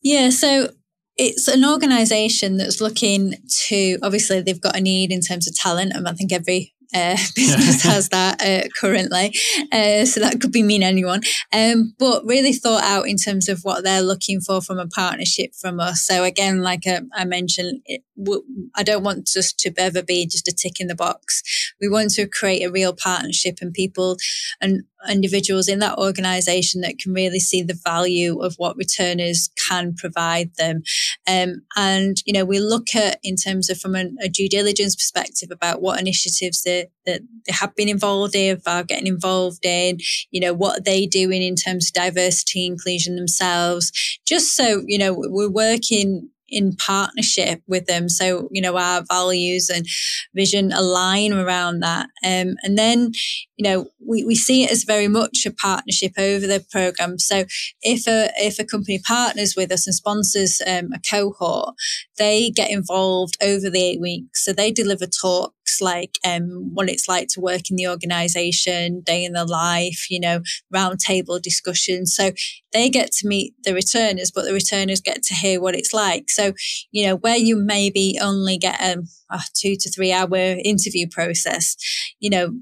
Yeah, 0.02 0.30
so 0.30 0.70
it's 1.16 1.48
an 1.48 1.64
organization 1.64 2.56
that's 2.56 2.80
looking 2.80 3.34
to 3.66 3.98
obviously 4.02 4.40
they've 4.40 4.60
got 4.60 4.76
a 4.76 4.80
need 4.80 5.12
in 5.12 5.20
terms 5.20 5.46
of 5.46 5.54
talent 5.54 5.92
and 5.94 6.08
i 6.08 6.12
think 6.12 6.32
every 6.32 6.74
uh, 6.94 7.16
business 7.36 7.82
has 7.84 8.08
that 8.10 8.42
uh, 8.42 8.68
currently. 8.78 9.34
Uh, 9.70 10.04
so 10.04 10.20
that 10.20 10.40
could 10.40 10.52
be 10.52 10.62
mean 10.62 10.82
anyone. 10.82 11.22
Um, 11.52 11.94
but 11.98 12.24
really 12.24 12.52
thought 12.52 12.82
out 12.82 13.08
in 13.08 13.16
terms 13.16 13.48
of 13.48 13.60
what 13.62 13.84
they're 13.84 14.02
looking 14.02 14.40
for 14.40 14.60
from 14.60 14.78
a 14.78 14.86
partnership 14.86 15.54
from 15.54 15.80
us. 15.80 16.04
So 16.04 16.24
again, 16.24 16.62
like 16.62 16.86
I, 16.86 16.96
uh, 16.96 17.00
I 17.14 17.24
mentioned, 17.24 17.80
it, 17.86 18.02
w- 18.22 18.44
I 18.74 18.82
don't 18.82 19.04
want 19.04 19.30
us 19.36 19.52
to 19.52 19.72
ever 19.78 20.02
be 20.02 20.26
just 20.26 20.48
a 20.48 20.52
tick 20.52 20.80
in 20.80 20.88
the 20.88 20.94
box. 20.94 21.42
We 21.80 21.88
want 21.88 22.10
to 22.12 22.26
create 22.26 22.62
a 22.62 22.70
real 22.70 22.94
partnership 22.94 23.58
and 23.60 23.72
people 23.72 24.16
and 24.60 24.82
individuals 25.08 25.68
in 25.68 25.78
that 25.80 25.98
organization 25.98 26.80
that 26.82 26.98
can 26.98 27.12
really 27.12 27.40
see 27.40 27.62
the 27.62 27.78
value 27.84 28.40
of 28.40 28.54
what 28.56 28.76
returners 28.76 29.50
can 29.68 29.94
provide 29.94 30.54
them. 30.56 30.82
Um, 31.28 31.62
and, 31.76 32.16
you 32.24 32.32
know, 32.32 32.44
we 32.44 32.58
look 32.58 32.94
at 32.94 33.18
in 33.22 33.36
terms 33.36 33.70
of 33.70 33.78
from 33.78 33.94
a, 33.94 34.10
a 34.20 34.28
due 34.28 34.48
diligence 34.48 34.94
perspective 34.94 35.50
about 35.50 35.82
what 35.82 36.00
initiatives 36.00 36.62
that, 36.62 36.88
that 37.06 37.22
they 37.46 37.52
have 37.52 37.74
been 37.74 37.88
involved 37.88 38.34
in, 38.34 38.60
are 38.66 38.84
getting 38.84 39.06
involved 39.06 39.64
in, 39.64 39.98
you 40.30 40.40
know, 40.40 40.52
what 40.52 40.78
are 40.78 40.82
they 40.82 41.06
doing 41.06 41.42
in 41.42 41.56
terms 41.56 41.88
of 41.88 41.94
diversity, 41.94 42.66
inclusion 42.66 43.16
themselves, 43.16 43.92
just 44.26 44.54
so, 44.54 44.82
you 44.86 44.98
know, 44.98 45.14
we're 45.16 45.50
working 45.50 46.28
in 46.52 46.76
partnership 46.76 47.62
with 47.66 47.86
them. 47.86 48.10
So, 48.10 48.48
you 48.52 48.60
know, 48.60 48.76
our 48.76 49.02
values 49.02 49.70
and 49.70 49.86
vision 50.34 50.70
align 50.70 51.32
around 51.32 51.80
that. 51.80 52.10
Um, 52.22 52.56
and 52.62 52.76
then, 52.76 53.12
you 53.56 53.64
know, 53.64 53.86
we, 54.06 54.24
we 54.24 54.34
see 54.34 54.64
it 54.64 54.70
as 54.70 54.84
very 54.84 55.08
much 55.08 55.44
a 55.46 55.52
partnership 55.52 56.12
over 56.18 56.46
the 56.46 56.64
program. 56.70 57.18
So 57.18 57.44
if 57.82 58.06
a, 58.06 58.30
if 58.36 58.58
a 58.58 58.64
company 58.64 59.00
partners 59.04 59.54
with 59.56 59.72
us 59.72 59.86
and 59.86 59.94
sponsors 59.94 60.60
um, 60.66 60.90
a 60.92 61.00
cohort, 61.08 61.74
they 62.18 62.50
get 62.50 62.70
involved 62.70 63.36
over 63.42 63.70
the 63.70 63.82
eight 63.82 64.00
weeks. 64.00 64.44
So 64.44 64.52
they 64.52 64.70
deliver 64.70 65.06
talks 65.06 65.80
like 65.80 66.18
um, 66.26 66.70
what 66.74 66.88
it's 66.88 67.08
like 67.08 67.28
to 67.28 67.40
work 67.40 67.70
in 67.70 67.76
the 67.76 67.88
organization, 67.88 69.00
day 69.00 69.24
in 69.24 69.32
the 69.32 69.44
life, 69.44 70.10
you 70.10 70.20
know, 70.20 70.40
roundtable 70.74 71.40
discussions. 71.40 72.14
So 72.14 72.32
they 72.72 72.90
get 72.90 73.12
to 73.12 73.28
meet 73.28 73.54
the 73.64 73.74
returners, 73.74 74.30
but 74.30 74.44
the 74.44 74.52
returners 74.52 75.00
get 75.00 75.22
to 75.24 75.34
hear 75.34 75.60
what 75.60 75.74
it's 75.74 75.94
like. 75.94 76.30
So, 76.30 76.52
you 76.90 77.06
know, 77.06 77.16
where 77.16 77.36
you 77.36 77.56
maybe 77.56 78.18
only 78.20 78.58
get 78.58 78.80
a, 78.80 79.02
a 79.30 79.40
two 79.54 79.76
to 79.76 79.90
three 79.90 80.12
hour 80.12 80.36
interview 80.36 81.06
process, 81.10 81.76
you 82.20 82.30
know, 82.30 82.54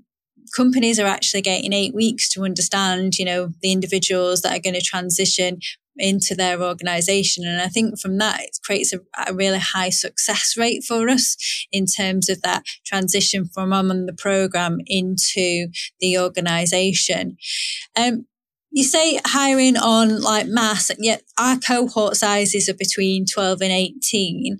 companies 0.54 0.98
are 0.98 1.06
actually 1.06 1.42
getting 1.42 1.72
eight 1.72 1.94
weeks 1.94 2.28
to 2.30 2.44
understand, 2.44 3.18
you 3.18 3.24
know, 3.24 3.52
the 3.62 3.72
individuals 3.72 4.42
that 4.42 4.56
are 4.56 4.62
going 4.62 4.74
to 4.74 4.80
transition 4.80 5.60
into 5.96 6.34
their 6.34 6.62
organization. 6.62 7.46
And 7.46 7.60
I 7.60 7.68
think 7.68 7.98
from 7.98 8.18
that, 8.18 8.40
it 8.40 8.58
creates 8.64 8.92
a, 8.92 9.00
a, 9.26 9.34
really 9.34 9.58
high 9.58 9.90
success 9.90 10.56
rate 10.56 10.82
for 10.84 11.08
us 11.08 11.36
in 11.70 11.86
terms 11.86 12.28
of 12.28 12.42
that 12.42 12.64
transition 12.86 13.44
from 13.46 13.72
on 13.72 14.06
the 14.06 14.12
program 14.12 14.78
into 14.86 15.68
the 16.00 16.18
organization. 16.18 17.36
Um, 17.96 18.26
you 18.70 18.84
say 18.84 19.20
hiring 19.24 19.76
on 19.76 20.20
like 20.20 20.46
mass, 20.46 20.90
and 20.90 21.04
yet 21.04 21.22
our 21.38 21.58
cohort 21.58 22.16
sizes 22.16 22.68
are 22.68 22.74
between 22.74 23.26
12 23.26 23.62
and 23.62 23.72
18. 23.72 24.58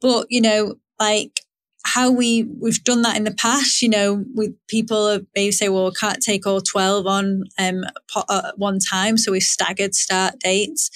But, 0.00 0.26
you 0.30 0.40
know, 0.40 0.76
like 0.98 1.40
how 1.84 2.10
we 2.10 2.44
we've 2.60 2.82
done 2.84 3.02
that 3.02 3.16
in 3.16 3.24
the 3.24 3.34
past. 3.34 3.82
You 3.82 3.88
know, 3.88 4.24
with 4.34 4.54
people 4.68 5.20
maybe 5.34 5.52
say, 5.52 5.68
"Well, 5.68 5.86
we 5.86 5.92
can't 5.92 6.22
take 6.22 6.46
all 6.46 6.60
twelve 6.60 7.06
on 7.06 7.44
um, 7.58 7.84
at 8.30 8.58
one 8.58 8.78
time," 8.78 9.18
so 9.18 9.32
we've 9.32 9.42
staggered 9.42 9.94
start 9.94 10.38
dates. 10.40 10.90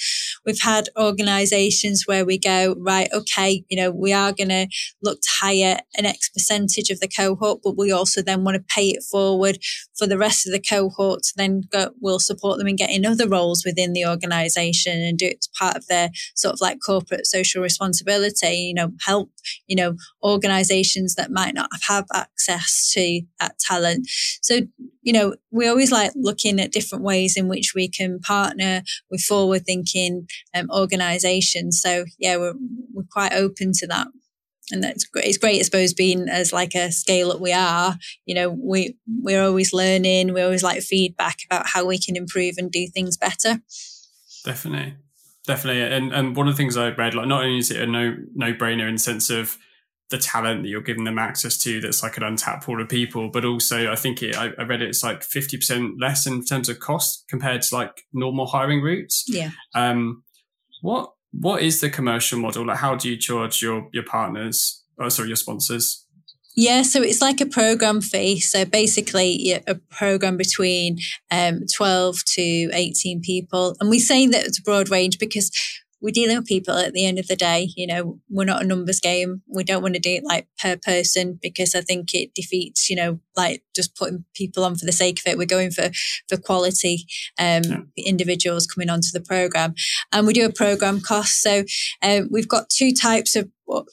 We've 0.44 0.61
had 0.61 0.88
organisations 0.99 2.05
where 2.07 2.25
we 2.25 2.38
go, 2.38 2.77
right, 2.79 3.09
okay, 3.12 3.64
you 3.68 3.77
know, 3.77 3.90
we 3.90 4.12
are 4.12 4.33
going 4.33 4.51
to 4.51 4.68
look 5.03 5.20
to 5.20 5.29
hire 5.40 5.79
an 5.96 6.07
X 6.07 6.29
percentage 6.29 6.90
of 6.90 7.01
the 7.01 7.09
cohort, 7.09 7.61
but 7.64 7.77
we 7.77 7.90
also 7.90 8.22
then 8.22 8.44
want 8.44 8.57
to 8.57 8.75
pay 8.75 8.88
it 8.88 9.03
forward 9.03 9.59
for 9.99 10.07
the 10.07 10.18
rest 10.18 10.46
of 10.46 10.53
the 10.53 10.61
cohort 10.61 11.22
to 11.25 11.33
then 11.37 11.62
go, 11.72 11.90
we'll 12.01 12.20
support 12.20 12.59
them 12.59 12.68
in 12.68 12.77
getting 12.77 13.05
other 13.05 13.29
roles 13.29 13.64
within 13.64 13.92
the 13.92 14.07
organisation 14.07 15.01
and 15.01 15.18
do 15.18 15.27
it 15.27 15.38
as 15.40 15.49
part 15.59 15.77
of 15.77 15.87
their 15.88 16.11
sort 16.37 16.55
of 16.55 16.61
like 16.61 16.79
corporate 16.85 17.27
social 17.27 17.62
responsibility. 17.62 18.57
You 18.57 18.75
know, 18.75 18.92
help 19.05 19.31
you 19.66 19.75
know 19.75 19.96
organisations 20.22 20.76
organizations 20.77 21.15
that 21.15 21.31
might 21.31 21.55
not 21.55 21.71
have 21.89 22.07
access 22.12 22.91
to 22.95 23.23
that 23.41 23.59
talent. 23.59 24.07
So, 24.43 24.61
you 25.03 25.12
know, 25.12 25.35
we 25.51 25.69
always 25.69 25.93
like 25.93 26.12
looking 26.15 26.61
at 26.61 26.73
different 26.73 27.05
ways 27.05 27.37
in 27.37 27.49
which 27.49 27.73
we 27.75 27.89
can 27.89 28.19
partner 28.21 28.83
with 29.11 29.21
forward 29.23 29.65
thinking 29.65 30.29
um, 30.55 30.69
organizations. 30.71 31.81
So, 31.81 32.05
yeah, 32.19 32.37
we're, 32.37 32.55
we're 32.93 33.05
quite 33.11 33.33
open 33.33 33.73
to 33.75 33.87
that 33.89 34.09
and 34.73 34.83
that's 34.83 35.05
great. 35.05 35.27
It's 35.27 35.39
great, 35.39 35.61
I 35.61 35.62
suppose, 35.62 35.95
being 35.95 36.29
as 36.29 36.53
like 36.53 36.75
a 36.75 36.91
scale 36.91 37.29
that 37.29 37.41
we 37.41 37.53
are. 37.53 37.97
You 38.25 38.35
know, 38.35 38.49
we 38.51 38.97
we're 39.07 39.45
always 39.45 39.73
learning. 39.73 40.33
We 40.33 40.43
always 40.43 40.65
like 40.65 40.83
feedback 40.83 41.39
about 41.49 41.69
how 41.69 41.87
we 41.87 42.01
can 42.01 42.17
improve 42.17 42.57
and 42.59 42.69
do 42.69 42.89
things 42.89 43.17
better. 43.17 43.61
Definitely, 44.45 44.97
definitely. 45.47 45.83
And 45.83 46.12
and 46.12 46.35
one 46.35 46.49
of 46.49 46.55
the 46.55 46.57
things 46.57 46.77
I 46.77 46.89
read, 46.89 47.15
like, 47.15 47.29
not 47.29 47.45
only 47.45 47.59
is 47.59 47.71
it 47.71 47.81
a 47.81 47.87
no 47.87 48.17
no 48.35 48.53
brainer 48.55 48.89
in 48.89 48.95
the 48.95 49.01
sense 49.01 49.31
of 49.31 49.57
the 50.11 50.19
talent 50.19 50.62
that 50.62 50.69
you're 50.69 50.81
giving 50.81 51.05
them 51.05 51.19
access 51.19 51.59
to 51.59 51.81
that's 51.81 52.03
like 52.03 52.16
an 52.16 52.23
untapped 52.23 52.64
pool 52.64 52.81
of 52.81 52.88
people 52.88 53.29
but 53.29 53.45
also 53.45 53.90
i 53.90 53.97
think 53.97 54.23
it 54.23 54.37
I, 54.37 54.51
I, 54.59 54.62
read 54.62 54.83
it 54.83 54.88
it's 54.88 55.03
like 55.03 55.21
50% 55.21 55.95
less 55.99 56.27
in 56.27 56.45
terms 56.45 56.69
of 56.69 56.79
cost 56.79 57.25
compared 57.29 57.62
to 57.62 57.75
like 57.75 58.05
normal 58.12 58.47
hiring 58.47 58.83
routes 58.83 59.25
yeah 59.27 59.51
um 59.75 60.23
what 60.83 61.12
what 61.33 61.62
is 61.62 61.81
the 61.81 61.90
commercial 61.90 62.38
model 62.38 62.66
like 62.66 62.79
how 62.79 62.95
do 62.95 63.09
you 63.09 63.16
charge 63.16 63.61
your 63.62 63.88
your 63.92 64.05
partners 64.05 64.85
oh 65.01 65.09
sorry 65.09 65.29
your 65.29 65.37
sponsors 65.37 66.07
yeah, 66.59 66.81
so 66.81 67.03
it's 67.03 67.21
like 67.21 67.42
a 67.42 67.47
program 67.47 68.01
fee. 68.01 68.40
So 68.40 68.64
basically, 68.64 69.53
a 69.66 69.75
program 69.90 70.38
between 70.38 70.97
um, 71.31 71.66
12 71.77 72.16
to 72.35 72.71
18 72.73 73.21
people. 73.21 73.77
And 73.79 73.90
we 73.90 73.99
say 73.99 74.27
that 74.27 74.47
it's 74.47 74.59
a 74.59 74.62
broad 74.62 74.88
range 74.88 75.19
because 75.19 75.51
we're 76.01 76.13
dealing 76.13 76.37
with 76.37 76.47
people 76.47 76.77
at 76.77 76.93
the 76.93 77.07
end 77.07 77.19
of 77.19 77.27
the 77.27 77.37
day. 77.37 77.69
You 77.77 77.87
know, 77.87 78.21
we're 78.29 78.45
not 78.45 78.63
a 78.63 78.67
numbers 78.67 79.01
game. 79.01 79.43
We 79.49 79.65
don't 79.65 79.83
want 79.83 79.95
to 79.95 80.01
do 80.01 80.11
it 80.11 80.25
like 80.25 80.47
per 80.61 80.77
person 80.77 81.39
because 81.41 81.75
I 81.75 81.81
think 81.81 82.15
it 82.15 82.35
defeats, 82.35 82.91
you 82.91 82.97
know, 82.97 83.21
like 83.37 83.63
just 83.75 83.97
putting 83.97 84.25
people 84.35 84.65
on 84.65 84.77
for 84.77 84.85
the 84.85 84.93
sake 84.93 85.19
of 85.21 85.31
it. 85.31 85.39
We're 85.39 85.47
going 85.47 85.71
for, 85.71 85.91
for 86.29 86.37
quality, 86.37 87.07
um, 87.39 87.63
yeah. 87.65 87.79
individuals 87.97 88.67
coming 88.67 88.91
onto 88.91 89.09
the 89.13 89.21
program 89.21 89.75
and 90.13 90.27
we 90.27 90.33
do 90.33 90.47
a 90.47 90.53
program 90.53 91.01
cost. 91.01 91.43
So, 91.43 91.65
um, 92.03 92.29
we've 92.31 92.49
got 92.49 92.69
two 92.69 92.93
types 92.93 93.37
of 93.37 93.49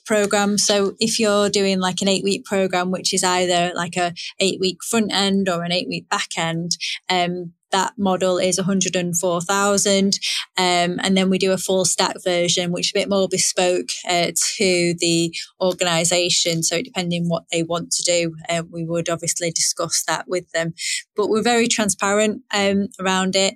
program. 0.05 0.57
So 0.57 0.95
if 0.99 1.19
you're 1.19 1.49
doing 1.49 1.79
like 1.79 2.01
an 2.01 2.07
eight 2.07 2.23
week 2.23 2.45
program, 2.45 2.91
which 2.91 3.13
is 3.13 3.23
either 3.23 3.71
like 3.75 3.95
a 3.97 4.13
eight 4.39 4.59
week 4.59 4.83
front 4.83 5.11
end 5.11 5.49
or 5.49 5.63
an 5.63 5.71
eight 5.71 5.87
week 5.87 6.09
back 6.09 6.37
end, 6.37 6.71
um, 7.09 7.53
that 7.73 7.93
model 7.97 8.37
is 8.37 8.57
104,000. 8.57 10.19
Um, 10.57 10.99
and 11.03 11.17
then 11.17 11.29
we 11.29 11.37
do 11.37 11.51
a 11.51 11.57
full 11.57 11.83
stack 11.83 12.15
version, 12.23 12.71
which 12.71 12.87
is 12.87 12.91
a 12.91 12.99
bit 12.99 13.09
more 13.09 13.27
bespoke 13.27 13.89
uh, 14.07 14.31
to 14.57 14.95
the 14.99 15.35
organization. 15.59 16.63
So 16.63 16.81
depending 16.81 17.27
what 17.27 17.43
they 17.51 17.63
want 17.63 17.91
to 17.91 18.03
do, 18.03 18.35
uh, 18.47 18.63
we 18.71 18.85
would 18.85 19.09
obviously 19.09 19.51
discuss 19.51 20.03
that 20.07 20.27
with 20.27 20.49
them. 20.51 20.73
But 21.15 21.29
we're 21.29 21.43
very 21.43 21.67
transparent 21.67 22.43
um, 22.53 22.87
around 22.99 23.35
it. 23.35 23.55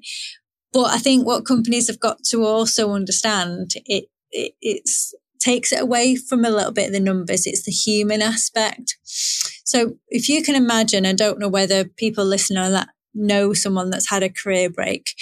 But 0.74 0.88
I 0.88 0.98
think 0.98 1.26
what 1.26 1.46
companies 1.46 1.88
have 1.88 2.00
got 2.00 2.24
to 2.26 2.44
also 2.44 2.92
understand 2.92 3.72
it, 3.86 4.10
it 4.32 4.54
it's 4.62 5.14
takes 5.40 5.72
it 5.72 5.82
away 5.82 6.16
from 6.16 6.44
a 6.44 6.50
little 6.50 6.72
bit 6.72 6.88
of 6.88 6.94
the 6.94 7.00
numbers. 7.00 7.46
It's 7.46 7.64
the 7.64 7.72
human 7.72 8.22
aspect. 8.22 8.98
So 9.04 9.98
if 10.10 10.30
you 10.30 10.44
can 10.44 10.56
imagine, 10.56 11.06
I 11.06 11.14
don't 11.14 11.40
know 11.40 11.50
whether 11.50 11.86
people 11.86 12.26
listening 12.26 12.58
on 12.58 12.72
that 12.72 12.90
know 13.18 13.54
someone 13.54 13.90
that's 13.90 14.10
had 14.10 14.24
a 14.24 14.30
career 14.30 14.70
break. 14.70 15.14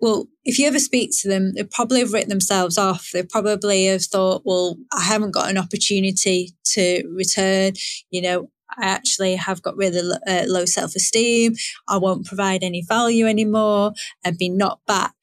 Well, 0.00 0.26
if 0.44 0.58
you 0.58 0.66
ever 0.66 0.78
speak 0.78 1.10
to 1.20 1.28
them, 1.28 1.54
they 1.54 1.64
probably 1.64 2.00
have 2.00 2.12
written 2.12 2.28
themselves 2.28 2.76
off. 2.76 3.10
They 3.12 3.22
probably 3.22 3.86
have 3.86 4.04
thought, 4.04 4.42
well, 4.44 4.76
I 4.92 5.02
haven't 5.02 5.32
got 5.32 5.48
an 5.48 5.56
opportunity 5.56 6.50
to 6.72 7.02
return. 7.14 7.72
You 8.10 8.22
know, 8.22 8.50
I 8.78 8.86
actually 8.86 9.36
have 9.36 9.62
got 9.62 9.76
really 9.76 10.02
uh, 10.26 10.44
low 10.46 10.66
self 10.66 10.94
esteem. 10.94 11.54
I 11.88 11.96
won't 11.96 12.26
provide 12.26 12.62
any 12.62 12.84
value 12.86 13.26
anymore 13.26 13.92
and 14.22 14.36
be 14.36 14.50
knocked 14.50 14.86
back 14.86 15.14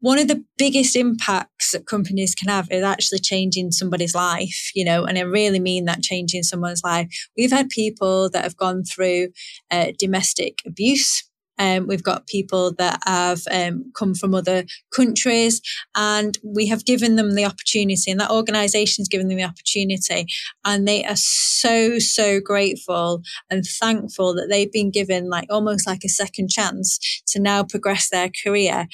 one 0.00 0.18
of 0.18 0.28
the 0.28 0.44
biggest 0.58 0.96
impacts 0.96 1.72
that 1.72 1.86
companies 1.86 2.34
can 2.34 2.48
have 2.48 2.70
is 2.70 2.82
actually 2.82 3.18
changing 3.18 3.70
somebody's 3.70 4.14
life, 4.14 4.70
you 4.74 4.84
know, 4.84 5.04
and 5.04 5.18
I 5.18 5.22
really 5.22 5.60
mean 5.60 5.84
that 5.84 6.02
changing 6.02 6.42
someone's 6.42 6.82
life. 6.82 7.08
We've 7.36 7.52
had 7.52 7.68
people 7.68 8.30
that 8.30 8.42
have 8.42 8.56
gone 8.56 8.84
through 8.84 9.28
uh, 9.70 9.92
domestic 9.98 10.58
abuse. 10.66 11.29
Um, 11.60 11.86
we've 11.86 12.02
got 12.02 12.26
people 12.26 12.72
that 12.78 13.00
have 13.06 13.42
um, 13.50 13.92
come 13.94 14.14
from 14.14 14.34
other 14.34 14.64
countries 14.96 15.60
and 15.94 16.38
we 16.42 16.66
have 16.66 16.86
given 16.86 17.16
them 17.16 17.34
the 17.34 17.44
opportunity 17.44 18.10
and 18.10 18.18
that 18.18 18.30
organization 18.30 19.02
has 19.02 19.08
given 19.08 19.28
them 19.28 19.36
the 19.36 19.44
opportunity 19.44 20.26
and 20.64 20.88
they 20.88 21.04
are 21.04 21.16
so, 21.16 21.98
so 21.98 22.40
grateful 22.40 23.22
and 23.50 23.64
thankful 23.64 24.34
that 24.34 24.46
they've 24.48 24.72
been 24.72 24.90
given 24.90 25.28
like 25.28 25.46
almost 25.50 25.86
like 25.86 26.02
a 26.04 26.08
second 26.08 26.48
chance 26.48 27.22
to 27.26 27.40
now 27.40 27.62
progress 27.62 28.08
their 28.08 28.30
career. 28.42 28.86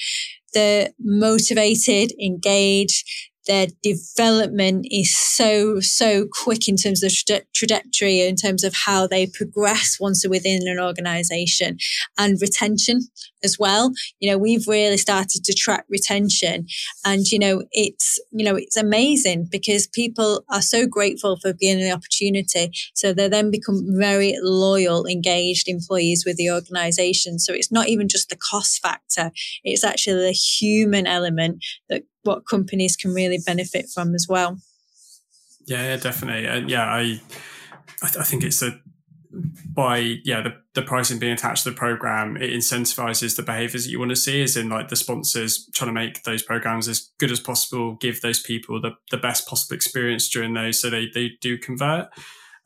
They're 0.53 0.89
motivated, 0.99 2.13
engaged, 2.21 3.07
their 3.47 3.67
development 3.81 4.87
is 4.91 5.15
so, 5.15 5.79
so 5.79 6.27
quick 6.31 6.67
in 6.67 6.75
terms 6.75 7.03
of 7.03 7.13
tra- 7.13 7.41
trajectory, 7.53 8.21
in 8.21 8.35
terms 8.35 8.63
of 8.63 8.73
how 8.73 9.07
they 9.07 9.27
progress 9.27 9.97
once 9.99 10.21
they're 10.21 10.29
within 10.29 10.67
an 10.67 10.79
organization 10.79 11.77
and 12.17 12.37
retention 12.41 13.01
as 13.43 13.57
well. 13.59 13.91
You 14.19 14.31
know, 14.31 14.37
we've 14.37 14.67
really 14.67 14.97
started 14.97 15.43
to 15.43 15.53
track 15.53 15.85
retention 15.89 16.67
and, 17.05 17.25
you 17.31 17.39
know, 17.39 17.63
it's, 17.71 18.19
you 18.31 18.43
know, 18.43 18.55
it's 18.55 18.77
amazing 18.77 19.47
because 19.51 19.87
people 19.87 20.43
are 20.49 20.61
so 20.61 20.87
grateful 20.87 21.37
for 21.37 21.53
being 21.53 21.79
the 21.79 21.91
opportunity. 21.91 22.71
So 22.93 23.13
they 23.13 23.29
then 23.29 23.51
become 23.51 23.85
very 23.97 24.35
loyal, 24.41 25.05
engaged 25.05 25.67
employees 25.67 26.23
with 26.25 26.37
the 26.37 26.51
organization. 26.51 27.39
So 27.39 27.53
it's 27.53 27.71
not 27.71 27.87
even 27.87 28.07
just 28.07 28.29
the 28.29 28.35
cost 28.37 28.81
factor. 28.81 29.31
It's 29.63 29.83
actually 29.83 30.25
the 30.25 30.31
human 30.31 31.07
element 31.07 31.63
that 31.89 32.03
what 32.27 32.45
companies 32.45 32.95
can 32.95 33.13
really 33.13 33.39
benefit 33.43 33.89
from 33.89 34.13
as 34.13 34.27
well. 34.29 34.59
Yeah, 35.65 35.97
definitely. 35.97 36.45
And 36.45 36.69
yeah, 36.69 36.85
I, 36.85 37.21
I, 38.03 38.07
th- 38.07 38.17
I 38.17 38.23
think 38.23 38.43
it's 38.43 38.61
a, 38.61 38.79
by 39.73 39.97
yeah 40.23 40.41
the, 40.41 40.53
the 40.73 40.81
pricing 40.81 41.19
being 41.19 41.33
attached 41.33 41.63
to 41.63 41.69
the 41.69 41.75
program 41.75 42.37
it 42.37 42.51
incentivizes 42.51 43.35
the 43.35 43.43
behaviors 43.43 43.83
that 43.83 43.91
you 43.91 43.99
want 43.99 44.09
to 44.09 44.15
see 44.15 44.41
is 44.41 44.55
in 44.55 44.69
like 44.69 44.87
the 44.87 44.95
sponsors 44.95 45.69
trying 45.73 45.89
to 45.89 45.93
make 45.93 46.23
those 46.23 46.41
programs 46.41 46.87
as 46.87 47.11
good 47.19 47.31
as 47.31 47.39
possible 47.39 47.95
give 47.95 48.21
those 48.21 48.39
people 48.39 48.81
the, 48.81 48.91
the 49.11 49.17
best 49.17 49.47
possible 49.47 49.75
experience 49.75 50.29
during 50.29 50.53
those 50.53 50.81
so 50.81 50.89
they, 50.89 51.07
they 51.13 51.31
do 51.41 51.57
convert 51.57 52.07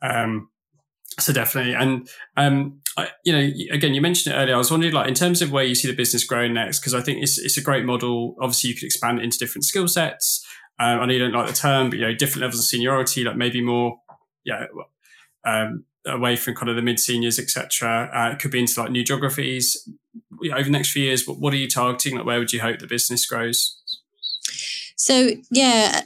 um, 0.00 0.48
so 1.18 1.32
definitely 1.32 1.74
and 1.74 2.08
um, 2.36 2.80
I, 2.96 3.08
you 3.24 3.32
know 3.32 3.50
again 3.70 3.94
you 3.94 4.00
mentioned 4.00 4.34
it 4.34 4.38
earlier 4.38 4.54
i 4.54 4.58
was 4.58 4.70
wondering 4.70 4.92
like 4.92 5.08
in 5.08 5.14
terms 5.14 5.40
of 5.40 5.50
where 5.50 5.64
you 5.64 5.74
see 5.74 5.88
the 5.88 5.96
business 5.96 6.24
growing 6.24 6.52
next 6.52 6.80
because 6.80 6.94
i 6.94 7.00
think 7.00 7.22
it's, 7.22 7.38
it's 7.38 7.56
a 7.56 7.62
great 7.62 7.84
model. 7.84 8.36
Obviously 8.40 8.70
you 8.70 8.76
could 8.76 8.84
expand 8.84 9.18
it 9.18 9.24
into 9.24 9.38
different 9.38 9.64
skill 9.64 9.88
sets. 9.88 10.46
Um, 10.78 11.00
i 11.00 11.06
know 11.06 11.12
you 11.12 11.18
don't 11.18 11.32
like 11.32 11.48
the 11.48 11.54
term 11.54 11.90
but 11.90 11.98
you 11.98 12.06
know 12.06 12.14
different 12.14 12.42
levels 12.42 12.60
of 12.60 12.66
seniority 12.66 13.24
like 13.24 13.36
maybe 13.36 13.62
more 13.62 13.98
yeah 14.44 14.66
um, 15.44 15.84
away 16.06 16.36
from 16.36 16.54
kind 16.54 16.68
of 16.68 16.76
the 16.76 16.82
mid 16.82 16.98
seniors 16.98 17.38
etc 17.38 18.10
uh, 18.14 18.32
it 18.32 18.38
could 18.38 18.50
be 18.50 18.60
into 18.60 18.80
like 18.80 18.90
new 18.90 19.04
geographies. 19.04 19.88
You 20.40 20.50
know, 20.50 20.56
over 20.56 20.64
the 20.64 20.70
next 20.70 20.90
few 20.90 21.04
years 21.04 21.26
what 21.26 21.52
are 21.52 21.56
you 21.56 21.68
targeting? 21.68 22.16
Like 22.16 22.26
where 22.26 22.38
would 22.38 22.52
you 22.52 22.60
hope 22.60 22.78
the 22.78 22.86
business 22.86 23.26
grows? 23.26 23.78
So 24.96 25.30
yeah 25.50 26.02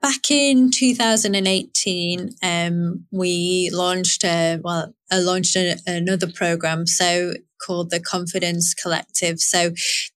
back 0.00 0.30
in 0.30 0.70
2018, 0.70 2.30
um, 2.42 3.06
we 3.10 3.70
launched 3.72 4.24
a, 4.24 4.60
well, 4.62 4.94
I 5.10 5.18
launched 5.18 5.56
a, 5.56 5.76
another 5.86 6.30
program. 6.30 6.86
So 6.86 7.32
called 7.60 7.90
the 7.90 8.00
Confidence 8.00 8.74
Collective. 8.74 9.40
So 9.40 9.72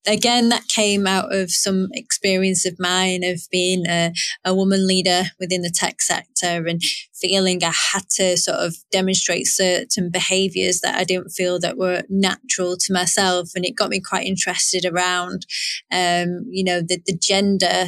again, 0.06 0.48
that 0.50 0.68
came 0.68 1.06
out 1.06 1.34
of 1.34 1.50
some 1.50 1.88
experience 1.92 2.64
of 2.64 2.78
mine 2.78 3.24
of 3.24 3.40
being 3.50 3.86
a, 3.86 4.12
a 4.44 4.54
woman 4.54 4.86
leader 4.86 5.24
within 5.38 5.62
the 5.62 5.72
tech 5.74 6.00
sector 6.00 6.66
and 6.66 6.80
feeling 7.14 7.62
I 7.62 7.72
had 7.92 8.08
to 8.16 8.36
sort 8.36 8.58
of 8.58 8.76
demonstrate 8.90 9.46
certain 9.46 10.10
behaviors 10.10 10.80
that 10.80 10.96
I 10.96 11.04
didn't 11.04 11.30
feel 11.30 11.58
that 11.60 11.76
were 11.76 12.02
natural 12.08 12.76
to 12.76 12.92
myself. 12.92 13.50
And 13.54 13.64
it 13.64 13.76
got 13.76 13.90
me 13.90 14.00
quite 14.00 14.26
interested 14.26 14.84
around, 14.84 15.46
um, 15.90 16.46
you 16.48 16.64
know, 16.64 16.80
the, 16.80 17.00
the 17.06 17.16
gender 17.16 17.86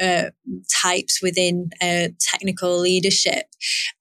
uh, 0.00 0.30
types 0.70 1.22
within 1.22 1.70
uh, 1.80 2.08
technical 2.20 2.78
leadership. 2.78 3.44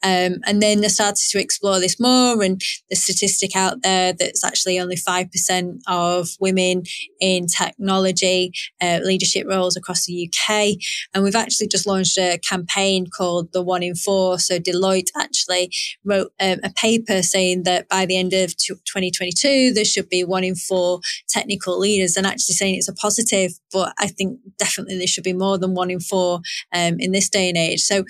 Um, 0.04 0.38
and 0.46 0.62
then 0.62 0.84
I 0.84 0.88
started 0.88 1.30
to 1.30 1.40
explore 1.40 1.80
this 1.80 2.00
more 2.00 2.42
and 2.42 2.62
the 2.90 2.96
statistic 2.96 3.56
out 3.56 3.82
there 3.84 4.14
that's 4.14 4.44
actually 4.44 4.80
only 4.80 4.96
5% 4.96 5.80
of 5.88 6.30
women 6.40 6.84
in 7.20 7.48
technology 7.48 8.52
uh, 8.82 9.00
leadership 9.04 9.46
roles 9.48 9.76
across 9.76 10.06
the 10.06 10.30
UK. 10.30 10.76
And 11.14 11.24
we've 11.24 11.36
actually 11.36 11.68
just 11.68 11.88
launched 11.88 12.18
a 12.18 12.40
campaign 12.40 13.08
called 13.08 13.54
the 13.54 13.62
one 13.62 13.84
in 13.84 13.96
four. 13.96 14.40
So 14.40 14.60
Deloitte 14.60 15.10
actually 15.18 15.72
wrote 16.04 16.32
um, 16.40 16.60
a 16.64 16.72
paper 16.76 17.22
saying 17.22 17.64
that 17.64 17.88
by 17.90 18.06
the 18.06 18.18
end 18.18 18.34
of 18.34 18.56
2022, 18.58 19.74
there 19.74 19.86
should 19.86 20.10
be 20.10 20.24
one 20.24 20.44
in 20.44 20.56
four 20.56 21.02
technical 21.30 21.78
leaders 21.78 22.18
and 22.18 22.26
actually 22.26 22.56
saying 22.56 22.76
it's 22.76 22.90
a 22.90 22.94
positive, 22.94 23.52
but 23.72 23.94
I 24.00 24.08
think 24.08 24.40
definitely 24.58 24.98
there 24.98 25.08
should 25.08 25.24
be 25.24 25.34
more 25.34 25.58
than 25.58 25.74
one 25.74 25.81
in 25.90 26.00
four 26.00 26.42
um, 26.74 26.98
in 27.00 27.12
this 27.12 27.30
day 27.30 27.50
and 27.50 27.58
age. 27.58 27.82
So 27.82 28.04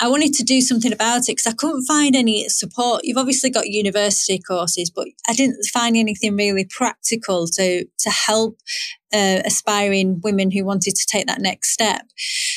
I 0.00 0.08
wanted 0.08 0.34
to 0.34 0.44
do 0.44 0.60
something 0.60 0.92
about 0.92 1.28
it 1.28 1.36
because 1.36 1.46
I 1.46 1.52
couldn't 1.52 1.84
find 1.84 2.16
any 2.16 2.48
support. 2.48 3.02
You've 3.04 3.18
obviously 3.18 3.50
got 3.50 3.68
university 3.68 4.38
courses, 4.38 4.90
but 4.90 5.08
I 5.28 5.34
didn't 5.34 5.64
find 5.72 5.96
anything 5.96 6.36
really 6.36 6.66
practical 6.68 7.46
to 7.48 7.84
to 7.84 8.10
help 8.10 8.56
uh, 9.12 9.42
aspiring 9.44 10.20
women 10.22 10.50
who 10.50 10.64
wanted 10.64 10.94
to 10.94 11.06
take 11.06 11.26
that 11.26 11.40
next 11.40 11.70
step. 11.70 12.02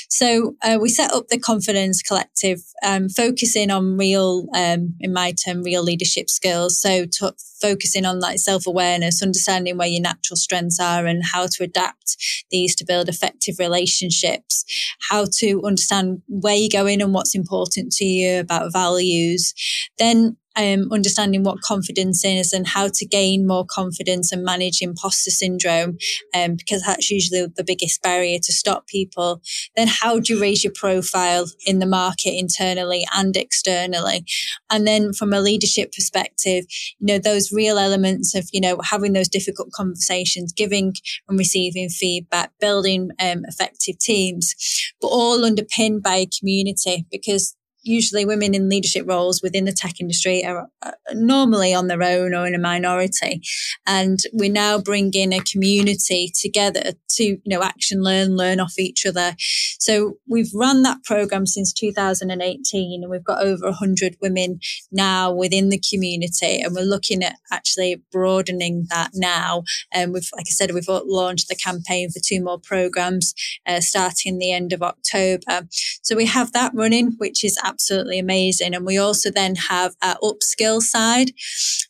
So 0.10 0.56
uh, 0.62 0.78
we 0.82 0.90
set 0.90 1.12
up 1.12 1.28
the 1.28 1.40
Confidence 1.40 2.02
Collective, 2.02 2.62
um, 2.84 3.10
focusing 3.10 3.72
on 3.72 3.98
real, 3.98 4.48
um, 4.56 4.96
in 5.00 5.14
my 5.14 5.34
term, 5.34 5.64
real 5.64 5.84
leadership 5.84 6.30
skills. 6.30 6.80
So 6.80 7.06
t- 7.06 7.30
focusing 7.62 8.06
on 8.06 8.20
like 8.20 8.40
self 8.40 8.68
awareness, 8.68 9.22
understanding 9.22 9.78
where 9.78 9.88
your 9.88 10.02
natural 10.02 10.38
strengths 10.38 10.80
are, 10.80 11.06
and 11.06 11.24
how 11.24 11.48
to 11.48 11.64
adapt 11.64 12.18
these 12.52 12.76
to 12.78 12.86
build 12.86 13.10
effective 13.10 13.56
relationships. 13.60 14.64
How 15.10 15.26
to 15.40 15.62
understand 15.66 16.22
where 16.28 16.56
you're 16.56 16.70
going 16.70 17.02
and 17.02 17.14
what's 17.14 17.36
important 17.36 17.92
to 17.94 18.06
you 18.06 18.40
about 18.40 18.72
values. 18.72 19.54
Then 19.98 20.38
um, 20.56 20.92
understanding 20.92 21.44
what 21.44 21.62
confidence 21.62 22.24
is 22.24 22.54
and 22.54 22.68
how 22.68 22.88
to 22.88 23.06
gain 23.06 23.48
more 23.48 23.66
confidence 23.66 24.32
and 24.32 24.44
manage 24.44 24.82
imposter 24.82 25.32
syndrome, 25.32 25.98
um, 26.34 26.56
because 26.56 26.84
that's 26.84 27.10
usually 27.12 27.46
the 27.56 27.64
biggest 27.64 28.02
barrier 28.02 28.40
to 28.40 28.54
stop 28.54 28.88
people. 28.88 29.42
Then 29.76 29.88
how 29.88 30.20
do 30.20 30.34
you 30.34 30.42
raise 30.42 30.64
your 30.64 30.74
profile 30.74 31.46
in 31.66 31.80
the 31.80 31.86
market 31.86 32.34
internally 32.34 33.06
and 33.14 33.36
externally? 33.36 34.26
And 34.70 34.88
then 34.88 35.14
from 35.14 35.34
a 35.34 35.42
leadership 35.42 35.92
perspective, 35.92 36.66
you 37.00 37.08
know, 37.08 37.20
those 37.20 37.52
real 37.52 37.78
elements 37.78 38.36
of, 38.36 38.48
you 38.52 38.62
know, 38.62 38.80
having 38.84 39.14
those 39.14 39.30
difficult 39.30 39.72
conversations, 39.72 40.54
giving 40.54 40.94
and 41.28 41.38
receiving 41.38 41.90
feedback, 41.90 42.52
building 42.60 43.12
um, 43.20 43.44
effective 43.46 43.98
teams, 44.00 44.56
but 45.02 45.08
all 45.08 45.44
underpinned 45.44 46.04
by 46.04 46.16
a 46.16 46.28
community 46.40 47.06
because 47.12 47.56
usually 47.86 48.26
women 48.26 48.54
in 48.54 48.70
leadership 48.70 49.06
roles 49.08 49.42
within 49.42 49.66
the 49.66 49.72
tech 49.72 50.00
industry 50.00 50.44
are 50.44 50.68
normally 51.14 51.74
on 51.74 51.88
their 51.88 52.04
own 52.04 52.34
or 52.34 52.46
in 52.46 52.56
a 52.56 52.60
minority. 52.60 53.42
And 53.86 54.20
we're 54.34 54.52
now 54.52 54.80
bringing 54.80 55.34
a 55.34 55.40
community 55.40 56.32
together 56.34 56.94
to, 57.12 57.24
you 57.24 57.42
know, 57.46 57.64
action 57.64 58.02
learn, 58.02 58.36
learn 58.36 58.60
off 58.60 58.78
each 58.80 59.06
other. 59.06 59.36
So 59.80 60.18
we've 60.28 60.52
run 60.54 60.82
that 60.82 61.04
program 61.04 61.46
since 61.46 61.72
2018 61.74 63.04
and 63.04 63.12
we've 63.12 63.24
got 63.24 63.44
over 63.44 63.68
100 63.68 64.18
women 64.22 64.60
now 64.92 65.32
within 65.32 65.70
the 65.70 65.82
community. 65.92 66.62
And 66.62 66.74
we're 66.76 66.82
looking 66.82 67.24
at 67.24 67.36
actually 67.52 68.04
broadening 68.12 68.88
that 68.90 69.12
now. 69.14 69.64
And 69.94 70.12
we've, 70.12 70.30
like 70.36 70.46
I 70.48 70.52
said, 70.52 70.74
we've 70.74 70.88
launched 70.88 71.48
the 71.48 71.56
campaign 71.56 72.10
for 72.10 72.20
two 72.24 72.44
more 72.44 72.60
programs 72.60 73.34
uh, 73.68 73.80
starting 73.80 74.40
the 74.40 74.52
end 74.52 74.74
of 74.74 74.82
October. 74.82 75.68
So 76.02 76.16
we 76.16 76.26
have 76.26 76.52
that 76.54 76.72
running, 76.74 77.16
which 77.18 77.44
is 77.44 77.58
absolutely 77.64 77.75
amazing. 78.20 78.74
And 78.74 78.86
we 78.86 78.98
also 78.98 79.32
then 79.32 79.56
have 79.56 79.96
our 80.02 80.18
upskill 80.24 80.82
side. 80.82 81.32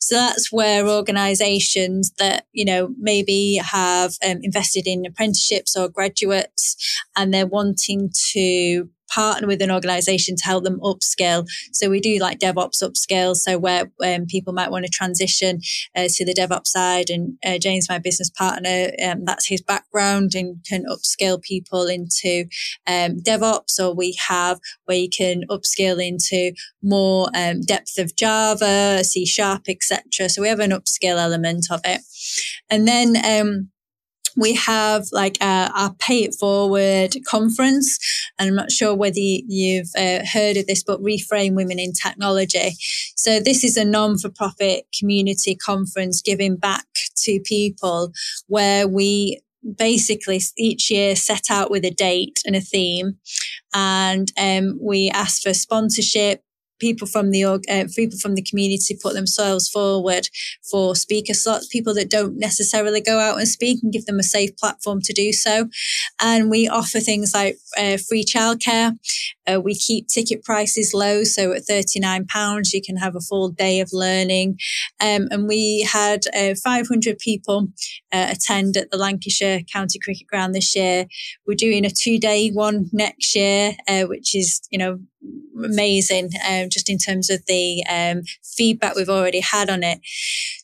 So 0.00 0.16
that's 0.16 0.52
where 0.52 0.86
organizations 0.88 2.12
that, 2.18 2.46
you 2.52 2.64
know, 2.64 2.94
maybe 2.98 3.60
have 3.62 4.14
um, 4.24 4.38
invested 4.42 4.86
in 4.86 5.04
apprenticeships 5.06 5.76
or 5.76 5.88
graduates 5.88 6.76
and 7.16 7.32
they're 7.32 7.46
wanting 7.46 8.10
to 8.32 8.88
partner 9.08 9.46
with 9.46 9.62
an 9.62 9.70
organization 9.70 10.36
to 10.36 10.44
help 10.44 10.64
them 10.64 10.80
upskill. 10.80 11.46
So 11.72 11.90
we 11.90 12.00
do 12.00 12.18
like 12.18 12.38
DevOps 12.38 12.82
upskill. 12.82 13.36
So 13.36 13.58
where 13.58 13.90
um, 14.04 14.26
people 14.26 14.52
might 14.52 14.70
want 14.70 14.84
to 14.84 14.90
transition 14.90 15.60
uh, 15.94 16.08
to 16.08 16.24
the 16.24 16.34
DevOps 16.34 16.68
side 16.68 17.10
and 17.10 17.38
uh, 17.44 17.58
James, 17.58 17.88
my 17.88 17.98
business 17.98 18.30
partner, 18.30 18.90
um, 19.04 19.24
that's 19.24 19.48
his 19.48 19.62
background 19.62 20.34
and 20.34 20.64
can 20.64 20.84
upskill 20.84 21.40
people 21.40 21.86
into 21.86 22.46
um, 22.86 23.18
DevOps 23.20 23.78
or 23.80 23.94
we 23.94 24.16
have 24.28 24.60
where 24.84 24.96
you 24.96 25.08
can 25.08 25.42
upskill 25.50 26.04
into 26.04 26.52
more 26.82 27.28
um, 27.34 27.60
depth 27.60 27.98
of 27.98 28.14
Java, 28.16 29.02
C 29.04 29.26
sharp, 29.26 29.64
etc. 29.68 30.28
So 30.28 30.42
we 30.42 30.48
have 30.48 30.60
an 30.60 30.70
upskill 30.70 31.18
element 31.18 31.66
of 31.70 31.80
it. 31.84 32.00
And 32.70 32.86
then, 32.86 33.16
um, 33.24 33.70
we 34.36 34.54
have 34.54 35.06
like 35.12 35.38
a, 35.40 35.70
our 35.74 35.94
Pay 35.94 36.24
It 36.24 36.34
Forward 36.34 37.16
conference. 37.26 37.98
And 38.38 38.48
I'm 38.48 38.54
not 38.54 38.70
sure 38.70 38.94
whether 38.94 39.14
you've 39.16 39.90
uh, 39.96 40.20
heard 40.30 40.56
of 40.56 40.66
this, 40.66 40.82
but 40.82 41.02
Reframe 41.02 41.54
Women 41.54 41.78
in 41.78 41.92
Technology. 41.92 42.72
So 43.16 43.40
this 43.40 43.64
is 43.64 43.76
a 43.76 43.84
non-for-profit 43.84 44.86
community 44.98 45.54
conference 45.54 46.22
giving 46.22 46.56
back 46.56 46.86
to 47.24 47.40
people 47.40 48.12
where 48.46 48.86
we 48.86 49.40
basically 49.78 50.40
each 50.56 50.90
year 50.90 51.16
set 51.16 51.50
out 51.50 51.70
with 51.70 51.84
a 51.84 51.90
date 51.90 52.40
and 52.46 52.54
a 52.54 52.60
theme 52.60 53.18
and 53.74 54.32
um, 54.38 54.78
we 54.80 55.10
ask 55.10 55.42
for 55.42 55.52
sponsorship 55.52 56.42
people 56.78 57.06
from 57.06 57.30
the 57.30 57.44
uh, 57.44 57.84
people 57.94 58.18
from 58.18 58.34
the 58.34 58.42
community 58.42 58.96
put 59.00 59.14
themselves 59.14 59.68
forward 59.68 60.28
for 60.70 60.94
speaker 60.94 61.34
slots 61.34 61.66
people 61.66 61.94
that 61.94 62.10
don't 62.10 62.38
necessarily 62.38 63.00
go 63.00 63.18
out 63.18 63.38
and 63.38 63.48
speak 63.48 63.80
and 63.82 63.92
give 63.92 64.06
them 64.06 64.18
a 64.18 64.22
safe 64.22 64.56
platform 64.56 65.00
to 65.02 65.12
do 65.12 65.32
so. 65.32 65.68
And 66.20 66.50
we 66.50 66.68
offer 66.68 67.00
things 67.00 67.32
like 67.34 67.58
uh, 67.78 67.96
free 67.96 68.24
childcare. 68.24 68.98
Uh, 69.46 69.60
we 69.60 69.74
keep 69.74 70.08
ticket 70.08 70.42
prices 70.42 70.92
low 70.92 71.22
so 71.22 71.52
at 71.52 71.64
39 71.64 72.26
pounds 72.26 72.72
you 72.72 72.82
can 72.82 72.96
have 72.96 73.14
a 73.14 73.20
full 73.20 73.50
day 73.50 73.80
of 73.80 73.90
learning. 73.92 74.58
Um, 75.00 75.28
and 75.30 75.46
we 75.46 75.88
had 75.90 76.24
uh, 76.36 76.54
500 76.62 77.18
people 77.18 77.68
uh, 78.12 78.32
attend 78.32 78.76
at 78.76 78.90
the 78.90 78.96
lancashire 78.96 79.60
county 79.72 79.98
cricket 79.98 80.26
ground 80.26 80.54
this 80.54 80.74
year. 80.74 81.06
We're 81.46 81.54
doing 81.54 81.84
a 81.84 81.90
two 81.90 82.18
day 82.18 82.50
one 82.50 82.90
next 82.92 83.34
year 83.36 83.76
uh, 83.88 84.02
which 84.02 84.34
is 84.34 84.60
you 84.70 84.78
know 84.78 84.98
amazing 85.64 86.30
um, 86.48 86.68
just 86.70 86.90
in 86.90 86.98
terms 86.98 87.30
of 87.30 87.44
the 87.46 87.82
um, 87.88 88.22
feedback 88.44 88.94
we've 88.94 89.08
already 89.08 89.40
had 89.40 89.70
on 89.70 89.82
it. 89.82 90.00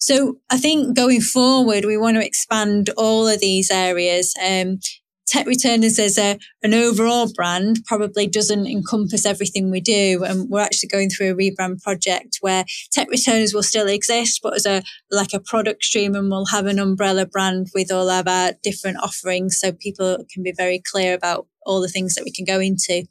So 0.01 0.39
I 0.51 0.59
think 0.59 0.97
going 0.97 1.21
forward, 1.21 1.85
we 1.85 1.97
want 1.97 2.17
to 2.17 2.27
expand 2.27 2.91
all 2.97 3.27
of 3.29 3.41
these 3.41 3.71
areas. 3.71 4.35
Um, 4.43 4.81
Tech 5.33 5.47
Returners 5.47 5.99
as 5.99 6.19
a, 6.19 6.39
an 6.63 6.75
overall 6.75 7.33
brand 7.33 7.81
probably 7.87 8.27
doesn't 8.27 8.67
encompass 8.67 9.25
everything 9.25 9.71
we 9.71 9.81
do. 9.81 10.23
And 10.25 10.51
we're 10.51 10.61
actually 10.61 10.91
going 10.91 11.09
through 11.09 11.33
a 11.33 11.35
rebrand 11.35 11.83
project 11.83 12.37
where 12.43 12.67
Tech 12.91 13.09
Returners 13.09 13.55
will 13.55 13.63
still 13.63 13.89
exist, 13.89 14.41
but 14.43 14.55
as 14.55 14.67
a, 14.67 14.83
like 15.11 15.33
a 15.33 15.41
product 15.41 15.85
stream 15.85 16.15
and 16.15 16.29
we'll 16.29 16.45
have 16.47 16.67
an 16.67 16.79
umbrella 16.79 17.25
brand 17.25 17.69
with 17.75 17.91
all 17.91 18.11
of 18.11 18.29
our 18.29 18.53
different 18.63 18.99
offerings. 19.03 19.59
So 19.59 19.73
people 19.73 20.19
can 20.31 20.43
be 20.43 20.53
very 20.55 20.83
clear 20.85 21.15
about 21.15 21.47
all 21.65 21.81
the 21.81 21.89
things 21.89 22.15
that 22.15 22.25
we 22.25 22.31
can 22.31 22.45
go 22.45 22.61
into. 22.61 23.07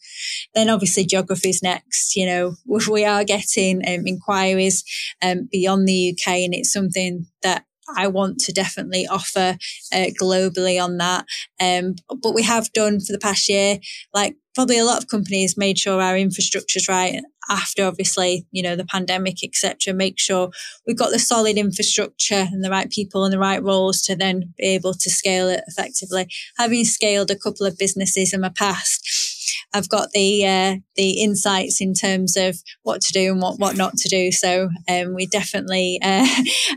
Then 0.53 0.69
obviously 0.69 1.05
geography 1.05 1.49
is 1.49 1.63
next. 1.63 2.15
You 2.15 2.27
know, 2.27 2.55
we 2.91 3.03
are 3.03 3.23
getting 3.23 3.77
um, 3.77 4.05
inquiries 4.05 4.83
um, 5.23 5.49
beyond 5.51 5.87
the 5.87 6.15
UK 6.15 6.33
and 6.35 6.53
it's 6.53 6.71
something 6.71 7.25
that 7.41 7.65
I 7.95 8.07
want 8.07 8.39
to 8.39 8.53
definitely 8.53 9.07
offer 9.07 9.57
uh, 9.93 10.05
globally 10.21 10.81
on 10.81 10.97
that. 10.97 11.25
Um, 11.59 11.95
but 12.21 12.33
we 12.33 12.43
have 12.43 12.71
done 12.73 12.99
for 12.99 13.11
the 13.11 13.19
past 13.19 13.49
year, 13.49 13.79
like 14.13 14.35
probably 14.53 14.77
a 14.77 14.85
lot 14.85 15.01
of 15.01 15.09
companies 15.09 15.57
made 15.57 15.77
sure 15.77 16.01
our 16.01 16.17
infrastructure 16.17 16.77
is 16.77 16.87
right 16.87 17.21
after 17.49 17.85
obviously, 17.85 18.45
you 18.51 18.61
know, 18.61 18.75
the 18.75 18.85
pandemic, 18.85 19.43
etc. 19.43 19.93
Make 19.93 20.19
sure 20.19 20.51
we've 20.85 20.97
got 20.97 21.11
the 21.11 21.19
solid 21.19 21.57
infrastructure 21.57 22.47
and 22.51 22.63
the 22.63 22.69
right 22.69 22.89
people 22.89 23.23
and 23.23 23.33
the 23.33 23.39
right 23.39 23.63
roles 23.63 24.01
to 24.03 24.15
then 24.15 24.53
be 24.57 24.65
able 24.65 24.93
to 24.93 25.09
scale 25.09 25.49
it 25.49 25.63
effectively. 25.67 26.27
Having 26.57 26.85
scaled 26.85 27.31
a 27.31 27.37
couple 27.37 27.65
of 27.65 27.77
businesses 27.77 28.33
in 28.33 28.41
my 28.41 28.49
past, 28.49 29.30
I've 29.73 29.89
got 29.89 30.11
the 30.11 30.45
uh, 30.45 30.75
the 30.95 31.21
insights 31.21 31.81
in 31.81 31.93
terms 31.93 32.35
of 32.35 32.57
what 32.83 33.01
to 33.01 33.13
do 33.13 33.31
and 33.31 33.41
what, 33.41 33.59
what 33.59 33.77
not 33.77 33.95
to 33.97 34.09
do. 34.09 34.31
So 34.31 34.69
um, 34.89 35.13
we 35.13 35.25
definitely 35.25 35.99
uh, 36.03 36.25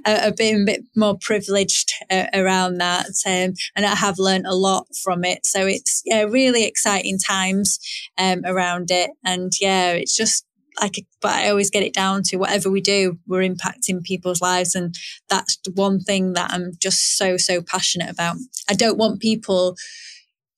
have 0.05 0.37
been 0.37 0.63
a 0.63 0.65
bit 0.65 0.85
more 0.97 1.19
privileged 1.21 1.93
uh, 2.11 2.27
around 2.33 2.79
that, 2.79 3.07
um, 3.27 3.55
and 3.75 3.85
I 3.87 3.95
have 3.95 4.19
learned 4.19 4.47
a 4.47 4.55
lot 4.55 4.87
from 5.03 5.25
it. 5.25 5.45
So 5.45 5.67
it's 5.67 6.03
yeah, 6.05 6.23
really 6.23 6.65
exciting 6.65 7.19
times 7.19 7.79
um, 8.19 8.43
around 8.45 8.91
it, 8.91 9.11
and 9.25 9.53
yeah, 9.61 9.93
it's 9.93 10.17
just 10.17 10.47
like 10.81 11.05
but 11.21 11.33
I 11.33 11.51
always 11.51 11.71
get 11.71 11.83
it 11.83 11.95
down 11.95 12.23
to 12.25 12.37
whatever 12.37 12.71
we 12.71 12.81
do, 12.81 13.19
we're 13.27 13.49
impacting 13.49 14.03
people's 14.03 14.43
lives. 14.43 14.75
And 14.75 14.95
that's 15.29 15.59
one 15.75 16.01
thing 16.01 16.35
that 16.35 16.53
I'm 16.53 16.73
just 16.81 17.17
so, 17.17 17.37
so 17.37 17.63
passionate 17.63 18.11
about. 18.11 18.37
I 18.69 18.75
don't 18.75 18.99
want 18.99 19.21
people 19.21 19.77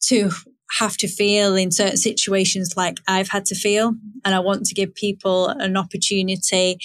to 0.05 0.31
have 0.79 0.97
to 0.99 1.09
feel 1.09 1.55
in 1.55 1.71
certain 1.71 1.97
situations 1.97 2.75
like 2.77 2.99
I've 3.07 3.29
had 3.29 3.45
to 3.47 3.55
feel. 3.55 3.95
And 4.25 4.35
I 4.35 4.41
want 4.41 4.67
to 4.67 4.75
give 4.75 4.95
people 4.95 5.49
an 5.49 5.77
opportunity 5.77 6.79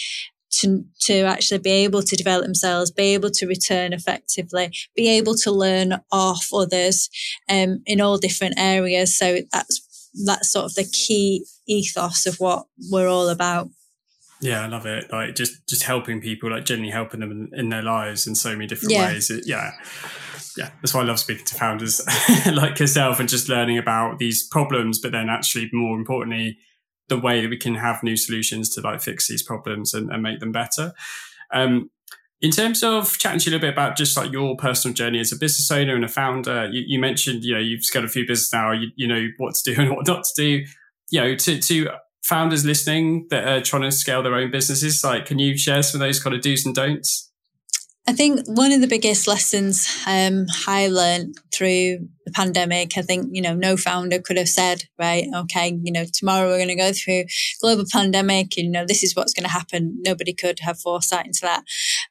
to, 0.51 0.83
to 1.01 1.21
actually 1.21 1.59
be 1.59 1.71
able 1.71 2.01
to 2.03 2.15
develop 2.15 2.43
themselves, 2.43 2.91
be 2.91 3.13
able 3.13 3.31
to 3.31 3.47
return 3.47 3.93
effectively, 3.93 4.71
be 4.95 5.09
able 5.09 5.35
to 5.35 5.51
learn 5.51 5.99
off 6.11 6.49
others 6.53 7.09
um, 7.49 7.81
in 7.85 8.01
all 8.01 8.17
different 8.17 8.55
areas. 8.57 9.17
So 9.17 9.39
that's 9.51 9.87
that's 10.25 10.51
sort 10.51 10.65
of 10.65 10.75
the 10.75 10.83
key 10.83 11.45
ethos 11.67 12.25
of 12.25 12.35
what 12.35 12.65
we're 12.91 13.07
all 13.07 13.29
about. 13.29 13.69
Yeah, 14.41 14.61
I 14.61 14.67
love 14.67 14.85
it. 14.85 15.09
Like 15.11 15.35
just 15.35 15.65
just 15.69 15.83
helping 15.83 16.19
people, 16.19 16.51
like 16.51 16.65
genuinely 16.65 16.91
helping 16.91 17.21
them 17.21 17.31
in, 17.31 17.49
in 17.57 17.69
their 17.69 17.83
lives 17.83 18.27
in 18.27 18.35
so 18.35 18.51
many 18.51 18.67
different 18.67 18.91
yeah. 18.91 19.05
ways. 19.05 19.29
It, 19.29 19.47
yeah 19.47 19.71
yeah, 20.57 20.71
that's 20.81 20.93
why 20.93 21.01
I 21.01 21.05
love 21.05 21.19
speaking 21.19 21.45
to 21.45 21.55
founders 21.55 22.01
like 22.53 22.79
yourself 22.79 23.19
and 23.19 23.29
just 23.29 23.49
learning 23.49 23.77
about 23.77 24.19
these 24.19 24.47
problems, 24.47 24.99
but 24.99 25.11
then 25.11 25.29
actually 25.29 25.69
more 25.73 25.97
importantly, 25.97 26.57
the 27.07 27.17
way 27.17 27.41
that 27.41 27.49
we 27.49 27.57
can 27.57 27.75
have 27.75 28.03
new 28.03 28.15
solutions 28.15 28.69
to 28.69 28.81
like 28.81 29.01
fix 29.01 29.27
these 29.27 29.43
problems 29.43 29.93
and, 29.93 30.09
and 30.11 30.23
make 30.23 30.39
them 30.39 30.51
better. 30.51 30.93
Um, 31.53 31.89
in 32.41 32.49
terms 32.49 32.83
of 32.83 33.17
chatting 33.17 33.39
to 33.39 33.49
you 33.49 33.51
a 33.51 33.53
little 33.57 33.67
bit 33.67 33.73
about 33.73 33.95
just 33.95 34.17
like 34.17 34.31
your 34.31 34.55
personal 34.55 34.95
journey 34.95 35.19
as 35.19 35.31
a 35.31 35.35
business 35.35 35.69
owner 35.69 35.95
and 35.95 36.03
a 36.03 36.07
founder, 36.07 36.67
you, 36.71 36.83
you 36.87 36.99
mentioned, 36.99 37.43
you 37.43 37.53
know, 37.53 37.59
you've 37.59 37.83
got 37.93 38.03
a 38.03 38.07
few 38.07 38.25
business 38.25 38.51
now, 38.51 38.71
you, 38.71 38.89
you 38.95 39.07
know 39.07 39.27
what 39.37 39.53
to 39.55 39.73
do 39.73 39.81
and 39.81 39.91
what 39.91 40.07
not 40.07 40.23
to 40.23 40.33
do. 40.35 40.65
You 41.11 41.21
know, 41.21 41.35
to, 41.35 41.59
to 41.59 41.89
founders 42.23 42.65
listening 42.65 43.27
that 43.29 43.47
are 43.47 43.61
trying 43.61 43.83
to 43.83 43.91
scale 43.91 44.23
their 44.23 44.35
own 44.35 44.49
businesses, 44.49 45.03
like, 45.03 45.25
can 45.25 45.37
you 45.37 45.57
share 45.57 45.83
some 45.83 46.01
of 46.01 46.07
those 46.07 46.21
kind 46.21 46.35
of 46.35 46.41
do's 46.41 46.65
and 46.65 46.73
don'ts? 46.73 47.30
I 48.07 48.13
think 48.13 48.41
one 48.47 48.71
of 48.71 48.81
the 48.81 48.87
biggest 48.87 49.27
lessons 49.27 49.87
um, 50.07 50.47
I 50.67 50.87
learned 50.87 51.35
through 51.53 51.99
the 52.25 52.31
pandemic, 52.31 52.97
I 52.97 53.03
think, 53.03 53.29
you 53.31 53.43
know, 53.43 53.53
no 53.53 53.77
founder 53.77 54.19
could 54.19 54.37
have 54.37 54.49
said, 54.49 54.85
right, 54.97 55.27
okay, 55.35 55.79
you 55.83 55.91
know, 55.91 56.05
tomorrow 56.11 56.47
we're 56.47 56.57
going 56.57 56.67
to 56.69 56.75
go 56.75 56.93
through 56.93 57.25
global 57.61 57.85
pandemic, 57.91 58.57
and, 58.57 58.65
you 58.65 58.71
know, 58.71 58.85
this 58.87 59.03
is 59.03 59.15
what's 59.15 59.33
going 59.33 59.43
to 59.43 59.51
happen. 59.51 59.99
Nobody 60.03 60.33
could 60.33 60.59
have 60.61 60.79
foresight 60.79 61.27
into 61.27 61.41
that. 61.43 61.63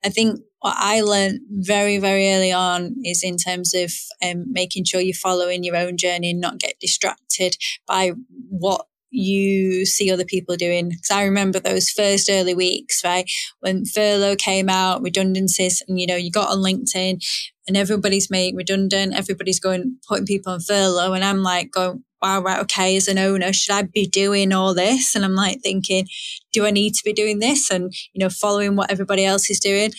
I 0.04 0.10
think 0.10 0.40
what 0.60 0.76
I 0.78 1.00
learned 1.00 1.40
very, 1.50 1.98
very 1.98 2.32
early 2.32 2.52
on 2.52 2.94
is 3.04 3.24
in 3.24 3.36
terms 3.36 3.74
of 3.74 3.92
um, 4.22 4.44
making 4.48 4.84
sure 4.84 5.00
you're 5.00 5.14
following 5.14 5.64
your 5.64 5.76
own 5.76 5.96
journey 5.96 6.30
and 6.30 6.40
not 6.40 6.58
get 6.58 6.78
distracted 6.80 7.56
by 7.88 8.12
what 8.48 8.86
you 9.10 9.84
see 9.86 10.10
other 10.10 10.24
people 10.24 10.56
doing. 10.56 10.90
Because 10.90 11.10
I 11.10 11.24
remember 11.24 11.60
those 11.60 11.90
first 11.90 12.28
early 12.30 12.54
weeks, 12.54 13.02
right? 13.04 13.30
When 13.60 13.84
furlough 13.84 14.36
came 14.36 14.68
out, 14.68 15.02
redundancies, 15.02 15.82
and 15.86 16.00
you 16.00 16.06
know, 16.06 16.16
you 16.16 16.30
got 16.30 16.50
on 16.50 16.58
LinkedIn 16.58 17.22
and 17.66 17.76
everybody's 17.76 18.30
made 18.30 18.56
redundant, 18.56 19.14
everybody's 19.14 19.60
going, 19.60 19.96
putting 20.08 20.26
people 20.26 20.52
on 20.52 20.60
furlough. 20.60 21.12
And 21.12 21.24
I'm 21.24 21.42
like, 21.42 21.70
going, 21.70 22.04
wow, 22.22 22.42
right, 22.42 22.60
okay, 22.60 22.96
as 22.96 23.08
an 23.08 23.18
owner, 23.18 23.52
should 23.52 23.74
I 23.74 23.82
be 23.82 24.06
doing 24.06 24.52
all 24.52 24.74
this? 24.74 25.14
And 25.14 25.24
I'm 25.24 25.34
like 25.34 25.60
thinking, 25.62 26.06
do 26.52 26.66
I 26.66 26.70
need 26.70 26.94
to 26.94 27.02
be 27.04 27.12
doing 27.12 27.38
this? 27.38 27.70
And, 27.70 27.92
you 28.12 28.20
know, 28.20 28.28
following 28.28 28.76
what 28.76 28.90
everybody 28.90 29.24
else 29.24 29.50
is 29.50 29.60
doing. 29.60 29.92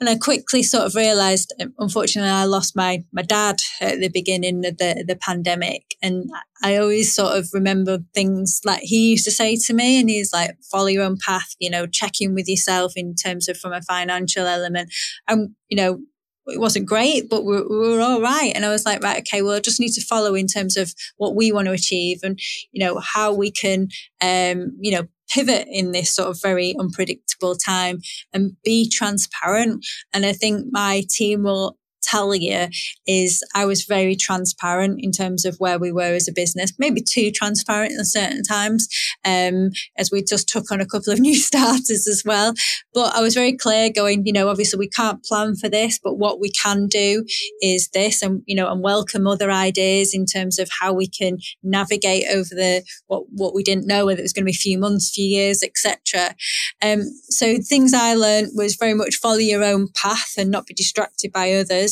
And 0.00 0.08
I 0.08 0.16
quickly 0.16 0.62
sort 0.62 0.86
of 0.86 0.94
realized, 0.94 1.52
unfortunately, 1.78 2.30
I 2.30 2.44
lost 2.44 2.74
my, 2.74 3.04
my 3.12 3.20
dad 3.20 3.60
at 3.82 4.00
the 4.00 4.08
beginning 4.08 4.64
of 4.64 4.78
the, 4.78 5.04
the 5.06 5.14
pandemic. 5.14 5.94
And 6.02 6.24
I 6.62 6.78
always 6.78 7.14
sort 7.14 7.36
of 7.36 7.50
remember 7.52 7.98
things 8.14 8.62
like 8.64 8.80
he 8.80 9.10
used 9.10 9.26
to 9.26 9.30
say 9.30 9.56
to 9.56 9.74
me, 9.74 10.00
and 10.00 10.08
he's 10.08 10.32
like, 10.32 10.56
follow 10.72 10.86
your 10.86 11.04
own 11.04 11.18
path, 11.18 11.54
you 11.58 11.68
know, 11.68 11.86
check 11.86 12.12
in 12.18 12.34
with 12.34 12.48
yourself 12.48 12.94
in 12.96 13.14
terms 13.14 13.46
of 13.46 13.58
from 13.58 13.74
a 13.74 13.82
financial 13.82 14.46
element. 14.46 14.90
And, 15.28 15.50
you 15.68 15.76
know, 15.76 16.00
it 16.46 16.58
wasn't 16.58 16.86
great, 16.86 17.28
but 17.28 17.44
we, 17.44 17.56
we 17.56 17.78
were 17.94 18.00
all 18.00 18.22
right. 18.22 18.52
And 18.54 18.64
I 18.64 18.70
was 18.70 18.86
like, 18.86 19.02
right, 19.02 19.18
okay, 19.18 19.42
well, 19.42 19.56
I 19.56 19.60
just 19.60 19.80
need 19.80 19.92
to 19.92 20.04
follow 20.04 20.34
in 20.34 20.46
terms 20.46 20.78
of 20.78 20.94
what 21.18 21.36
we 21.36 21.52
want 21.52 21.66
to 21.66 21.72
achieve 21.72 22.20
and, 22.22 22.38
you 22.72 22.82
know, 22.82 22.98
how 23.00 23.34
we 23.34 23.50
can, 23.50 23.88
um, 24.22 24.72
you 24.80 24.92
know, 24.92 25.06
pivot 25.32 25.66
in 25.70 25.92
this 25.92 26.14
sort 26.14 26.28
of 26.28 26.40
very 26.42 26.74
unpredictable 26.78 27.56
time 27.56 28.00
and 28.32 28.56
be 28.64 28.88
transparent. 28.88 29.84
And 30.12 30.26
I 30.26 30.32
think 30.32 30.66
my 30.70 31.04
team 31.08 31.44
will 31.44 31.78
tell 32.02 32.34
you 32.34 32.68
is 33.06 33.42
I 33.54 33.64
was 33.64 33.84
very 33.84 34.16
transparent 34.16 35.00
in 35.02 35.12
terms 35.12 35.44
of 35.44 35.56
where 35.58 35.78
we 35.78 35.92
were 35.92 36.14
as 36.14 36.28
a 36.28 36.32
business, 36.32 36.72
maybe 36.78 37.00
too 37.00 37.30
transparent 37.30 37.92
at 37.98 38.06
certain 38.06 38.42
times, 38.42 38.88
um, 39.24 39.70
as 39.96 40.10
we 40.10 40.22
just 40.22 40.48
took 40.48 40.70
on 40.70 40.80
a 40.80 40.86
couple 40.86 41.12
of 41.12 41.20
new 41.28 41.36
starters 41.36 42.06
as 42.08 42.22
well. 42.24 42.54
But 42.94 43.14
I 43.14 43.20
was 43.20 43.34
very 43.34 43.56
clear 43.56 43.90
going, 43.90 44.26
you 44.26 44.32
know, 44.32 44.48
obviously 44.48 44.78
we 44.78 44.88
can't 44.88 45.24
plan 45.24 45.56
for 45.56 45.68
this, 45.68 45.98
but 46.02 46.16
what 46.16 46.40
we 46.40 46.50
can 46.50 46.86
do 46.86 47.24
is 47.62 47.88
this 47.88 48.22
and, 48.22 48.42
you 48.46 48.56
know, 48.56 48.70
and 48.70 48.82
welcome 48.82 49.26
other 49.26 49.50
ideas 49.50 50.14
in 50.14 50.26
terms 50.26 50.58
of 50.58 50.68
how 50.80 50.92
we 50.92 51.06
can 51.06 51.38
navigate 51.62 52.24
over 52.32 52.54
the, 52.54 52.82
what, 53.06 53.24
what 53.30 53.54
we 53.54 53.62
didn't 53.62 53.86
know, 53.86 54.06
whether 54.06 54.20
it 54.20 54.22
was 54.22 54.32
going 54.32 54.44
to 54.44 54.50
be 54.50 54.52
a 54.52 54.54
few 54.54 54.78
months, 54.78 55.10
few 55.14 55.24
years, 55.24 55.62
etc. 55.62 56.34
Um, 56.82 57.02
so 57.28 57.58
things 57.58 57.94
I 57.94 58.14
learned 58.14 58.50
was 58.54 58.76
very 58.76 58.94
much 58.94 59.16
follow 59.16 59.36
your 59.36 59.64
own 59.64 59.88
path 59.94 60.34
and 60.36 60.50
not 60.50 60.66
be 60.66 60.74
distracted 60.74 61.32
by 61.32 61.52
others 61.52 61.89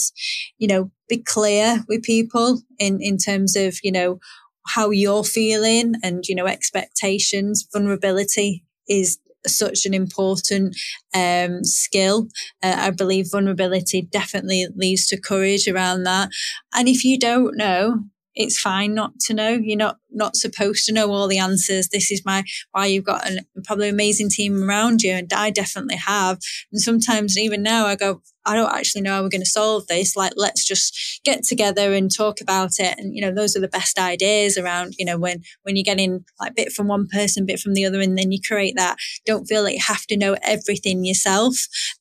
you 0.58 0.68
know, 0.68 0.90
be 1.08 1.18
clear 1.18 1.84
with 1.88 2.02
people 2.02 2.62
in, 2.78 3.00
in 3.00 3.16
terms 3.18 3.56
of, 3.56 3.78
you 3.82 3.92
know, 3.92 4.18
how 4.66 4.90
you're 4.90 5.24
feeling 5.24 5.94
and, 6.02 6.24
you 6.28 6.34
know, 6.34 6.46
expectations, 6.46 7.66
vulnerability 7.72 8.64
is 8.88 9.18
such 9.46 9.86
an 9.86 9.94
important 9.94 10.76
um, 11.14 11.64
skill. 11.64 12.28
Uh, 12.62 12.74
I 12.76 12.90
believe 12.90 13.28
vulnerability 13.30 14.02
definitely 14.02 14.66
leads 14.76 15.06
to 15.06 15.20
courage 15.20 15.68
around 15.68 16.02
that. 16.04 16.30
And 16.74 16.88
if 16.88 17.04
you 17.04 17.18
don't 17.18 17.56
know, 17.56 18.04
it's 18.38 18.58
fine 18.58 18.94
not 18.94 19.18
to 19.18 19.34
know. 19.34 19.50
You're 19.50 19.76
not 19.76 19.98
not 20.10 20.36
supposed 20.36 20.86
to 20.86 20.92
know 20.92 21.10
all 21.10 21.26
the 21.26 21.38
answers. 21.38 21.88
This 21.88 22.10
is 22.10 22.24
my 22.24 22.44
why 22.70 22.86
you've 22.86 23.04
got 23.04 23.28
an 23.28 23.40
probably 23.64 23.88
amazing 23.88 24.30
team 24.30 24.62
around 24.62 25.02
you, 25.02 25.12
and 25.12 25.30
I 25.32 25.50
definitely 25.50 25.96
have. 25.96 26.38
And 26.72 26.80
sometimes 26.80 27.36
even 27.36 27.62
now, 27.62 27.86
I 27.86 27.96
go, 27.96 28.22
I 28.46 28.54
don't 28.54 28.72
actually 28.72 29.02
know 29.02 29.12
how 29.12 29.22
we're 29.22 29.28
going 29.28 29.42
to 29.42 29.46
solve 29.46 29.88
this. 29.88 30.16
Like, 30.16 30.32
let's 30.36 30.64
just 30.64 31.20
get 31.24 31.42
together 31.42 31.92
and 31.92 32.14
talk 32.14 32.40
about 32.40 32.78
it. 32.78 32.96
And, 32.96 33.14
you 33.14 33.20
know, 33.20 33.34
those 33.34 33.56
are 33.56 33.60
the 33.60 33.68
best 33.68 33.98
ideas 33.98 34.56
around, 34.56 34.94
you 34.98 35.04
know, 35.04 35.18
when, 35.18 35.42
when 35.64 35.76
you're 35.76 35.82
getting 35.82 36.24
like 36.40 36.54
bit 36.54 36.72
from 36.72 36.86
one 36.86 37.08
person, 37.08 37.44
bit 37.44 37.60
from 37.60 37.74
the 37.74 37.84
other, 37.84 38.00
and 38.00 38.16
then 38.16 38.32
you 38.32 38.38
create 38.40 38.74
that. 38.76 38.96
Don't 39.26 39.46
feel 39.46 39.64
like 39.64 39.74
you 39.74 39.82
have 39.86 40.06
to 40.06 40.16
know 40.16 40.36
everything 40.42 41.04
yourself. 41.04 41.56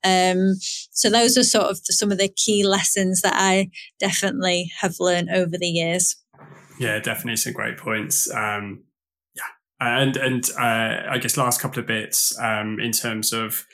Um, 0.06 0.54
so 0.92 1.10
those 1.10 1.38
are 1.38 1.44
sort 1.44 1.66
of 1.66 1.80
some 1.84 2.12
of 2.12 2.20
the 2.20 2.30
key 2.30 2.66
lessons 2.66 3.22
that 3.22 3.34
I 3.36 3.70
definitely 4.00 4.72
have 4.80 4.96
learned 5.00 5.30
over 5.34 5.58
the 5.58 5.68
years. 5.68 6.16
Yeah, 6.80 7.00
definitely 7.00 7.38
some 7.38 7.54
great 7.54 7.78
points. 7.78 8.32
Um, 8.32 8.84
yeah. 9.36 9.44
And, 9.80 10.16
and, 10.18 10.50
uh, 10.52 11.10
I 11.12 11.18
guess 11.20 11.38
last 11.38 11.62
couple 11.62 11.80
of 11.80 11.88
bits, 11.88 12.38
um, 12.40 12.80
in 12.80 12.92
terms 12.92 13.34
of, 13.34 13.66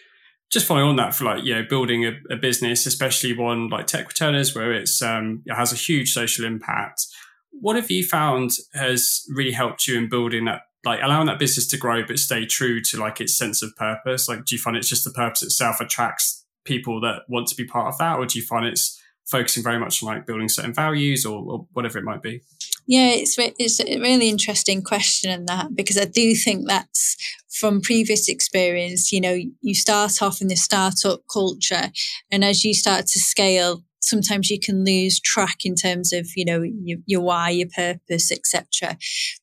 just 0.53 0.67
following 0.67 0.87
on 0.87 0.95
that 0.97 1.15
for 1.15 1.25
like 1.25 1.43
you 1.43 1.55
know 1.55 1.63
building 1.67 2.05
a, 2.05 2.11
a 2.29 2.37
business, 2.37 2.85
especially 2.85 3.35
one 3.35 3.69
like 3.69 3.87
Tech 3.87 4.07
Returners, 4.07 4.55
where 4.55 4.71
it's 4.71 5.01
um, 5.01 5.41
it 5.45 5.55
has 5.55 5.73
a 5.73 5.75
huge 5.75 6.13
social 6.13 6.45
impact. 6.45 7.07
What 7.51 7.75
have 7.75 7.89
you 7.89 8.03
found 8.05 8.51
has 8.73 9.25
really 9.29 9.51
helped 9.51 9.87
you 9.87 9.97
in 9.97 10.09
building 10.09 10.45
that, 10.45 10.61
like 10.85 10.99
allowing 11.01 11.27
that 11.27 11.39
business 11.39 11.67
to 11.67 11.77
grow 11.77 12.05
but 12.05 12.19
stay 12.19 12.45
true 12.45 12.81
to 12.81 12.97
like 12.97 13.19
its 13.19 13.35
sense 13.35 13.63
of 13.63 13.75
purpose? 13.75 14.29
Like, 14.29 14.45
do 14.45 14.55
you 14.55 14.61
find 14.61 14.77
it's 14.77 14.89
just 14.89 15.03
the 15.03 15.11
purpose 15.11 15.41
itself 15.41 15.81
attracts 15.81 16.45
people 16.65 17.01
that 17.01 17.23
want 17.27 17.47
to 17.47 17.55
be 17.55 17.65
part 17.65 17.87
of 17.87 17.97
that, 17.97 18.19
or 18.19 18.25
do 18.27 18.37
you 18.37 18.45
find 18.45 18.65
it's 18.65 19.01
focusing 19.25 19.63
very 19.63 19.79
much 19.79 20.03
on 20.03 20.07
like 20.07 20.25
building 20.25 20.49
certain 20.49 20.73
values 20.73 21.25
or, 21.25 21.43
or 21.43 21.67
whatever 21.73 21.97
it 21.97 22.03
might 22.03 22.21
be? 22.21 22.41
Yeah, 22.85 23.11
it's 23.11 23.35
it's 23.37 23.79
a 23.79 23.99
really 23.99 24.27
interesting 24.27 24.81
question 24.81 25.31
in 25.31 25.45
that 25.45 25.73
because 25.75 25.97
I 25.97 26.05
do 26.05 26.35
think 26.35 26.67
that's 26.67 27.15
from 27.49 27.81
previous 27.81 28.27
experience. 28.27 29.11
You 29.11 29.21
know, 29.21 29.39
you 29.61 29.73
start 29.73 30.21
off 30.21 30.41
in 30.41 30.49
the 30.49 30.55
startup 30.55 31.21
culture, 31.31 31.91
and 32.29 32.43
as 32.43 32.65
you 32.65 32.73
start 32.73 33.07
to 33.07 33.19
scale, 33.19 33.83
sometimes 34.01 34.49
you 34.49 34.59
can 34.59 34.83
lose 34.83 35.21
track 35.21 35.65
in 35.65 35.75
terms 35.75 36.11
of 36.11 36.27
you 36.35 36.43
know 36.43 36.61
your, 36.61 36.97
your 37.05 37.21
why, 37.21 37.51
your 37.51 37.69
purpose, 37.73 38.31
etc. 38.31 38.97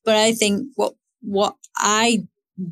But 0.05 0.17
I 0.17 0.33
think 0.33 0.67
what 0.75 0.93
what 1.21 1.55
I 1.77 2.27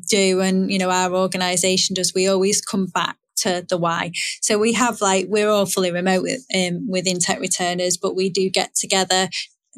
do 0.08 0.40
and 0.40 0.70
you 0.70 0.78
know 0.78 0.90
our 0.90 1.14
organization 1.14 1.94
does 1.94 2.14
we 2.14 2.28
always 2.28 2.60
come 2.60 2.86
back 2.86 3.16
to 3.40 3.64
the 3.68 3.78
why. 3.78 4.12
So 4.40 4.58
we 4.58 4.72
have 4.74 5.00
like 5.00 5.26
we're 5.28 5.48
all 5.48 5.66
fully 5.66 5.92
remote 5.92 6.22
with, 6.22 6.44
um, 6.54 6.86
within 6.88 7.18
Tech 7.18 7.40
Returners, 7.40 7.96
but 7.96 8.14
we 8.14 8.30
do 8.30 8.50
get 8.50 8.74
together 8.74 9.28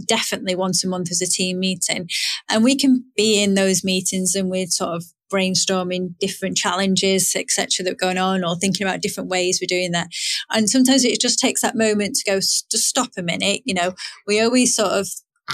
definitely 0.06 0.54
once 0.54 0.84
a 0.84 0.88
month 0.88 1.10
as 1.10 1.20
a 1.20 1.26
team 1.26 1.60
meeting, 1.60 2.08
and 2.48 2.64
we 2.64 2.76
can 2.76 3.04
be 3.16 3.42
in 3.42 3.54
those 3.54 3.84
meetings 3.84 4.34
and 4.34 4.50
we're 4.50 4.66
sort 4.66 4.96
of 4.96 5.04
brainstorming 5.32 6.14
different 6.20 6.56
challenges, 6.56 7.34
etc., 7.34 7.84
that 7.84 7.92
are 7.92 7.96
going 7.96 8.18
on, 8.18 8.44
or 8.44 8.56
thinking 8.56 8.86
about 8.86 9.00
different 9.00 9.30
ways 9.30 9.58
we're 9.60 9.66
doing 9.66 9.92
that. 9.92 10.08
And 10.50 10.68
sometimes 10.68 11.04
it 11.04 11.20
just 11.20 11.38
takes 11.38 11.62
that 11.62 11.74
moment 11.74 12.16
to 12.16 12.30
go, 12.30 12.38
to 12.38 12.78
stop 12.78 13.10
a 13.16 13.22
minute. 13.22 13.62
You 13.64 13.74
know, 13.74 13.94
we 14.26 14.40
always 14.40 14.76
sort 14.76 14.92
of 14.92 15.08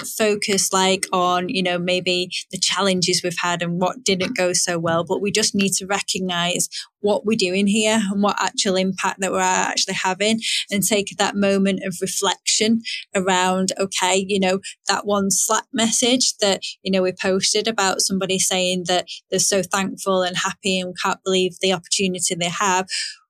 focus 0.07 0.73
like 0.73 1.07
on 1.13 1.49
you 1.49 1.63
know 1.63 1.79
maybe 1.79 2.31
the 2.51 2.59
challenges 2.59 3.23
we've 3.23 3.39
had 3.39 3.63
and 3.63 3.81
what 3.81 4.05
didn't 4.05 4.37
go 4.37 4.53
so 4.53 4.79
well 4.79 5.05
but 5.05 5.21
we 5.21 5.31
just 5.31 5.55
need 5.55 5.73
to 5.73 5.87
recognize 5.87 6.69
what 7.01 7.25
we're 7.25 7.37
doing 7.37 7.67
here 7.67 8.01
and 8.11 8.23
what 8.23 8.41
actual 8.41 8.77
impact 8.77 9.21
that 9.21 9.31
we're 9.31 9.41
actually 9.41 9.95
having 9.95 10.41
and 10.71 10.83
take 10.83 11.17
that 11.17 11.37
moment 11.37 11.81
of 11.85 11.97
reflection 12.01 12.81
around 13.15 13.73
okay 13.79 14.25
you 14.29 14.41
know 14.41 14.59
that 14.89 15.07
one 15.07 15.31
slack 15.31 15.65
message 15.73 16.37
that 16.39 16.61
you 16.83 16.91
know 16.91 17.03
we 17.03 17.13
posted 17.13 17.69
about 17.69 18.01
somebody 18.01 18.39
saying 18.39 18.85
that 18.87 19.07
they're 19.31 19.39
so 19.39 19.63
thankful 19.63 20.23
and 20.23 20.37
happy 20.37 20.81
and 20.81 20.97
can't 21.03 21.23
believe 21.25 21.57
the 21.61 21.73
opportunity 21.73 22.35
they 22.35 22.49
have 22.49 22.87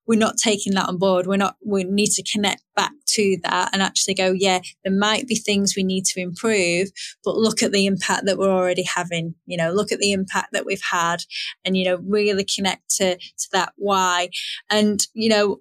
we're 0.09 0.19
not 0.19 0.39
taking 0.39 0.73
that 0.75 0.89
on 0.89 0.97
board. 0.97 1.27
We're 1.27 1.37
not, 1.37 1.57
we 1.65 1.85
need 1.85 2.11
to 2.13 2.23
connect 2.23 2.63
back 2.75 2.93
to 3.09 3.37
that 3.45 3.71
and 3.73 3.83
actually 3.83 4.15
go, 4.15 4.33
yeah, 4.33 4.61
there 4.83 4.93
might 4.93 5.29
be 5.29 5.37
things 5.37 5.75
we 5.77 5.85
need 5.85 6.07
to 6.07 6.21
improve, 6.21 6.89
but 7.23 7.37
look 7.37 7.63
at 7.63 7.73
the 7.73 7.87
impact 7.87 8.25
that 8.25 8.39
we're 8.39 8.51
already 8.51 8.85
having, 8.85 9.35
you 9.45 9.59
know, 9.59 9.71
look 9.71 9.93
at 9.93 9.99
the 9.99 10.13
impact 10.13 10.49
that 10.53 10.65
we've 10.65 10.83
had 10.91 11.25
and, 11.65 11.77
you 11.77 11.85
know, 11.85 11.99
really 12.07 12.45
connect 12.45 12.89
to, 12.97 13.17
to 13.17 13.49
that 13.53 13.75
why. 13.77 14.31
And, 14.71 15.01
you 15.13 15.29
know, 15.29 15.61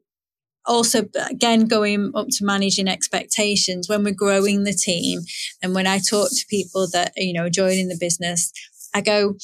also 0.66 1.08
again 1.30 1.66
going 1.66 2.12
up 2.14 2.28
to 2.30 2.46
managing 2.46 2.88
expectations 2.88 3.88
when 3.88 4.04
we're 4.04 4.14
growing 4.14 4.66
the 4.66 4.74
team 4.74 5.22
and 5.64 5.74
when 5.74 5.88
i 5.88 5.98
talk 5.98 6.30
to 6.30 6.46
people 6.50 6.86
that 6.92 7.14
you 7.16 7.32
know 7.32 7.48
joining 7.48 7.88
the 7.88 7.98
business 7.98 8.52
i 8.94 9.00
go 9.00 9.36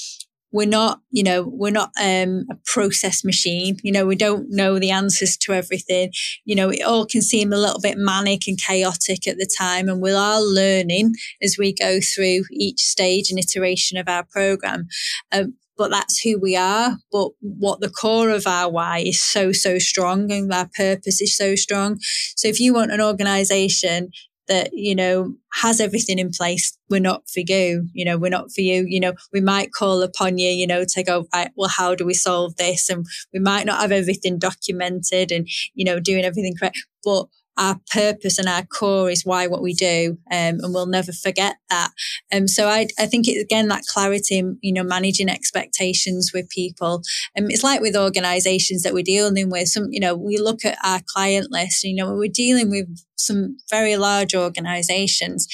we're 0.53 0.67
not, 0.67 1.01
you 1.09 1.23
know, 1.23 1.43
we're 1.51 1.71
not 1.71 1.91
um, 1.99 2.45
a 2.49 2.55
process 2.63 3.25
machine. 3.25 3.77
You 3.81 3.91
know, 3.91 4.05
we 4.05 4.15
don't 4.15 4.45
know 4.49 4.77
the 4.77 4.91
answers 4.91 5.35
to 5.37 5.53
everything. 5.53 6.13
You 6.45 6.55
know, 6.55 6.69
it 6.69 6.83
all 6.83 7.07
can 7.07 7.23
seem 7.23 7.51
a 7.51 7.57
little 7.57 7.81
bit 7.81 7.97
manic 7.97 8.47
and 8.47 8.57
chaotic 8.57 9.27
at 9.27 9.37
the 9.37 9.49
time, 9.57 9.89
and 9.89 9.99
we're 9.99 10.17
all 10.17 10.43
learning 10.43 11.15
as 11.41 11.57
we 11.57 11.73
go 11.73 11.99
through 11.99 12.43
each 12.51 12.81
stage 12.81 13.31
and 13.31 13.39
iteration 13.39 13.97
of 13.97 14.07
our 14.07 14.23
program. 14.23 14.87
Um, 15.31 15.55
but 15.75 15.89
that's 15.89 16.19
who 16.19 16.39
we 16.39 16.55
are. 16.55 16.97
But 17.11 17.31
what 17.39 17.79
the 17.79 17.89
core 17.89 18.29
of 18.29 18.45
our 18.45 18.69
why 18.69 18.99
is 18.99 19.19
so, 19.19 19.51
so 19.51 19.79
strong 19.79 20.31
and 20.31 20.53
our 20.53 20.69
purpose 20.77 21.19
is 21.19 21.35
so 21.35 21.55
strong. 21.55 21.97
So 22.35 22.47
if 22.47 22.59
you 22.59 22.75
want 22.75 22.91
an 22.91 23.01
organization 23.01 24.11
that, 24.53 24.69
you 24.71 24.93
know, 24.93 25.33
has 25.51 25.81
everything 25.81 26.19
in 26.19 26.29
place, 26.29 26.77
we're 26.91 26.99
not 26.99 27.23
for 27.27 27.39
you. 27.39 27.89
You 27.91 28.05
know, 28.05 28.19
we're 28.19 28.29
not 28.29 28.51
for 28.53 28.61
you. 28.61 28.85
You 28.87 28.99
know, 28.99 29.13
we 29.33 29.41
might 29.41 29.71
call 29.71 30.03
upon 30.03 30.37
you, 30.37 30.49
you 30.51 30.67
know, 30.67 30.85
to 30.89 31.03
go, 31.03 31.25
right, 31.33 31.49
well, 31.55 31.69
how 31.69 31.95
do 31.95 32.05
we 32.05 32.13
solve 32.13 32.55
this? 32.57 32.87
And 32.87 33.03
we 33.33 33.39
might 33.39 33.65
not 33.65 33.81
have 33.81 33.91
everything 33.91 34.37
documented 34.37 35.31
and, 35.31 35.47
you 35.73 35.83
know, 35.83 35.99
doing 35.99 36.23
everything 36.23 36.53
correct, 36.55 36.77
but 37.03 37.25
our 37.57 37.79
purpose 37.91 38.37
and 38.37 38.47
our 38.47 38.63
core 38.65 39.09
is 39.09 39.25
why 39.25 39.47
what 39.47 39.61
we 39.61 39.73
do 39.73 40.17
um, 40.31 40.59
and 40.61 40.73
we'll 40.73 40.85
never 40.85 41.11
forget 41.11 41.57
that. 41.69 41.91
Um, 42.33 42.47
so 42.47 42.67
I, 42.67 42.87
I 42.99 43.05
think 43.05 43.27
it 43.27 43.41
again 43.41 43.67
that 43.67 43.85
clarity 43.85 44.43
you 44.61 44.73
know 44.73 44.83
managing 44.83 45.29
expectations 45.29 46.31
with 46.33 46.49
people. 46.49 47.01
And 47.35 47.45
um, 47.45 47.51
it's 47.51 47.63
like 47.63 47.81
with 47.81 47.95
organizations 47.95 48.83
that 48.83 48.93
we're 48.93 49.03
dealing 49.03 49.49
with. 49.49 49.67
Some 49.67 49.87
you 49.91 49.99
know 49.99 50.15
we 50.15 50.37
look 50.37 50.65
at 50.65 50.77
our 50.83 51.01
client 51.05 51.47
list 51.51 51.83
you 51.83 51.95
know 51.95 52.13
we're 52.13 52.29
dealing 52.29 52.69
with 52.69 52.87
some 53.23 53.57
very 53.69 53.95
large 53.95 54.35
organizations. 54.35 55.47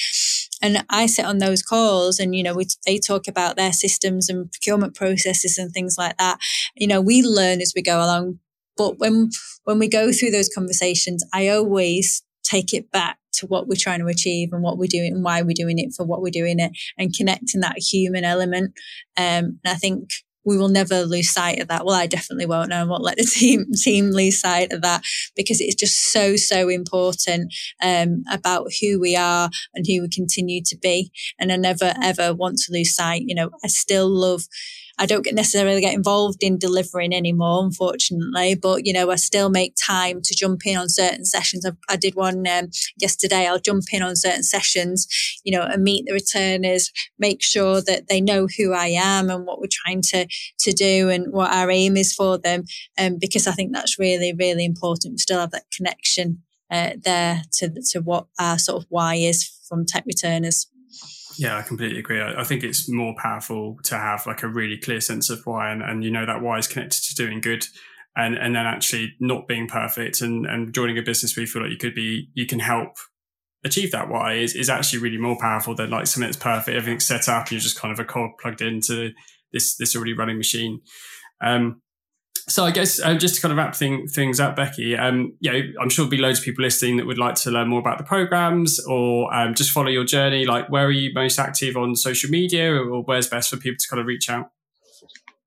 And 0.62 0.84
I 0.90 1.06
sit 1.06 1.24
on 1.24 1.38
those 1.38 1.62
calls 1.62 2.18
and, 2.18 2.34
you 2.34 2.42
know, 2.42 2.54
we, 2.54 2.66
they 2.84 2.98
talk 2.98 3.26
about 3.26 3.56
their 3.56 3.72
systems 3.72 4.28
and 4.28 4.50
procurement 4.50 4.94
processes 4.94 5.56
and 5.56 5.72
things 5.72 5.96
like 5.96 6.16
that. 6.18 6.38
You 6.76 6.86
know, 6.86 7.00
we 7.00 7.22
learn 7.22 7.60
as 7.60 7.72
we 7.74 7.82
go 7.82 7.98
along 7.98 8.40
but 8.80 8.98
when, 8.98 9.28
when 9.64 9.78
we 9.78 9.88
go 9.88 10.10
through 10.10 10.30
those 10.30 10.48
conversations, 10.48 11.22
I 11.34 11.48
always 11.48 12.22
take 12.42 12.72
it 12.72 12.90
back 12.90 13.18
to 13.34 13.46
what 13.46 13.68
we're 13.68 13.76
trying 13.78 14.00
to 14.00 14.06
achieve 14.06 14.54
and 14.54 14.62
what 14.62 14.78
we're 14.78 14.86
doing 14.86 15.12
and 15.12 15.22
why 15.22 15.42
we're 15.42 15.52
doing 15.52 15.78
it 15.78 15.92
for 15.94 16.06
what 16.06 16.22
we're 16.22 16.30
doing 16.30 16.58
it 16.58 16.72
and 16.96 17.14
connecting 17.14 17.60
that 17.60 17.76
human 17.76 18.24
element. 18.24 18.72
Um, 19.18 19.60
and 19.62 19.66
I 19.66 19.74
think 19.74 20.08
we 20.46 20.56
will 20.56 20.70
never 20.70 21.02
lose 21.04 21.30
sight 21.30 21.60
of 21.60 21.68
that. 21.68 21.84
Well, 21.84 21.94
I 21.94 22.06
definitely 22.06 22.46
won't. 22.46 22.72
I 22.72 22.82
won't 22.84 23.02
let 23.02 23.18
the 23.18 23.24
team 23.30 23.66
team 23.74 24.12
lose 24.12 24.40
sight 24.40 24.72
of 24.72 24.80
that 24.80 25.02
because 25.36 25.60
it's 25.60 25.74
just 25.74 26.10
so 26.10 26.36
so 26.36 26.70
important 26.70 27.52
um, 27.82 28.22
about 28.32 28.68
who 28.80 28.98
we 28.98 29.14
are 29.14 29.50
and 29.74 29.84
who 29.86 30.00
we 30.00 30.08
continue 30.08 30.62
to 30.64 30.78
be. 30.78 31.12
And 31.38 31.52
I 31.52 31.56
never 31.56 31.92
ever 32.02 32.32
want 32.32 32.56
to 32.60 32.72
lose 32.72 32.94
sight. 32.94 33.24
You 33.26 33.34
know, 33.34 33.50
I 33.62 33.68
still 33.68 34.08
love 34.08 34.44
I 35.00 35.06
don't 35.06 35.24
get 35.24 35.34
necessarily 35.34 35.80
get 35.80 35.94
involved 35.94 36.42
in 36.42 36.58
delivering 36.58 37.14
anymore, 37.14 37.64
unfortunately. 37.64 38.54
But 38.54 38.86
you 38.86 38.92
know, 38.92 39.10
I 39.10 39.16
still 39.16 39.48
make 39.48 39.74
time 39.74 40.20
to 40.22 40.34
jump 40.34 40.66
in 40.66 40.76
on 40.76 40.90
certain 40.90 41.24
sessions. 41.24 41.64
I, 41.64 41.72
I 41.88 41.96
did 41.96 42.14
one 42.14 42.46
um, 42.46 42.68
yesterday. 42.98 43.46
I'll 43.46 43.58
jump 43.58 43.84
in 43.92 44.02
on 44.02 44.14
certain 44.14 44.42
sessions, 44.42 45.08
you 45.42 45.56
know, 45.56 45.62
and 45.62 45.82
meet 45.82 46.04
the 46.06 46.12
returners, 46.12 46.92
make 47.18 47.42
sure 47.42 47.80
that 47.80 48.08
they 48.08 48.20
know 48.20 48.46
who 48.58 48.74
I 48.74 48.88
am 48.88 49.30
and 49.30 49.46
what 49.46 49.58
we're 49.58 49.68
trying 49.70 50.02
to 50.02 50.26
to 50.60 50.72
do 50.72 51.08
and 51.08 51.32
what 51.32 51.50
our 51.50 51.70
aim 51.70 51.96
is 51.96 52.12
for 52.12 52.36
them. 52.36 52.64
Um, 52.98 53.16
because 53.18 53.46
I 53.46 53.52
think 53.52 53.72
that's 53.72 53.98
really 53.98 54.34
really 54.38 54.66
important. 54.66 55.14
We 55.14 55.18
still 55.18 55.40
have 55.40 55.52
that 55.52 55.70
connection 55.74 56.42
uh, 56.70 56.90
there 57.02 57.42
to 57.54 57.70
to 57.92 58.00
what 58.00 58.26
our 58.38 58.58
sort 58.58 58.82
of 58.82 58.86
why 58.90 59.14
is 59.14 59.50
from 59.66 59.86
tech 59.86 60.04
returners. 60.06 60.66
Yeah, 61.40 61.56
I 61.56 61.62
completely 61.62 61.98
agree. 61.98 62.20
I, 62.20 62.42
I, 62.42 62.44
think 62.44 62.62
it's 62.62 62.86
more 62.86 63.14
powerful 63.16 63.78
to 63.84 63.96
have 63.96 64.26
like 64.26 64.42
a 64.42 64.46
really 64.46 64.76
clear 64.76 65.00
sense 65.00 65.30
of 65.30 65.40
why, 65.46 65.70
and, 65.70 65.82
and 65.82 66.04
you 66.04 66.10
know 66.10 66.26
that 66.26 66.42
why 66.42 66.58
is 66.58 66.66
connected 66.66 67.02
to 67.02 67.14
doing 67.14 67.40
good, 67.40 67.66
and 68.14 68.36
and 68.36 68.54
then 68.54 68.66
actually 68.66 69.14
not 69.20 69.48
being 69.48 69.66
perfect, 69.66 70.20
and 70.20 70.44
and 70.44 70.74
joining 70.74 70.98
a 70.98 71.02
business 71.02 71.34
where 71.34 71.40
you 71.40 71.46
feel 71.46 71.62
like 71.62 71.70
you 71.70 71.78
could 71.78 71.94
be, 71.94 72.28
you 72.34 72.44
can 72.44 72.58
help 72.58 72.90
achieve 73.64 73.90
that 73.92 74.10
why 74.10 74.34
is 74.34 74.54
is 74.54 74.68
actually 74.68 74.98
really 74.98 75.16
more 75.16 75.38
powerful 75.40 75.74
than 75.74 75.88
like 75.88 76.06
something 76.06 76.28
that's 76.28 76.36
perfect, 76.36 76.76
everything's 76.76 77.06
set 77.06 77.26
up, 77.26 77.50
you're 77.50 77.58
just 77.58 77.80
kind 77.80 77.90
of 77.90 77.98
a 77.98 78.04
cog 78.04 78.32
plugged 78.38 78.60
into 78.60 79.10
this 79.50 79.76
this 79.76 79.96
already 79.96 80.12
running 80.12 80.36
machine. 80.36 80.82
Um, 81.42 81.80
so 82.50 82.64
I 82.64 82.70
guess 82.70 83.00
uh, 83.00 83.14
just 83.14 83.36
to 83.36 83.40
kind 83.40 83.52
of 83.52 83.58
wrap 83.58 83.74
thing, 83.74 84.06
things 84.08 84.40
up, 84.40 84.56
Beckie, 84.56 84.98
um, 84.98 85.34
you 85.40 85.52
know, 85.52 85.58
I'm 85.80 85.88
sure 85.88 86.04
there'll 86.04 86.10
be 86.10 86.18
loads 86.18 86.40
of 86.40 86.44
people 86.44 86.64
listening 86.64 86.96
that 86.96 87.06
would 87.06 87.18
like 87.18 87.36
to 87.36 87.50
learn 87.50 87.68
more 87.68 87.78
about 87.78 87.98
the 87.98 88.04
programs 88.04 88.80
or 88.86 89.32
um, 89.34 89.54
just 89.54 89.70
follow 89.70 89.88
your 89.88 90.04
journey. 90.04 90.44
Like, 90.44 90.68
where 90.68 90.86
are 90.86 90.90
you 90.90 91.12
most 91.14 91.38
active 91.38 91.76
on 91.76 91.94
social 91.96 92.28
media, 92.28 92.74
or 92.74 93.02
where's 93.02 93.28
best 93.28 93.50
for 93.50 93.56
people 93.56 93.78
to 93.78 93.88
kind 93.88 94.00
of 94.00 94.06
reach 94.06 94.28
out? 94.28 94.50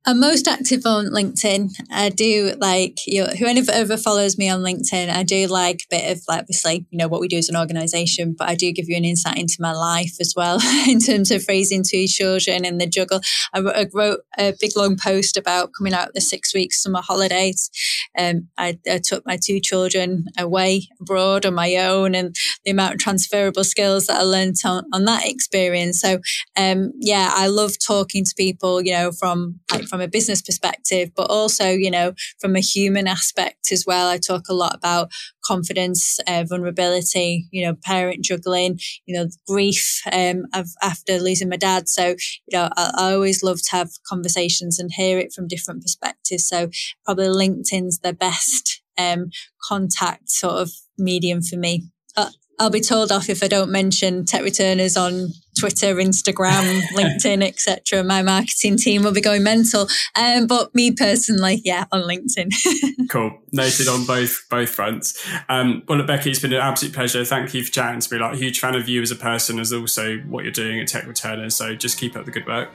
I'm 0.06 0.20
most 0.20 0.49
active 0.49 0.86
on 0.86 1.06
LinkedIn. 1.06 1.76
I 1.89 2.10
do 2.10 2.56
like 2.60 2.99
you 3.08 3.24
know, 3.24 3.30
whoever 3.30 3.95
follows 3.95 4.38
me 4.38 4.49
on 4.49 4.60
LinkedIn, 4.60 5.10
I 5.10 5.24
do 5.24 5.47
like 5.47 5.84
a 5.84 5.95
bit 5.95 6.12
of 6.12 6.24
like 6.28 6.41
obviously, 6.41 6.86
you 6.89 6.97
know, 6.97 7.08
what 7.08 7.22
we 7.22 7.30
do 7.30 7.38
as 7.38 7.47
an 7.47 7.56
organization, 7.56 8.36
but 8.38 8.49
I 8.49 8.56
do 8.56 8.74
give 8.74 8.89
you 8.89 8.97
an 8.97 9.06
insight 9.06 9.38
into 9.38 9.62
my 9.62 9.72
life 9.72 10.16
as 10.20 10.34
well 10.36 10.60
in 10.89 10.99
terms 10.99 11.32
of 11.32 11.45
raising 11.47 11.84
two 11.84 12.06
children 12.08 12.66
and 12.66 12.82
the 12.82 12.88
juggle. 12.88 13.22
I 13.54 13.88
wrote 13.93 14.22
a 14.38 14.54
big 14.60 14.72
long 14.76 14.97
post 14.97 15.38
about 15.38 15.72
coming 15.78 15.93
out 15.93 16.14
the 16.14 16.20
six 16.20 16.54
weeks 16.54 16.84
summer 16.84 17.01
holidays. 17.01 17.70
Um, 18.18 18.49
I, 18.58 18.78
I 18.89 18.99
took 19.01 19.26
my 19.26 19.38
two 19.41 19.62
children 19.62 20.26
away 20.38 20.89
abroad 20.99 21.45
on 21.45 21.54
my 21.54 21.78
own 21.78 22.14
and 22.14 22.36
the 22.66 22.72
amount 22.72 22.95
of 22.95 22.99
transferable 22.99 23.64
skills 23.64 24.08
that 24.08 24.20
I 24.20 24.24
learned 24.24 24.58
on, 24.66 24.84
on 24.91 25.06
that 25.06 25.26
experience. 25.26 26.01
So, 26.01 26.20
um, 26.58 26.91
yeah, 26.99 27.32
I 27.34 27.47
love 27.47 27.72
talking 27.80 28.26
to 28.26 28.34
people, 28.36 28.82
you 28.82 28.91
know, 28.91 29.14
from 29.14 29.62
like 29.72 29.88
from 29.94 30.02
a 30.02 30.08
business 30.08 30.41
perspective, 30.41 31.12
but 31.16 31.30
also, 31.30 31.70
you 31.70 31.91
know, 31.91 32.16
from 32.39 32.56
a 32.56 32.60
human 32.60 33.08
aspect 33.08 33.72
as 33.72 33.86
well. 33.86 34.10
I 34.10 34.18
talk 34.18 34.50
a 34.50 34.54
lot 34.56 34.74
about 34.74 35.12
confidence, 35.46 36.20
uh, 36.26 36.46
vulnerability, 36.50 37.48
you 37.52 37.64
know, 37.64 37.76
parent 37.84 38.26
juggling, 38.26 38.80
you 39.06 39.16
know, 39.16 39.28
grief 39.48 40.02
um, 40.12 40.46
after 40.82 41.20
losing 41.20 41.48
my 41.48 41.58
dad. 41.58 41.88
So, 41.88 42.16
you 42.48 42.58
know, 42.58 42.70
I, 42.76 42.91
I, 42.98 43.14
always 43.14 43.44
love 43.44 43.62
to 43.62 43.72
have 43.76 43.91
conversations 44.08 44.80
and 44.80 44.89
hear 44.91 45.20
it 45.20 45.32
from 45.32 45.48
different 45.48 45.84
perspectives. 45.84 46.48
So, 46.48 46.72
probably 47.06 47.28
LinkedIn's 47.28 48.00
the 48.00 48.14
best 48.14 48.82
um, 48.98 49.30
contact 49.62 50.32
sort 50.32 50.56
of 50.56 50.72
medium 50.98 51.44
for 51.44 51.58
me. 51.58 51.84
Uh, 52.18 52.32
I'll 52.60 52.72
be 52.72 52.82
told 52.82 53.12
off 53.12 53.30
if 53.30 53.44
I 53.44 53.48
don't 53.48 53.72
mention 53.72 54.26
tech 54.26 54.41
returners 54.41 54.98
on 54.98 55.34
Twitter, 55.64 55.95
Instagram, 55.95 56.82
LinkedIn, 56.93 57.41
etc. 57.41 58.03
My 58.03 58.22
marketing 58.22 58.76
team 58.76 59.01
will 59.01 59.14
be 59.14 59.22
going 59.22 59.43
mental. 59.43 59.88
Um, 60.14 60.45
but 60.45 60.76
me 60.76 60.91
personally, 60.91 61.61
yeah, 61.64 61.86
on 61.89 62.01
LinkedIn. 62.01 62.51
cool. 63.09 63.39
Noted 63.53 63.88
on 63.88 64.05
both 64.05 64.45
both 64.49 64.70
fronts. 64.70 65.26
Um, 65.47 65.84
well, 65.88 65.99
Beckie, 65.99 66.28
it's 66.28 66.39
been 66.39 66.51
an 66.51 66.59
absolute 66.59 66.93
pleasure. 66.93 67.24
Thank 67.24 67.53
you 67.53 67.64
for 67.64 67.72
chatting 67.72 68.01
to 68.01 68.14
me. 68.14 68.20
Like, 68.20 68.34
a 68.34 68.38
huge 68.38 68.59
fan 68.59 68.76
of 68.76 68.89
you 68.89 69.01
as 69.01 69.09
a 69.09 69.16
person, 69.16 69.57
as 69.57 69.72
also 69.72 70.18
what 70.28 70.43
you're 70.43 70.51
doing 70.51 70.82
at 70.82 70.89
Tech 70.89 71.07
Returners. 71.07 71.55
So 71.55 71.76
just 71.76 71.97
keep 71.97 72.18
up 72.18 72.26
the 72.26 72.32
good 72.32 72.45
work. 72.45 72.70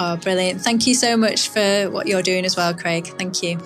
Oh, 0.00 0.16
brilliant. 0.16 0.62
Thank 0.62 0.88
you 0.88 0.94
so 0.96 1.16
much 1.16 1.48
for 1.48 1.90
what 1.90 2.08
you're 2.08 2.22
doing 2.22 2.44
as 2.44 2.56
well, 2.56 2.74
Craig. 2.74 3.06
Thank 3.18 3.40
you. 3.44 3.60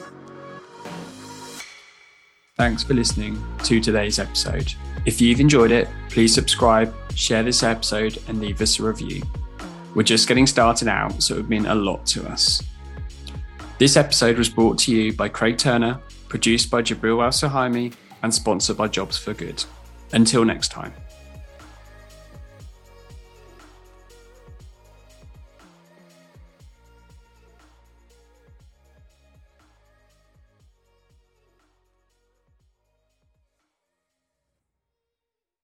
Thanks 2.56 2.82
for 2.82 2.94
listening 2.94 3.42
to 3.64 3.82
today's 3.82 4.18
episode. 4.18 4.72
If 5.04 5.20
you've 5.20 5.40
enjoyed 5.40 5.70
it, 5.72 5.88
please 6.08 6.32
subscribe, 6.32 6.94
share 7.14 7.42
this 7.42 7.62
episode, 7.62 8.16
and 8.28 8.40
leave 8.40 8.62
us 8.62 8.78
a 8.78 8.82
review. 8.82 9.22
We're 9.94 10.04
just 10.04 10.26
getting 10.26 10.46
started 10.46 10.88
out, 10.88 11.22
so 11.22 11.34
it 11.34 11.36
would 11.36 11.50
mean 11.50 11.66
a 11.66 11.74
lot 11.74 12.06
to 12.06 12.26
us. 12.26 12.62
This 13.78 13.98
episode 13.98 14.38
was 14.38 14.48
brought 14.48 14.78
to 14.78 14.90
you 14.90 15.12
by 15.12 15.28
Craig 15.28 15.58
Turner, 15.58 16.00
produced 16.28 16.70
by 16.70 16.80
Jabril 16.80 17.22
Al 17.22 17.28
Suhaimi, 17.28 17.92
and 18.22 18.32
sponsored 18.32 18.78
by 18.78 18.88
Jobs 18.88 19.18
for 19.18 19.34
Good. 19.34 19.62
Until 20.14 20.42
next 20.42 20.68
time. 20.68 20.94